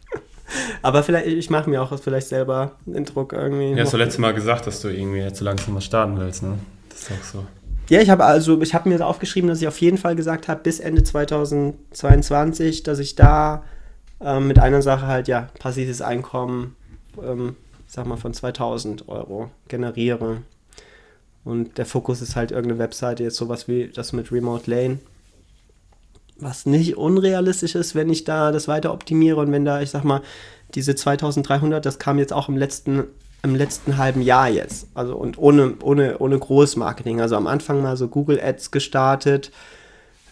Aber 0.81 1.03
vielleicht, 1.03 1.27
ich 1.27 1.49
mache 1.49 1.69
mir 1.69 1.81
auch 1.81 1.97
vielleicht 1.99 2.27
selber 2.27 2.73
den 2.85 3.05
Druck 3.05 3.33
irgendwie. 3.33 3.71
Ja, 3.71 3.83
hast 3.83 3.93
du 3.93 3.97
letztes 3.97 4.19
Mal 4.19 4.33
gesagt, 4.33 4.67
dass 4.67 4.81
du 4.81 4.89
irgendwie 4.89 5.19
jetzt 5.19 5.39
so 5.39 5.45
langsam 5.45 5.75
was 5.75 5.85
starten 5.85 6.17
willst, 6.19 6.43
ne? 6.43 6.57
Das 6.89 7.01
ist 7.01 7.11
auch 7.11 7.23
so. 7.23 7.45
Ja, 7.89 8.01
ich 8.01 8.09
habe 8.09 8.25
also, 8.25 8.61
ich 8.61 8.73
habe 8.73 8.89
mir 8.89 9.05
aufgeschrieben, 9.05 9.49
dass 9.49 9.61
ich 9.61 9.67
auf 9.67 9.79
jeden 9.79 9.97
Fall 9.97 10.15
gesagt 10.15 10.47
habe, 10.47 10.61
bis 10.61 10.79
Ende 10.79 11.03
2022, 11.03 12.83
dass 12.83 12.99
ich 12.99 13.15
da 13.15 13.63
ähm, 14.19 14.47
mit 14.47 14.59
einer 14.59 14.81
Sache 14.81 15.07
halt, 15.07 15.27
ja, 15.27 15.47
passives 15.59 16.01
Einkommen, 16.01 16.75
ähm, 17.23 17.55
sag 17.87 18.05
mal, 18.05 18.17
von 18.17 18.33
2000 18.33 19.07
Euro 19.07 19.51
generiere. 19.69 20.41
Und 21.45 21.77
der 21.77 21.85
Fokus 21.85 22.21
ist 22.21 22.35
halt 22.35 22.51
irgendeine 22.51 22.79
Webseite, 22.79 23.23
jetzt 23.23 23.37
sowas 23.37 23.69
wie 23.69 23.87
das 23.87 24.11
mit 24.11 24.33
Remote 24.33 24.69
Lane 24.69 24.99
was 26.39 26.65
nicht 26.65 26.97
unrealistisch 26.97 27.75
ist, 27.75 27.95
wenn 27.95 28.09
ich 28.09 28.23
da 28.23 28.51
das 28.51 28.67
weiter 28.67 28.93
optimiere 28.93 29.37
und 29.37 29.51
wenn 29.51 29.65
da, 29.65 29.81
ich 29.81 29.89
sag 29.89 30.03
mal, 30.03 30.21
diese 30.75 30.95
2300, 30.95 31.85
das 31.85 31.99
kam 31.99 32.19
jetzt 32.19 32.33
auch 32.33 32.49
im 32.49 32.57
letzten, 32.57 33.03
im 33.43 33.55
letzten 33.55 33.97
halben 33.97 34.21
Jahr 34.21 34.49
jetzt. 34.49 34.87
Also 34.93 35.15
und 35.15 35.37
ohne, 35.37 35.75
ohne, 35.81 36.17
ohne 36.19 36.37
Großmarketing. 36.37 37.21
Also 37.21 37.35
am 37.35 37.47
Anfang 37.47 37.81
mal 37.81 37.97
so 37.97 38.07
Google 38.07 38.39
Ads 38.41 38.71
gestartet. 38.71 39.51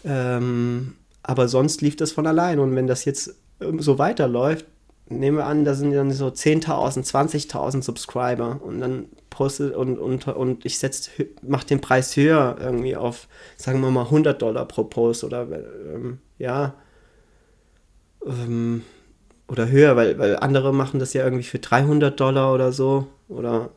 Ähm, 0.04 0.94
aber 1.22 1.48
sonst 1.48 1.80
lief 1.80 1.96
das 1.96 2.12
von 2.12 2.26
allein. 2.26 2.58
Und 2.58 2.76
wenn 2.76 2.86
das 2.86 3.04
jetzt 3.04 3.34
so 3.78 3.98
weiterläuft, 3.98 4.66
nehmen 5.08 5.38
wir 5.38 5.46
an, 5.46 5.64
da 5.64 5.74
sind 5.74 5.92
dann 5.92 6.12
so 6.12 6.26
10.000, 6.26 7.04
20.000 7.04 7.82
Subscriber 7.82 8.60
und 8.62 8.80
dann 8.80 9.06
postet 9.36 9.74
und, 9.74 9.98
und, 9.98 10.26
und 10.28 10.64
ich 10.64 10.80
mache 11.42 11.66
den 11.66 11.82
Preis 11.82 12.16
höher 12.16 12.56
irgendwie 12.58 12.96
auf, 12.96 13.28
sagen 13.56 13.82
wir 13.82 13.90
mal 13.90 14.04
100 14.04 14.40
Dollar 14.40 14.66
pro 14.66 14.84
Post 14.84 15.24
oder 15.24 15.42
ähm, 15.42 16.18
ja, 16.38 16.74
ähm, 18.24 18.82
oder 19.46 19.68
höher, 19.68 19.94
weil, 19.94 20.18
weil 20.18 20.36
andere 20.36 20.72
machen 20.72 20.98
das 20.98 21.12
ja 21.12 21.22
irgendwie 21.22 21.44
für 21.44 21.58
300 21.58 22.18
Dollar 22.18 22.54
oder 22.54 22.72
so 22.72 23.08
oder, 23.28 23.70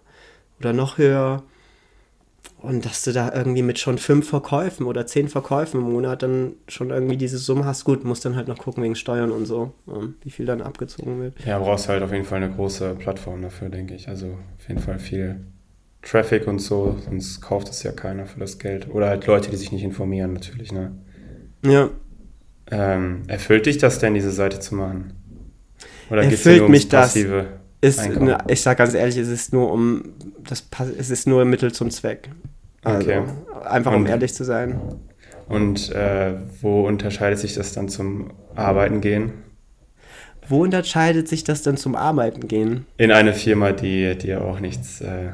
oder 0.60 0.72
noch 0.72 0.98
höher. 0.98 1.44
Und 2.62 2.86
dass 2.86 3.04
du 3.04 3.14
da 3.14 3.34
irgendwie 3.34 3.62
mit 3.62 3.80
schon 3.80 3.98
fünf 3.98 4.30
Verkäufen 4.30 4.86
oder 4.86 5.06
zehn 5.06 5.30
Verkäufen 5.30 5.80
im 5.80 5.92
Monat 5.92 6.24
dann 6.24 6.54
schon 6.68 6.90
irgendwie 6.90 7.16
diese 7.16 7.38
Summe 7.38 7.64
hast, 7.64 7.86
gut, 7.86 8.04
musst 8.04 8.26
dann 8.26 8.36
halt 8.36 8.50
noch 8.50 8.58
gucken 8.58 8.84
wegen 8.84 8.96
Steuern 8.96 9.32
und 9.32 9.46
so, 9.46 9.74
ähm, 9.88 10.16
wie 10.24 10.30
viel 10.30 10.46
dann 10.46 10.62
abgezogen 10.62 11.22
wird. 11.22 11.36
Ja, 11.46 11.58
brauchst 11.60 11.88
halt 11.88 12.04
auf 12.04 12.12
jeden 12.12 12.26
Fall 12.26 12.44
eine 12.44 12.54
große 12.54 12.96
Plattform 12.96 13.42
dafür, 13.42 13.70
denke 13.70 13.96
ich. 13.96 14.10
Also 14.10 14.38
auf 14.58 14.68
jeden 14.68 14.82
Fall 14.82 15.00
viel 15.00 15.40
Traffic 16.02 16.48
und 16.48 16.60
so, 16.60 16.98
sonst 17.06 17.40
kauft 17.40 17.70
es 17.70 17.84
ja 17.84 17.94
keiner 17.94 18.26
für 18.26 18.40
das 18.42 18.60
Geld. 18.60 18.90
Oder 18.94 19.08
halt 19.08 19.26
Leute, 19.26 19.50
die 19.52 19.58
sich 19.58 19.72
nicht 19.72 19.84
informieren, 19.84 20.34
natürlich, 20.34 20.74
ne? 20.74 20.92
Ja. 21.64 21.90
Ähm, 22.72 23.24
erfüllt 23.28 23.68
dich 23.68 23.78
das 23.78 24.00
denn, 24.00 24.14
diese 24.14 24.32
Seite 24.32 24.60
zu 24.60 24.76
machen? 24.76 25.14
Oder 26.10 26.24
erfüllt 26.24 26.68
mich 26.68 26.90
das? 26.90 27.18
Ist, 27.82 28.10
ne, 28.10 28.38
ich 28.48 28.62
sag 28.62 28.78
ganz 28.78 28.94
ehrlich, 28.94 29.18
es 29.18 29.30
ist 29.30 29.54
nur 29.54 29.72
um 29.72 30.04
das 30.44 30.66
es 30.98 31.10
ist 31.10 31.28
nur 31.28 31.46
Mittel 31.46 31.72
zum 31.72 31.90
Zweck. 31.92 32.30
Also, 32.84 33.10
okay. 33.10 33.24
Einfach 33.66 33.94
um 33.94 34.06
ehrlich 34.06 34.34
zu 34.34 34.44
sein. 34.44 34.80
Und 35.48 35.92
äh, 35.92 36.34
wo 36.62 36.86
unterscheidet 36.88 37.40
sich 37.40 37.56
das 37.56 37.74
dann 37.74 37.90
zum 37.90 38.32
Arbeiten 38.56 39.02
gehen? 39.02 39.34
Wo 40.48 40.64
unterscheidet 40.64 41.28
sich 41.28 41.44
das 41.44 41.62
dann 41.62 41.78
zum 41.78 41.96
Arbeiten 41.96 42.48
gehen? 42.48 42.86
In 42.98 43.12
eine 43.12 43.34
Firma, 43.34 43.72
die 43.72 44.16
dir 44.18 44.44
auch 44.44 44.60
nichts, 44.60 45.02
äh, 45.02 45.32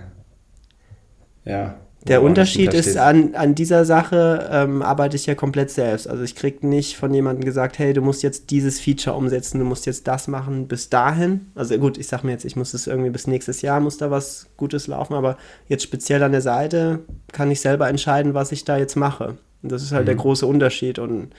ja, 1.46 1.76
der 2.08 2.22
Unterschied 2.22 2.74
ist, 2.74 2.97
an, 2.97 3.34
an 3.34 3.56
dieser 3.56 3.84
Sache 3.84 4.47
ähm, 4.51 4.84
arbeite 4.84 5.16
ich 5.16 5.26
ja 5.26 5.34
komplett 5.34 5.72
selbst. 5.72 6.08
Also 6.08 6.24
ich 6.24 6.36
kriege 6.36 6.68
nicht 6.68 6.97
von 6.97 7.14
jemandem 7.14 7.43
gesagt, 7.43 7.80
hey, 7.80 7.93
du 7.93 8.01
musst 8.01 8.22
jetzt 8.22 8.51
dieses 8.51 8.80
Feature 8.80 9.16
umsetzen, 9.16 9.58
du 9.58 9.66
musst 9.66 9.88
jetzt 9.88 10.08
das 10.08 10.28
machen 10.28 10.68
bis 10.68 10.89
dahin. 10.89 11.47
Also 11.56 11.78
gut, 11.80 11.97
ich 11.97 12.08
sage 12.08 12.28
mir 12.28 12.34
jetzt, 12.34 12.45
ich 12.45 12.56
muss 12.56 12.74
das 12.74 12.86
irgendwie 12.86 13.10
bis 13.10 13.26
nächstes 13.26 13.64
Jahr, 13.64 13.80
muss 13.80 13.97
da 13.97 14.12
was 14.12 14.47
Gutes 14.56 14.86
laufen, 14.86 15.16
aber 15.16 15.38
jetzt 15.68 15.84
speziell 15.84 16.22
an 16.22 16.32
der 16.32 16.41
Seite 16.41 16.99
kann 17.32 17.49
ich 17.49 17.62
selber 17.62 17.89
entscheiden, 17.89 18.36
was 18.36 18.51
ich 18.51 18.66
da 18.66 18.78
jetzt 18.78 18.95
mache. 18.95 19.38
Und 19.64 19.72
das 19.72 19.82
ist 19.82 19.91
halt 19.91 20.03
mhm. 20.03 20.08
der 20.08 20.16
große 20.16 20.45
Unterschied. 20.45 20.99
Und 20.99 21.30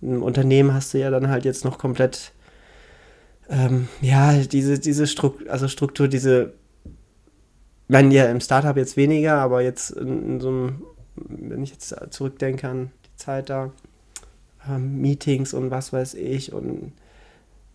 im 0.00 0.22
Unternehmen 0.22 0.72
hast 0.72 0.94
du 0.94 0.98
ja 0.98 1.10
dann 1.10 1.28
halt 1.28 1.44
jetzt 1.44 1.64
noch 1.64 1.76
komplett, 1.76 2.32
ähm, 3.50 3.88
ja, 4.00 4.32
diese, 4.32 4.78
diese 4.78 5.06
Struktur, 5.06 5.50
also 5.50 5.68
Struktur, 5.68 6.08
diese 6.08 6.54
wenn 7.88 8.10
ja 8.10 8.26
im 8.26 8.40
Startup 8.40 8.76
jetzt 8.76 8.96
weniger, 8.96 9.34
aber 9.34 9.62
jetzt 9.62 9.90
in, 9.90 10.34
in 10.34 10.40
so 10.40 10.48
einem, 10.48 10.82
wenn 11.14 11.62
ich 11.62 11.70
jetzt 11.70 11.94
zurückdenke 12.10 12.68
an 12.68 12.90
die 13.04 13.16
Zeit 13.16 13.50
da, 13.50 13.72
ähm, 14.68 15.00
Meetings 15.00 15.54
und 15.54 15.70
was 15.70 15.92
weiß 15.92 16.14
ich 16.14 16.52
und 16.52 16.92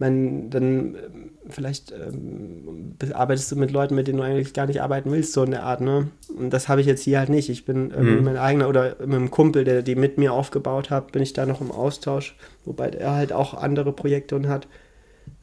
wenn 0.01 0.49
dann 0.49 0.95
ähm, 0.95 1.29
vielleicht 1.47 1.91
ähm, 1.91 2.95
arbeitest 3.13 3.51
du 3.51 3.55
mit 3.55 3.69
Leuten, 3.71 3.93
mit 3.93 4.07
denen 4.07 4.17
du 4.17 4.23
eigentlich 4.23 4.53
gar 4.53 4.65
nicht 4.65 4.81
arbeiten 4.81 5.11
willst, 5.11 5.31
so 5.31 5.43
in 5.43 5.51
der 5.51 5.61
Art, 5.63 5.79
ne? 5.79 6.07
Und 6.35 6.49
das 6.49 6.67
habe 6.67 6.81
ich 6.81 6.87
jetzt 6.87 7.03
hier 7.03 7.19
halt 7.19 7.29
nicht. 7.29 7.49
Ich 7.49 7.65
bin 7.65 7.91
irgendwie 7.91 8.15
mhm. 8.15 8.23
mein 8.23 8.37
eigener 8.37 8.67
oder 8.67 8.95
mit 8.99 9.15
einem 9.15 9.29
Kumpel, 9.29 9.63
der 9.63 9.83
die 9.83 9.93
mit 9.93 10.17
mir 10.17 10.33
aufgebaut 10.33 10.89
hat, 10.89 11.11
bin 11.11 11.21
ich 11.21 11.33
da 11.33 11.45
noch 11.45 11.61
im 11.61 11.71
Austausch, 11.71 12.35
wobei 12.65 12.89
er 12.89 13.13
halt 13.13 13.31
auch 13.31 13.53
andere 13.53 13.93
Projekte 13.93 14.35
und 14.35 14.47
hat. 14.47 14.67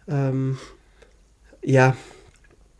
Ähm, 0.08 0.58
ja, 1.62 1.96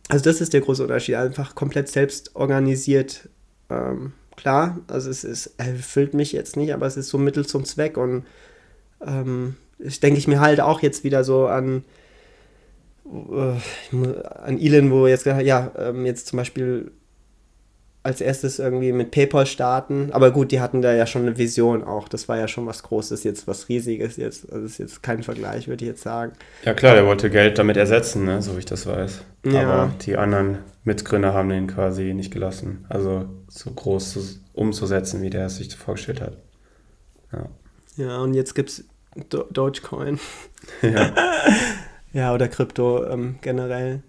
also 0.09 0.23
das 0.23 0.41
ist 0.41 0.53
der 0.53 0.61
große 0.61 0.83
Unterschied, 0.83 1.15
einfach 1.15 1.55
komplett 1.55 1.87
selbst 1.87 2.35
organisiert. 2.35 3.29
Ähm, 3.69 4.13
klar, 4.35 4.79
also 4.87 5.09
es 5.09 5.23
ist, 5.23 5.53
erfüllt 5.57 6.13
mich 6.13 6.31
jetzt 6.33 6.57
nicht, 6.57 6.73
aber 6.73 6.87
es 6.87 6.97
ist 6.97 7.09
so 7.09 7.17
Mittel 7.17 7.45
zum 7.45 7.63
Zweck 7.63 7.95
und 7.95 8.25
ähm, 9.05 9.55
ich 9.77 9.99
denke 9.99 10.17
ich 10.17 10.27
mir 10.27 10.41
halt 10.41 10.59
auch 10.59 10.81
jetzt 10.81 11.03
wieder 11.03 11.23
so 11.23 11.47
an 11.47 11.83
äh, 13.05 13.55
an 14.43 14.59
Elon, 14.59 14.91
wo 14.91 15.07
jetzt 15.07 15.25
ja 15.25 15.71
ähm, 15.77 16.05
jetzt 16.05 16.27
zum 16.27 16.37
Beispiel 16.37 16.91
als 18.01 18.21
erstes 18.21 18.59
irgendwie 18.59 18.91
mit 18.91 19.11
PayPal 19.11 19.45
starten. 19.45 20.09
Aber 20.11 20.31
gut, 20.31 20.51
die 20.51 20.61
hatten 20.61 20.81
da 20.81 20.93
ja 20.93 21.05
schon 21.05 21.23
eine 21.23 21.37
Vision 21.37 21.83
auch. 21.83 22.07
Das 22.07 22.29
war 22.29 22.37
ja 22.37 22.47
schon 22.47 22.65
was 22.65 22.83
Großes, 22.83 23.23
jetzt 23.23 23.47
was 23.47 23.67
Riesiges 23.67 24.17
jetzt. 24.17 24.49
Also 24.51 24.63
das 24.63 24.71
ist 24.73 24.77
jetzt 24.77 25.03
kein 25.03 25.21
Vergleich, 25.23 25.67
würde 25.67 25.83
ich 25.83 25.89
jetzt 25.89 26.03
sagen. 26.03 26.33
Ja 26.63 26.73
klar, 26.73 26.95
der 26.95 27.05
wollte 27.05 27.29
Geld 27.29 27.57
damit 27.57 27.75
ersetzen, 27.75 28.25
ne? 28.25 28.41
so 28.41 28.55
wie 28.55 28.59
ich 28.59 28.65
das 28.65 28.87
weiß. 28.87 29.21
Ja. 29.45 29.61
Aber 29.61 29.93
die 30.01 30.15
anderen 30.15 30.59
Mitgründer 30.83 31.33
haben 31.33 31.49
den 31.49 31.67
quasi 31.67 32.13
nicht 32.13 32.31
gelassen. 32.31 32.85
Also 32.87 33.25
so 33.49 33.71
groß 33.71 34.11
zu, 34.11 34.19
umzusetzen, 34.53 35.21
wie 35.21 35.29
der 35.29 35.47
es 35.47 35.57
sich 35.57 35.75
vorgestellt 35.75 36.21
hat. 36.21 36.37
Ja, 37.33 37.49
ja 37.97 38.17
und 38.19 38.33
jetzt 38.33 38.55
gibt 38.55 38.69
es 38.69 38.85
Do 39.29 39.43
Dogecoin. 39.51 40.19
Ja. 40.81 41.13
ja, 42.13 42.33
oder 42.33 42.47
Krypto 42.47 43.05
ähm, 43.05 43.39
generell. 43.41 44.03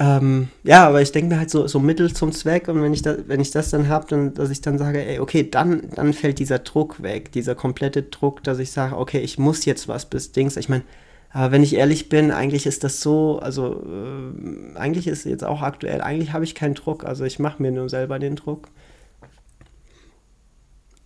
Ähm, 0.00 0.48
ja, 0.62 0.86
aber 0.86 1.02
ich 1.02 1.10
denke 1.10 1.34
mir 1.34 1.40
halt 1.40 1.50
so, 1.50 1.66
so 1.66 1.80
Mittel 1.80 2.12
zum 2.14 2.30
Zweck 2.30 2.68
und 2.68 2.80
wenn 2.80 2.94
ich, 2.94 3.02
da, 3.02 3.16
wenn 3.26 3.40
ich 3.40 3.50
das 3.50 3.70
dann 3.70 3.88
habe, 3.88 4.06
dann, 4.08 4.32
dass 4.32 4.48
ich 4.48 4.60
dann 4.60 4.78
sage, 4.78 5.04
ey, 5.04 5.18
okay, 5.18 5.48
dann, 5.50 5.90
dann 5.94 6.12
fällt 6.12 6.38
dieser 6.38 6.60
Druck 6.60 7.02
weg, 7.02 7.32
dieser 7.32 7.56
komplette 7.56 8.04
Druck, 8.04 8.44
dass 8.44 8.60
ich 8.60 8.70
sage, 8.70 8.96
okay, 8.96 9.18
ich 9.18 9.38
muss 9.38 9.64
jetzt 9.64 9.88
was 9.88 10.06
bis 10.06 10.30
Dings. 10.30 10.56
Ich 10.56 10.68
meine, 10.68 10.84
aber 11.30 11.50
wenn 11.50 11.64
ich 11.64 11.74
ehrlich 11.74 12.08
bin, 12.08 12.30
eigentlich 12.30 12.64
ist 12.64 12.84
das 12.84 13.00
so, 13.00 13.40
also 13.40 13.84
äh, 13.84 14.78
eigentlich 14.78 15.08
ist 15.08 15.24
jetzt 15.24 15.44
auch 15.44 15.62
aktuell, 15.62 16.00
eigentlich 16.00 16.32
habe 16.32 16.44
ich 16.44 16.54
keinen 16.54 16.74
Druck, 16.74 17.04
also 17.04 17.24
ich 17.24 17.40
mache 17.40 17.60
mir 17.60 17.72
nur 17.72 17.88
selber 17.88 18.20
den 18.20 18.36
Druck. 18.36 18.68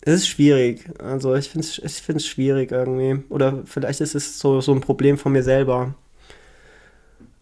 Es 0.03 0.15
ist 0.15 0.29
schwierig. 0.29 0.91
Also 1.01 1.35
ich 1.35 1.49
finde 1.49 1.67
es 1.67 1.79
ich 1.79 2.03
find's 2.03 2.27
schwierig 2.27 2.73
irgendwie. 2.73 3.23
Oder 3.31 3.63
vielleicht 3.65 4.01
ist 4.01 4.17
es 4.17 4.39
so, 4.39 4.61
so 4.61 4.73
ein 4.73 4.81
Problem 4.81 5.17
von 5.17 5.33
mir 5.33 5.45
selber. 5.45 5.95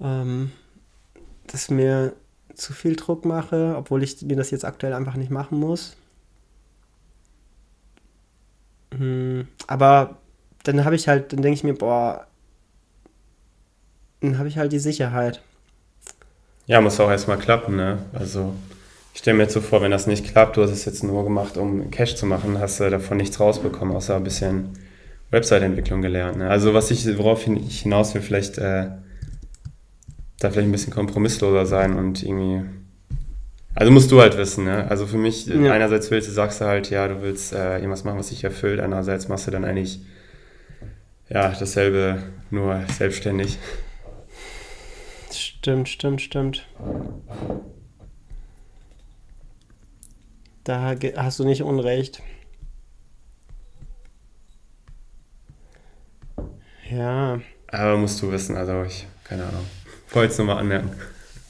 Ähm, 0.01 0.53
dass 1.51 1.71
mir 1.71 2.15
zu 2.55 2.73
viel 2.73 2.97
Druck 2.97 3.25
mache, 3.25 3.75
obwohl 3.77 4.03
ich 4.03 4.23
mir 4.23 4.37
das 4.37 4.51
jetzt 4.51 4.65
aktuell 4.65 4.93
einfach 4.93 5.17
nicht 5.17 5.31
machen 5.31 5.59
muss. 5.59 5.97
Hm, 8.97 9.47
aber 9.67 10.19
dann 10.65 10.85
habe 10.85 10.97
ich 10.97 11.09
halt, 11.09 11.33
dann 11.33 11.43
denke 11.43 11.55
ich 11.55 11.65
mir, 11.65 11.75
boah, 11.75 12.27
dann 14.21 14.39
habe 14.39 14.49
ich 14.49 14.59
halt 14.59 14.73
die 14.73 14.79
Sicherheit. 14.79 15.41
Ja, 16.67 16.81
muss 16.81 17.01
auch 17.01 17.11
erstmal 17.11 17.39
klappen, 17.39 17.77
ne? 17.77 17.99
Also, 18.13 18.55
ich 19.15 19.21
stelle 19.21 19.37
mir 19.37 19.45
jetzt 19.45 19.55
so 19.55 19.61
vor, 19.61 19.83
wenn 19.83 19.91
das 19.91 20.07
nicht 20.07 20.27
klappt, 20.27 20.57
du 20.57 20.63
hast 20.63 20.71
es 20.71 20.85
jetzt 20.85 21.03
nur 21.03 21.25
gemacht, 21.25 21.57
um 21.57 21.91
Cash 21.91 22.17
zu 22.17 22.27
machen, 22.27 22.59
hast 22.59 22.81
du 22.81 22.91
davon 22.91 23.17
nichts 23.17 23.41
rausbekommen, 23.41 23.97
außer 23.97 24.17
ein 24.17 24.25
bisschen 24.25 24.79
Website-Entwicklung 25.31 26.03
gelernt. 26.03 26.39
Ne? 26.39 26.51
Also, 26.51 26.75
was 26.75 26.91
ich, 26.91 27.19
worauf 27.19 27.47
ich 27.47 27.81
hinaus 27.81 28.15
will, 28.15 28.23
vielleicht 28.23 28.59
äh, 28.59 28.91
da 30.41 30.51
vielleicht 30.51 30.69
ein 30.69 30.73
bisschen 30.73 30.93
kompromissloser 30.93 31.67
sein 31.67 31.97
und 31.97 32.23
irgendwie. 32.23 32.63
Also 33.75 33.93
musst 33.93 34.11
du 34.11 34.21
halt 34.21 34.37
wissen, 34.37 34.65
ne? 34.65 34.91
Also 34.91 35.07
für 35.07 35.17
mich, 35.17 35.47
ja. 35.47 35.73
einerseits 35.73 36.11
willst 36.11 36.29
du, 36.29 36.33
sagst 36.33 36.61
du 36.61 36.65
halt, 36.65 36.91
ja, 36.91 37.07
du 37.07 37.23
willst 37.23 37.53
äh, 37.53 37.77
irgendwas 37.77 38.03
machen, 38.03 38.19
was 38.19 38.31
dich 38.31 38.43
erfüllt, 38.43 38.81
andererseits 38.81 39.29
machst 39.29 39.47
du 39.47 39.53
dann 39.53 39.65
eigentlich 39.65 40.01
ja, 41.29 41.51
dasselbe, 41.51 42.23
nur 42.51 42.83
selbstständig. 42.89 43.59
Stimmt, 45.31 45.89
stimmt, 45.89 46.21
stimmt. 46.21 46.67
Da 50.65 50.97
hast 51.17 51.39
du 51.39 51.45
nicht 51.45 51.63
Unrecht. 51.63 52.23
Ja. 56.91 57.41
Aber 57.69 57.97
musst 57.99 58.21
du 58.21 58.33
wissen, 58.33 58.57
also 58.57 58.83
ich, 58.83 59.07
keine 59.23 59.45
Ahnung. 59.45 59.65
Wollte 60.13 60.33
es 60.33 60.39
nochmal 60.39 60.59
anmerken. 60.59 60.91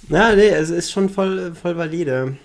Ja, 0.09 0.35
nee, 0.35 0.49
es 0.49 0.71
ist 0.71 0.91
schon 0.91 1.09
voll, 1.09 1.55
voll 1.55 1.77
valide. 1.77 2.37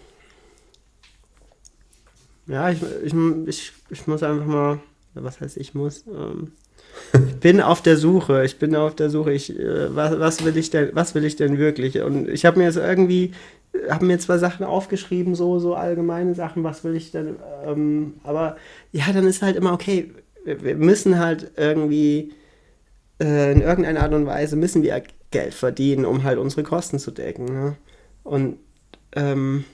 Ja, 2.47 2.70
ich, 2.70 2.80
ich, 3.03 3.13
ich, 3.47 3.74
ich 3.89 4.07
muss 4.07 4.24
einfach 4.24 4.45
mal, 4.45 4.80
was 5.16 5.41
heißt 5.41 5.57
ich 5.57 5.74
muss? 5.74 6.05
Ähm, 6.07 6.51
ich 7.13 7.39
bin 7.39 7.61
auf 7.61 7.82
der 7.82 7.97
Suche, 7.97 8.45
ich 8.45 8.59
bin 8.59 8.76
auf 8.76 8.95
der 8.95 9.09
Suche, 9.09 9.34
ich, 9.34 9.57
äh, 9.57 9.93
was, 9.95 10.20
was, 10.20 10.45
will 10.45 10.55
ich 10.55 10.70
denn, 10.70 10.91
was 10.93 11.16
will 11.16 11.26
ich 11.26 11.36
denn 11.36 11.57
wirklich? 11.57 12.01
Und 12.01 12.30
ich 12.30 12.45
habe 12.45 12.59
mir 12.59 12.66
jetzt 12.66 12.78
irgendwie, 12.78 13.32
habe 13.89 14.05
mir 14.05 14.20
zwei 14.20 14.38
Sachen 14.38 14.66
aufgeschrieben, 14.66 15.36
so, 15.36 15.59
so 15.59 15.76
allgemeine 15.76 16.36
Sachen, 16.36 16.63
was 16.63 16.84
will 16.84 16.95
ich 16.95 17.11
denn, 17.11 17.36
ähm, 17.66 18.13
aber 18.24 18.57
ja, 18.91 19.11
dann 19.11 19.28
ist 19.28 19.41
halt 19.41 19.55
immer, 19.55 19.74
okay, 19.74 20.11
wir 20.45 20.76
müssen 20.76 21.18
halt 21.18 21.51
irgendwie 21.57 22.32
äh, 23.20 23.51
in 23.51 23.61
irgendeiner 23.61 24.01
Art 24.01 24.13
und 24.13 24.28
Weise 24.28 24.55
müssen 24.55 24.84
wir 24.84 24.93
Geld 25.36 25.53
verdienen, 25.53 26.05
um 26.05 26.23
halt 26.23 26.39
unsere 26.39 26.63
Kosten 26.63 26.97
zu 26.97 27.11
decken. 27.11 27.43
Ne? 27.43 27.75
Und 28.23 28.57
ähm, 29.11 29.65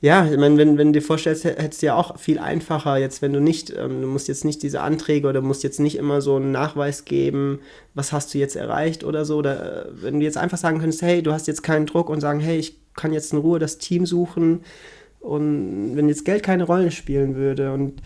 ja, 0.00 0.24
ich 0.30 0.38
meine, 0.38 0.56
wenn, 0.58 0.78
wenn 0.78 0.92
du 0.92 1.00
dir 1.00 1.04
vorstellst, 1.04 1.42
hättest 1.42 1.82
du 1.82 1.86
ja 1.86 1.96
auch 1.96 2.20
viel 2.20 2.38
einfacher, 2.38 2.98
jetzt 2.98 3.20
wenn 3.20 3.32
du 3.32 3.40
nicht, 3.40 3.70
ähm, 3.70 4.00
du 4.00 4.06
musst 4.06 4.28
jetzt 4.28 4.44
nicht 4.44 4.62
diese 4.62 4.80
Anträge 4.80 5.26
oder 5.26 5.40
musst 5.40 5.64
jetzt 5.64 5.80
nicht 5.80 5.96
immer 5.96 6.20
so 6.20 6.36
einen 6.36 6.52
Nachweis 6.52 7.04
geben, 7.04 7.58
was 7.94 8.12
hast 8.12 8.32
du 8.32 8.38
jetzt 8.38 8.54
erreicht 8.54 9.02
oder 9.02 9.24
so. 9.24 9.38
Oder 9.38 9.86
äh, 9.86 9.88
wenn 10.02 10.20
du 10.20 10.24
jetzt 10.24 10.38
einfach 10.38 10.58
sagen 10.58 10.78
könntest, 10.78 11.02
hey, 11.02 11.20
du 11.20 11.32
hast 11.32 11.48
jetzt 11.48 11.62
keinen 11.62 11.86
Druck 11.86 12.08
und 12.08 12.20
sagen, 12.20 12.38
hey, 12.38 12.58
ich 12.58 12.76
kann 12.94 13.12
jetzt 13.12 13.32
in 13.32 13.40
Ruhe 13.40 13.58
das 13.58 13.78
Team 13.78 14.06
suchen 14.06 14.60
und 15.18 15.96
wenn 15.96 16.08
jetzt 16.08 16.24
Geld 16.24 16.44
keine 16.44 16.64
Rolle 16.64 16.92
spielen 16.92 17.34
würde 17.34 17.72
und 17.72 18.02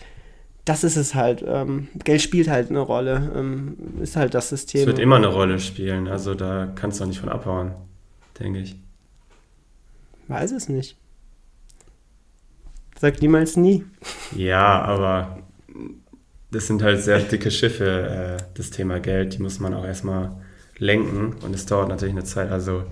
das 0.67 0.83
ist 0.83 0.97
es 0.97 1.15
halt. 1.15 1.43
Ähm, 1.47 1.87
Geld 2.03 2.21
spielt 2.21 2.49
halt 2.49 2.69
eine 2.69 2.79
Rolle. 2.79 3.31
Ähm, 3.35 3.77
ist 4.01 4.15
halt 4.17 4.33
das 4.33 4.49
System. 4.49 4.81
Es 4.81 4.87
wird 4.87 4.99
immer 4.99 5.15
eine 5.15 5.27
Rolle 5.27 5.59
spielen. 5.59 6.07
Also 6.07 6.35
da 6.35 6.71
kannst 6.75 6.99
du 6.99 7.05
auch 7.05 7.07
nicht 7.07 7.19
von 7.19 7.29
abhauen, 7.29 7.71
denke 8.39 8.59
ich. 8.59 8.75
Weiß 10.27 10.51
es 10.51 10.67
nicht. 10.67 10.97
Sag 12.99 13.21
niemals 13.21 13.55
nie. 13.55 13.85
Ja, 14.35 14.81
aber 14.81 15.39
das 16.51 16.67
sind 16.67 16.83
halt 16.83 17.01
sehr 17.01 17.19
dicke 17.19 17.49
Schiffe, 17.51 18.37
äh, 18.39 18.43
das 18.55 18.69
Thema 18.71 18.99
Geld. 18.99 19.35
Die 19.35 19.41
muss 19.41 19.59
man 19.59 19.73
auch 19.73 19.85
erstmal 19.85 20.35
lenken 20.79 21.35
und 21.43 21.55
es 21.55 21.65
dauert 21.65 21.87
natürlich 21.87 22.13
eine 22.13 22.25
Zeit. 22.25 22.51
Also 22.51 22.83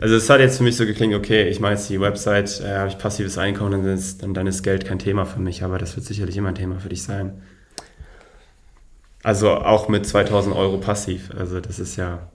also 0.00 0.16
es 0.16 0.30
hat 0.30 0.40
jetzt 0.40 0.56
für 0.56 0.62
mich 0.62 0.76
so 0.76 0.86
geklingt, 0.86 1.14
okay, 1.14 1.48
ich 1.48 1.60
mache 1.60 1.72
jetzt 1.72 1.88
die 1.90 2.00
Website, 2.00 2.60
äh, 2.60 2.76
habe 2.78 2.88
ich 2.88 2.96
passives 2.96 3.36
Einkommen, 3.36 3.72
dann 3.72 3.84
ist, 3.84 4.22
dann, 4.22 4.32
dann 4.32 4.46
ist 4.46 4.62
Geld 4.62 4.86
kein 4.86 4.98
Thema 4.98 5.26
für 5.26 5.40
mich, 5.40 5.62
aber 5.62 5.78
das 5.78 5.94
wird 5.94 6.06
sicherlich 6.06 6.36
immer 6.36 6.48
ein 6.48 6.54
Thema 6.54 6.80
für 6.80 6.88
dich 6.88 7.02
sein. 7.02 7.42
Also 9.22 9.50
auch 9.50 9.88
mit 9.88 10.06
2000 10.06 10.56
Euro 10.56 10.78
passiv, 10.78 11.30
also 11.36 11.60
das 11.60 11.78
ist 11.78 11.96
ja, 11.96 12.30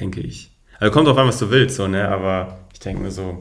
denke 0.00 0.20
ich. 0.20 0.50
Also 0.80 0.92
kommt 0.92 1.06
drauf 1.06 1.18
an, 1.18 1.28
was 1.28 1.38
du 1.38 1.50
willst, 1.50 1.76
so, 1.76 1.86
ne, 1.86 2.08
aber 2.08 2.58
ich 2.72 2.80
denke 2.80 3.02
mir 3.02 3.12
so, 3.12 3.38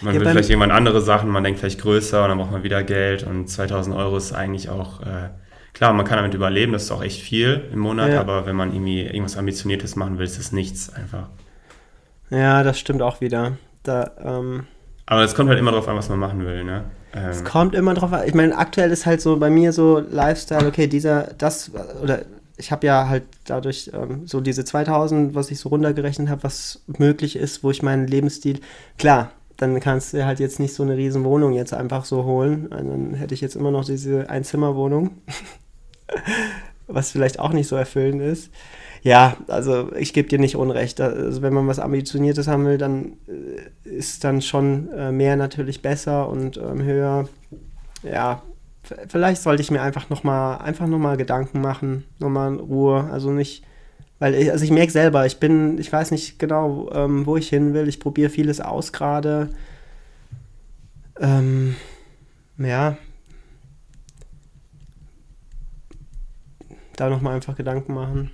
man 0.00 0.14
ja, 0.14 0.20
will 0.20 0.28
vielleicht 0.30 0.50
irgendwann 0.50 0.72
andere 0.72 1.00
Sachen, 1.00 1.30
man 1.30 1.44
denkt 1.44 1.60
vielleicht 1.60 1.80
größer 1.80 2.24
und 2.24 2.30
dann 2.30 2.38
braucht 2.38 2.50
man 2.50 2.64
wieder 2.64 2.82
Geld 2.82 3.22
und 3.22 3.48
2000 3.48 3.94
Euro 3.94 4.16
ist 4.16 4.32
eigentlich 4.32 4.68
auch... 4.68 5.00
Äh, 5.02 5.30
Klar, 5.72 5.92
man 5.92 6.04
kann 6.04 6.18
damit 6.18 6.34
überleben, 6.34 6.72
das 6.72 6.84
ist 6.84 6.90
auch 6.90 7.02
echt 7.02 7.22
viel 7.22 7.68
im 7.72 7.78
Monat, 7.78 8.12
ja. 8.12 8.20
aber 8.20 8.46
wenn 8.46 8.56
man 8.56 8.72
irgendwie 8.72 9.02
irgendwas 9.02 9.36
Ambitioniertes 9.36 9.96
machen 9.96 10.18
will, 10.18 10.26
ist 10.26 10.38
das 10.38 10.52
nichts 10.52 10.92
einfach. 10.92 11.28
Ja, 12.30 12.62
das 12.62 12.78
stimmt 12.78 13.02
auch 13.02 13.20
wieder. 13.20 13.56
Da, 13.82 14.10
ähm, 14.22 14.66
aber 15.06 15.22
es 15.22 15.34
kommt 15.34 15.48
halt 15.48 15.58
immer 15.58 15.72
darauf 15.72 15.88
an, 15.88 15.96
was 15.96 16.08
man 16.08 16.18
machen 16.18 16.44
will, 16.44 16.64
ne? 16.64 16.84
Ähm, 17.14 17.28
es 17.28 17.44
kommt 17.44 17.74
immer 17.74 17.94
drauf 17.94 18.12
an. 18.12 18.26
Ich 18.26 18.34
meine, 18.34 18.56
aktuell 18.56 18.90
ist 18.90 19.06
halt 19.06 19.20
so 19.20 19.36
bei 19.36 19.50
mir 19.50 19.72
so 19.72 19.98
Lifestyle, 19.98 20.66
okay, 20.66 20.86
dieser, 20.86 21.34
das, 21.36 21.70
oder 22.02 22.22
ich 22.56 22.70
habe 22.70 22.86
ja 22.86 23.08
halt 23.08 23.24
dadurch 23.44 23.90
ähm, 23.92 24.26
so 24.26 24.40
diese 24.40 24.64
2000, 24.64 25.34
was 25.34 25.50
ich 25.50 25.58
so 25.58 25.68
runtergerechnet 25.68 26.28
habe, 26.28 26.44
was 26.44 26.82
möglich 26.86 27.36
ist, 27.36 27.64
wo 27.64 27.70
ich 27.70 27.82
meinen 27.82 28.06
Lebensstil, 28.06 28.60
klar, 28.98 29.32
dann 29.56 29.80
kannst 29.80 30.12
du 30.12 30.24
halt 30.24 30.40
jetzt 30.40 30.60
nicht 30.60 30.74
so 30.74 30.82
eine 30.82 30.96
riesen 30.96 31.24
Wohnung 31.24 31.52
jetzt 31.52 31.74
einfach 31.74 32.04
so 32.04 32.24
holen. 32.24 32.72
Also 32.72 32.90
dann 32.90 33.14
hätte 33.14 33.34
ich 33.34 33.40
jetzt 33.40 33.56
immer 33.56 33.70
noch 33.70 33.84
diese 33.84 34.30
Einzimmerwohnung. 34.30 35.10
was 36.86 37.10
vielleicht 37.10 37.38
auch 37.38 37.52
nicht 37.52 37.68
so 37.68 37.76
erfüllend 37.76 38.22
ist. 38.22 38.50
Ja, 39.02 39.36
also 39.48 39.92
ich 39.96 40.12
gebe 40.12 40.28
dir 40.28 40.38
nicht 40.38 40.56
Unrecht. 40.56 41.00
Also 41.00 41.42
wenn 41.42 41.52
man 41.52 41.66
was 41.66 41.80
Ambitioniertes 41.80 42.46
haben 42.46 42.64
will, 42.64 42.78
dann 42.78 43.14
äh, 43.26 43.88
ist 43.88 44.22
dann 44.22 44.40
schon 44.42 44.92
äh, 44.92 45.10
mehr 45.10 45.36
natürlich 45.36 45.82
besser 45.82 46.28
und 46.28 46.56
ähm, 46.56 46.82
höher. 46.82 47.28
Ja, 48.04 48.42
vielleicht 49.08 49.42
sollte 49.42 49.62
ich 49.62 49.70
mir 49.70 49.82
einfach 49.82 50.08
nochmal 50.08 50.58
einfach 50.58 50.86
noch 50.86 50.98
mal 50.98 51.16
Gedanken 51.16 51.60
machen, 51.60 52.04
nochmal 52.20 52.52
in 52.52 52.60
Ruhe. 52.60 53.08
Also 53.10 53.30
nicht, 53.30 53.64
weil 54.20 54.34
ich, 54.34 54.52
also 54.52 54.64
ich 54.64 54.70
merke 54.70 54.92
selber, 54.92 55.26
ich 55.26 55.38
bin, 55.38 55.78
ich 55.78 55.92
weiß 55.92 56.12
nicht 56.12 56.38
genau, 56.38 56.88
ähm, 56.92 57.26
wo 57.26 57.36
ich 57.36 57.48
hin 57.48 57.74
will. 57.74 57.88
Ich 57.88 57.98
probiere 57.98 58.30
vieles 58.30 58.60
aus 58.60 58.92
gerade. 58.92 59.50
Ähm, 61.20 61.74
ja, 62.56 62.96
da 66.96 67.08
nochmal 67.08 67.34
einfach 67.34 67.56
Gedanken 67.56 67.94
machen. 67.94 68.30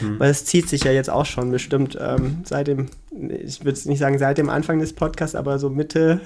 Mhm. 0.00 0.18
Weil 0.18 0.30
es 0.30 0.44
zieht 0.44 0.68
sich 0.68 0.84
ja 0.84 0.92
jetzt 0.92 1.10
auch 1.10 1.26
schon 1.26 1.50
bestimmt 1.50 1.96
ähm, 2.00 2.42
seit 2.44 2.66
dem, 2.66 2.88
ich 3.10 3.64
würde 3.64 3.88
nicht 3.88 3.98
sagen 3.98 4.18
seit 4.18 4.38
dem 4.38 4.48
Anfang 4.48 4.78
des 4.78 4.92
Podcasts, 4.92 5.36
aber 5.36 5.58
so 5.58 5.70
Mitte. 5.70 6.20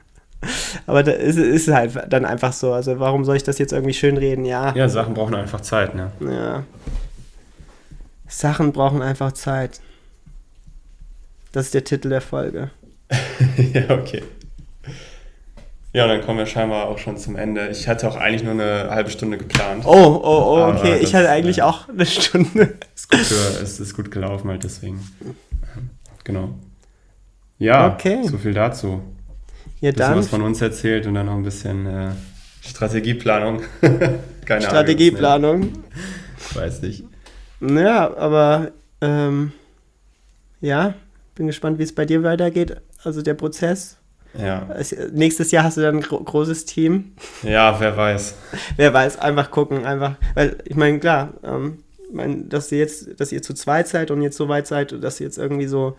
aber 0.86 1.02
da 1.02 1.12
ist, 1.12 1.36
es 1.36 1.68
halt 1.68 1.98
dann 2.08 2.24
einfach 2.24 2.52
so. 2.52 2.72
Also 2.72 2.98
warum 2.98 3.24
soll 3.24 3.36
ich 3.36 3.42
das 3.42 3.58
jetzt 3.58 3.72
irgendwie 3.72 3.94
schön 3.94 4.16
reden? 4.16 4.44
Ja. 4.44 4.74
Ja, 4.74 4.88
Sachen 4.88 5.14
brauchen 5.14 5.34
einfach 5.34 5.60
Zeit, 5.60 5.94
ne? 5.94 6.12
Ja. 6.20 6.64
Sachen 8.26 8.72
brauchen 8.72 9.02
einfach 9.02 9.32
Zeit. 9.32 9.80
Das 11.52 11.66
ist 11.66 11.74
der 11.74 11.84
Titel 11.84 12.10
der 12.10 12.20
Folge. 12.20 12.70
ja, 13.72 13.90
okay. 13.90 14.22
Ja, 15.92 16.04
und 16.04 16.10
dann 16.10 16.20
kommen 16.20 16.38
wir 16.38 16.46
scheinbar 16.46 16.88
auch 16.88 16.98
schon 16.98 17.16
zum 17.16 17.36
Ende. 17.36 17.68
Ich 17.68 17.88
hatte 17.88 18.08
auch 18.08 18.16
eigentlich 18.16 18.42
nur 18.42 18.52
eine 18.52 18.90
halbe 18.90 19.10
Stunde 19.10 19.38
geplant. 19.38 19.84
Oh, 19.86 19.90
oh, 19.92 20.20
oh, 20.22 20.72
okay. 20.74 21.00
Das, 21.00 21.08
ich 21.08 21.14
hatte 21.14 21.30
eigentlich 21.30 21.58
äh, 21.58 21.62
auch 21.62 21.88
eine 21.88 22.04
Stunde. 22.04 22.74
Ist 22.94 23.10
gut 23.10 23.20
für, 23.20 23.62
es 23.62 23.80
ist 23.80 23.96
gut 23.96 24.10
gelaufen 24.10 24.50
halt 24.50 24.64
deswegen. 24.64 25.00
Genau. 26.24 26.50
Ja, 27.58 27.94
okay. 27.94 28.22
so 28.24 28.36
viel 28.36 28.52
dazu. 28.52 29.02
Ja, 29.80 29.92
dann. 29.92 30.18
was 30.18 30.28
von 30.28 30.42
uns 30.42 30.60
erzählt 30.60 31.06
und 31.06 31.14
dann 31.14 31.26
noch 31.26 31.34
ein 31.34 31.42
bisschen 31.42 31.86
äh, 31.86 32.10
Strategieplanung. 32.60 33.62
Keine 34.44 34.62
Strategieplanung. 34.62 35.54
Ahnung. 35.54 35.84
Ich 36.38 36.56
weiß 36.56 36.82
nicht. 36.82 37.04
Ja, 37.60 38.16
aber 38.16 38.72
ähm, 39.00 39.52
ja, 40.60 40.94
bin 41.34 41.46
gespannt, 41.46 41.78
wie 41.78 41.84
es 41.84 41.94
bei 41.94 42.04
dir 42.04 42.22
weitergeht. 42.22 42.76
Also 43.02 43.22
der 43.22 43.34
Prozess. 43.34 43.96
Ja. 44.36 44.68
Nächstes 45.12 45.50
Jahr 45.50 45.64
hast 45.64 45.76
du 45.76 45.80
dann 45.80 45.96
ein 45.96 46.02
gro 46.02 46.20
großes 46.20 46.64
Team. 46.64 47.12
Ja, 47.42 47.78
wer 47.80 47.96
weiß. 47.96 48.34
wer 48.76 48.92
weiß, 48.92 49.18
einfach 49.18 49.50
gucken, 49.50 49.86
einfach. 49.86 50.16
Weil, 50.34 50.58
ich 50.64 50.76
meine, 50.76 50.98
klar, 50.98 51.34
ähm, 51.42 51.78
mein, 52.12 52.48
dass 52.48 52.70
ihr 52.72 52.78
jetzt, 52.78 53.20
dass 53.20 53.32
ihr 53.32 53.42
zu 53.42 53.54
zweit 53.54 53.88
seid 53.88 54.10
und 54.10 54.22
jetzt 54.22 54.36
so 54.36 54.48
weit 54.48 54.66
seid, 54.66 55.02
dass 55.02 55.20
ihr 55.20 55.26
jetzt 55.26 55.38
irgendwie 55.38 55.66
so 55.66 55.96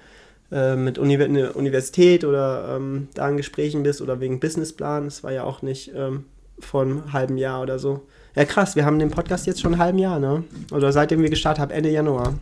äh, 0.52 0.76
mit 0.76 0.98
Uni 0.98 1.22
eine 1.22 1.54
Universität 1.54 2.24
oder 2.24 2.76
ähm, 2.76 3.08
da 3.14 3.30
in 3.30 3.38
Gesprächen 3.38 3.84
bist 3.84 4.02
oder 4.02 4.20
wegen 4.20 4.40
Businessplan. 4.40 5.06
Das 5.06 5.24
war 5.24 5.32
ja 5.32 5.44
auch 5.44 5.62
nicht 5.62 5.92
ähm, 5.96 6.26
vor 6.60 6.84
einem 6.84 7.14
halben 7.14 7.38
Jahr 7.38 7.62
oder 7.62 7.80
so. 7.80 8.08
Ja, 8.36 8.46
krass, 8.46 8.76
wir 8.76 8.86
haben 8.86 9.00
den 9.00 9.12
Podcast 9.12 9.48
jetzt 9.48 9.62
schon 9.62 9.74
ein 9.76 9.80
halben 9.80 9.98
Jahr, 9.98 10.20
ne? 10.20 10.44
Oder 10.72 10.92
seitdem 10.92 11.22
wir 11.22 11.30
gestartet 11.30 11.62
haben, 11.62 11.72
Ende 11.72 11.90
Januar. 11.90 12.36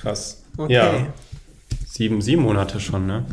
Krass. 0.00 0.42
Okay. 0.56 0.72
Ja. 0.72 1.06
Sieben, 1.86 2.20
sieben 2.20 2.42
Monate 2.42 2.80
schon, 2.80 3.06
ne? 3.06 3.24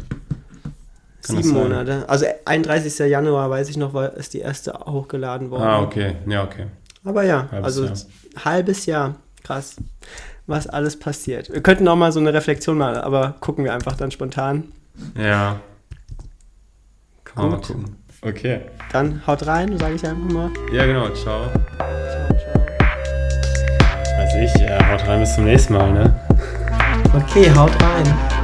Kann 1.30 1.44
Sieben? 1.44 1.58
Monate. 1.58 2.06
Also 2.08 2.26
31. 2.46 3.00
Januar, 3.10 3.50
weiß 3.50 3.70
ich 3.70 3.78
noch, 3.78 3.94
war, 3.94 4.14
ist 4.14 4.34
die 4.34 4.40
erste 4.40 4.74
hochgeladen 4.74 5.52
worden. 5.52 5.64
Ah, 5.64 5.82
okay. 5.82 6.16
Ja, 6.28 6.44
okay. 6.44 6.68
Aber 7.04 7.24
ja, 7.24 7.48
Halbes 7.52 7.66
also 7.66 7.86
Jahr. 7.86 7.96
halbes 8.46 8.86
Jahr. 8.86 9.16
Krass. 9.44 9.76
Was 10.48 10.68
alles 10.68 10.98
passiert. 10.98 11.52
Wir 11.52 11.62
könnten 11.62 11.88
auch 11.88 11.96
mal 11.96 12.12
so 12.12 12.20
eine 12.20 12.34
Reflexion 12.34 12.78
machen, 12.78 12.98
aber 12.98 13.36
gucken 13.40 13.64
wir 13.64 13.74
einfach 13.74 13.96
dann 13.96 14.12
spontan. 14.12 14.72
Ja. 15.16 15.60
Kann 17.24 17.44
man 17.44 17.52
mal 17.52 17.62
gucken. 17.62 17.96
Okay. 18.22 18.62
Dann 18.92 19.26
haut 19.26 19.46
rein, 19.46 19.78
sage 19.78 19.96
ich 19.96 20.06
einfach 20.06 20.34
mal. 20.34 20.50
Ja, 20.74 20.86
genau. 20.86 21.08
Ciao. 21.10 21.46
Ciao, 21.46 22.28
ciao. 22.28 22.66
Weiß 24.18 24.36
ich. 24.36 24.62
Ja, 24.62 24.92
haut 24.92 25.08
rein. 25.08 25.20
Bis 25.22 25.36
zum 25.36 25.46
nächsten 25.46 25.74
Mal, 25.74 25.94
ne? 25.94 26.20
Okay, 27.16 27.50
haut 27.56 27.72
rein. 27.82 28.39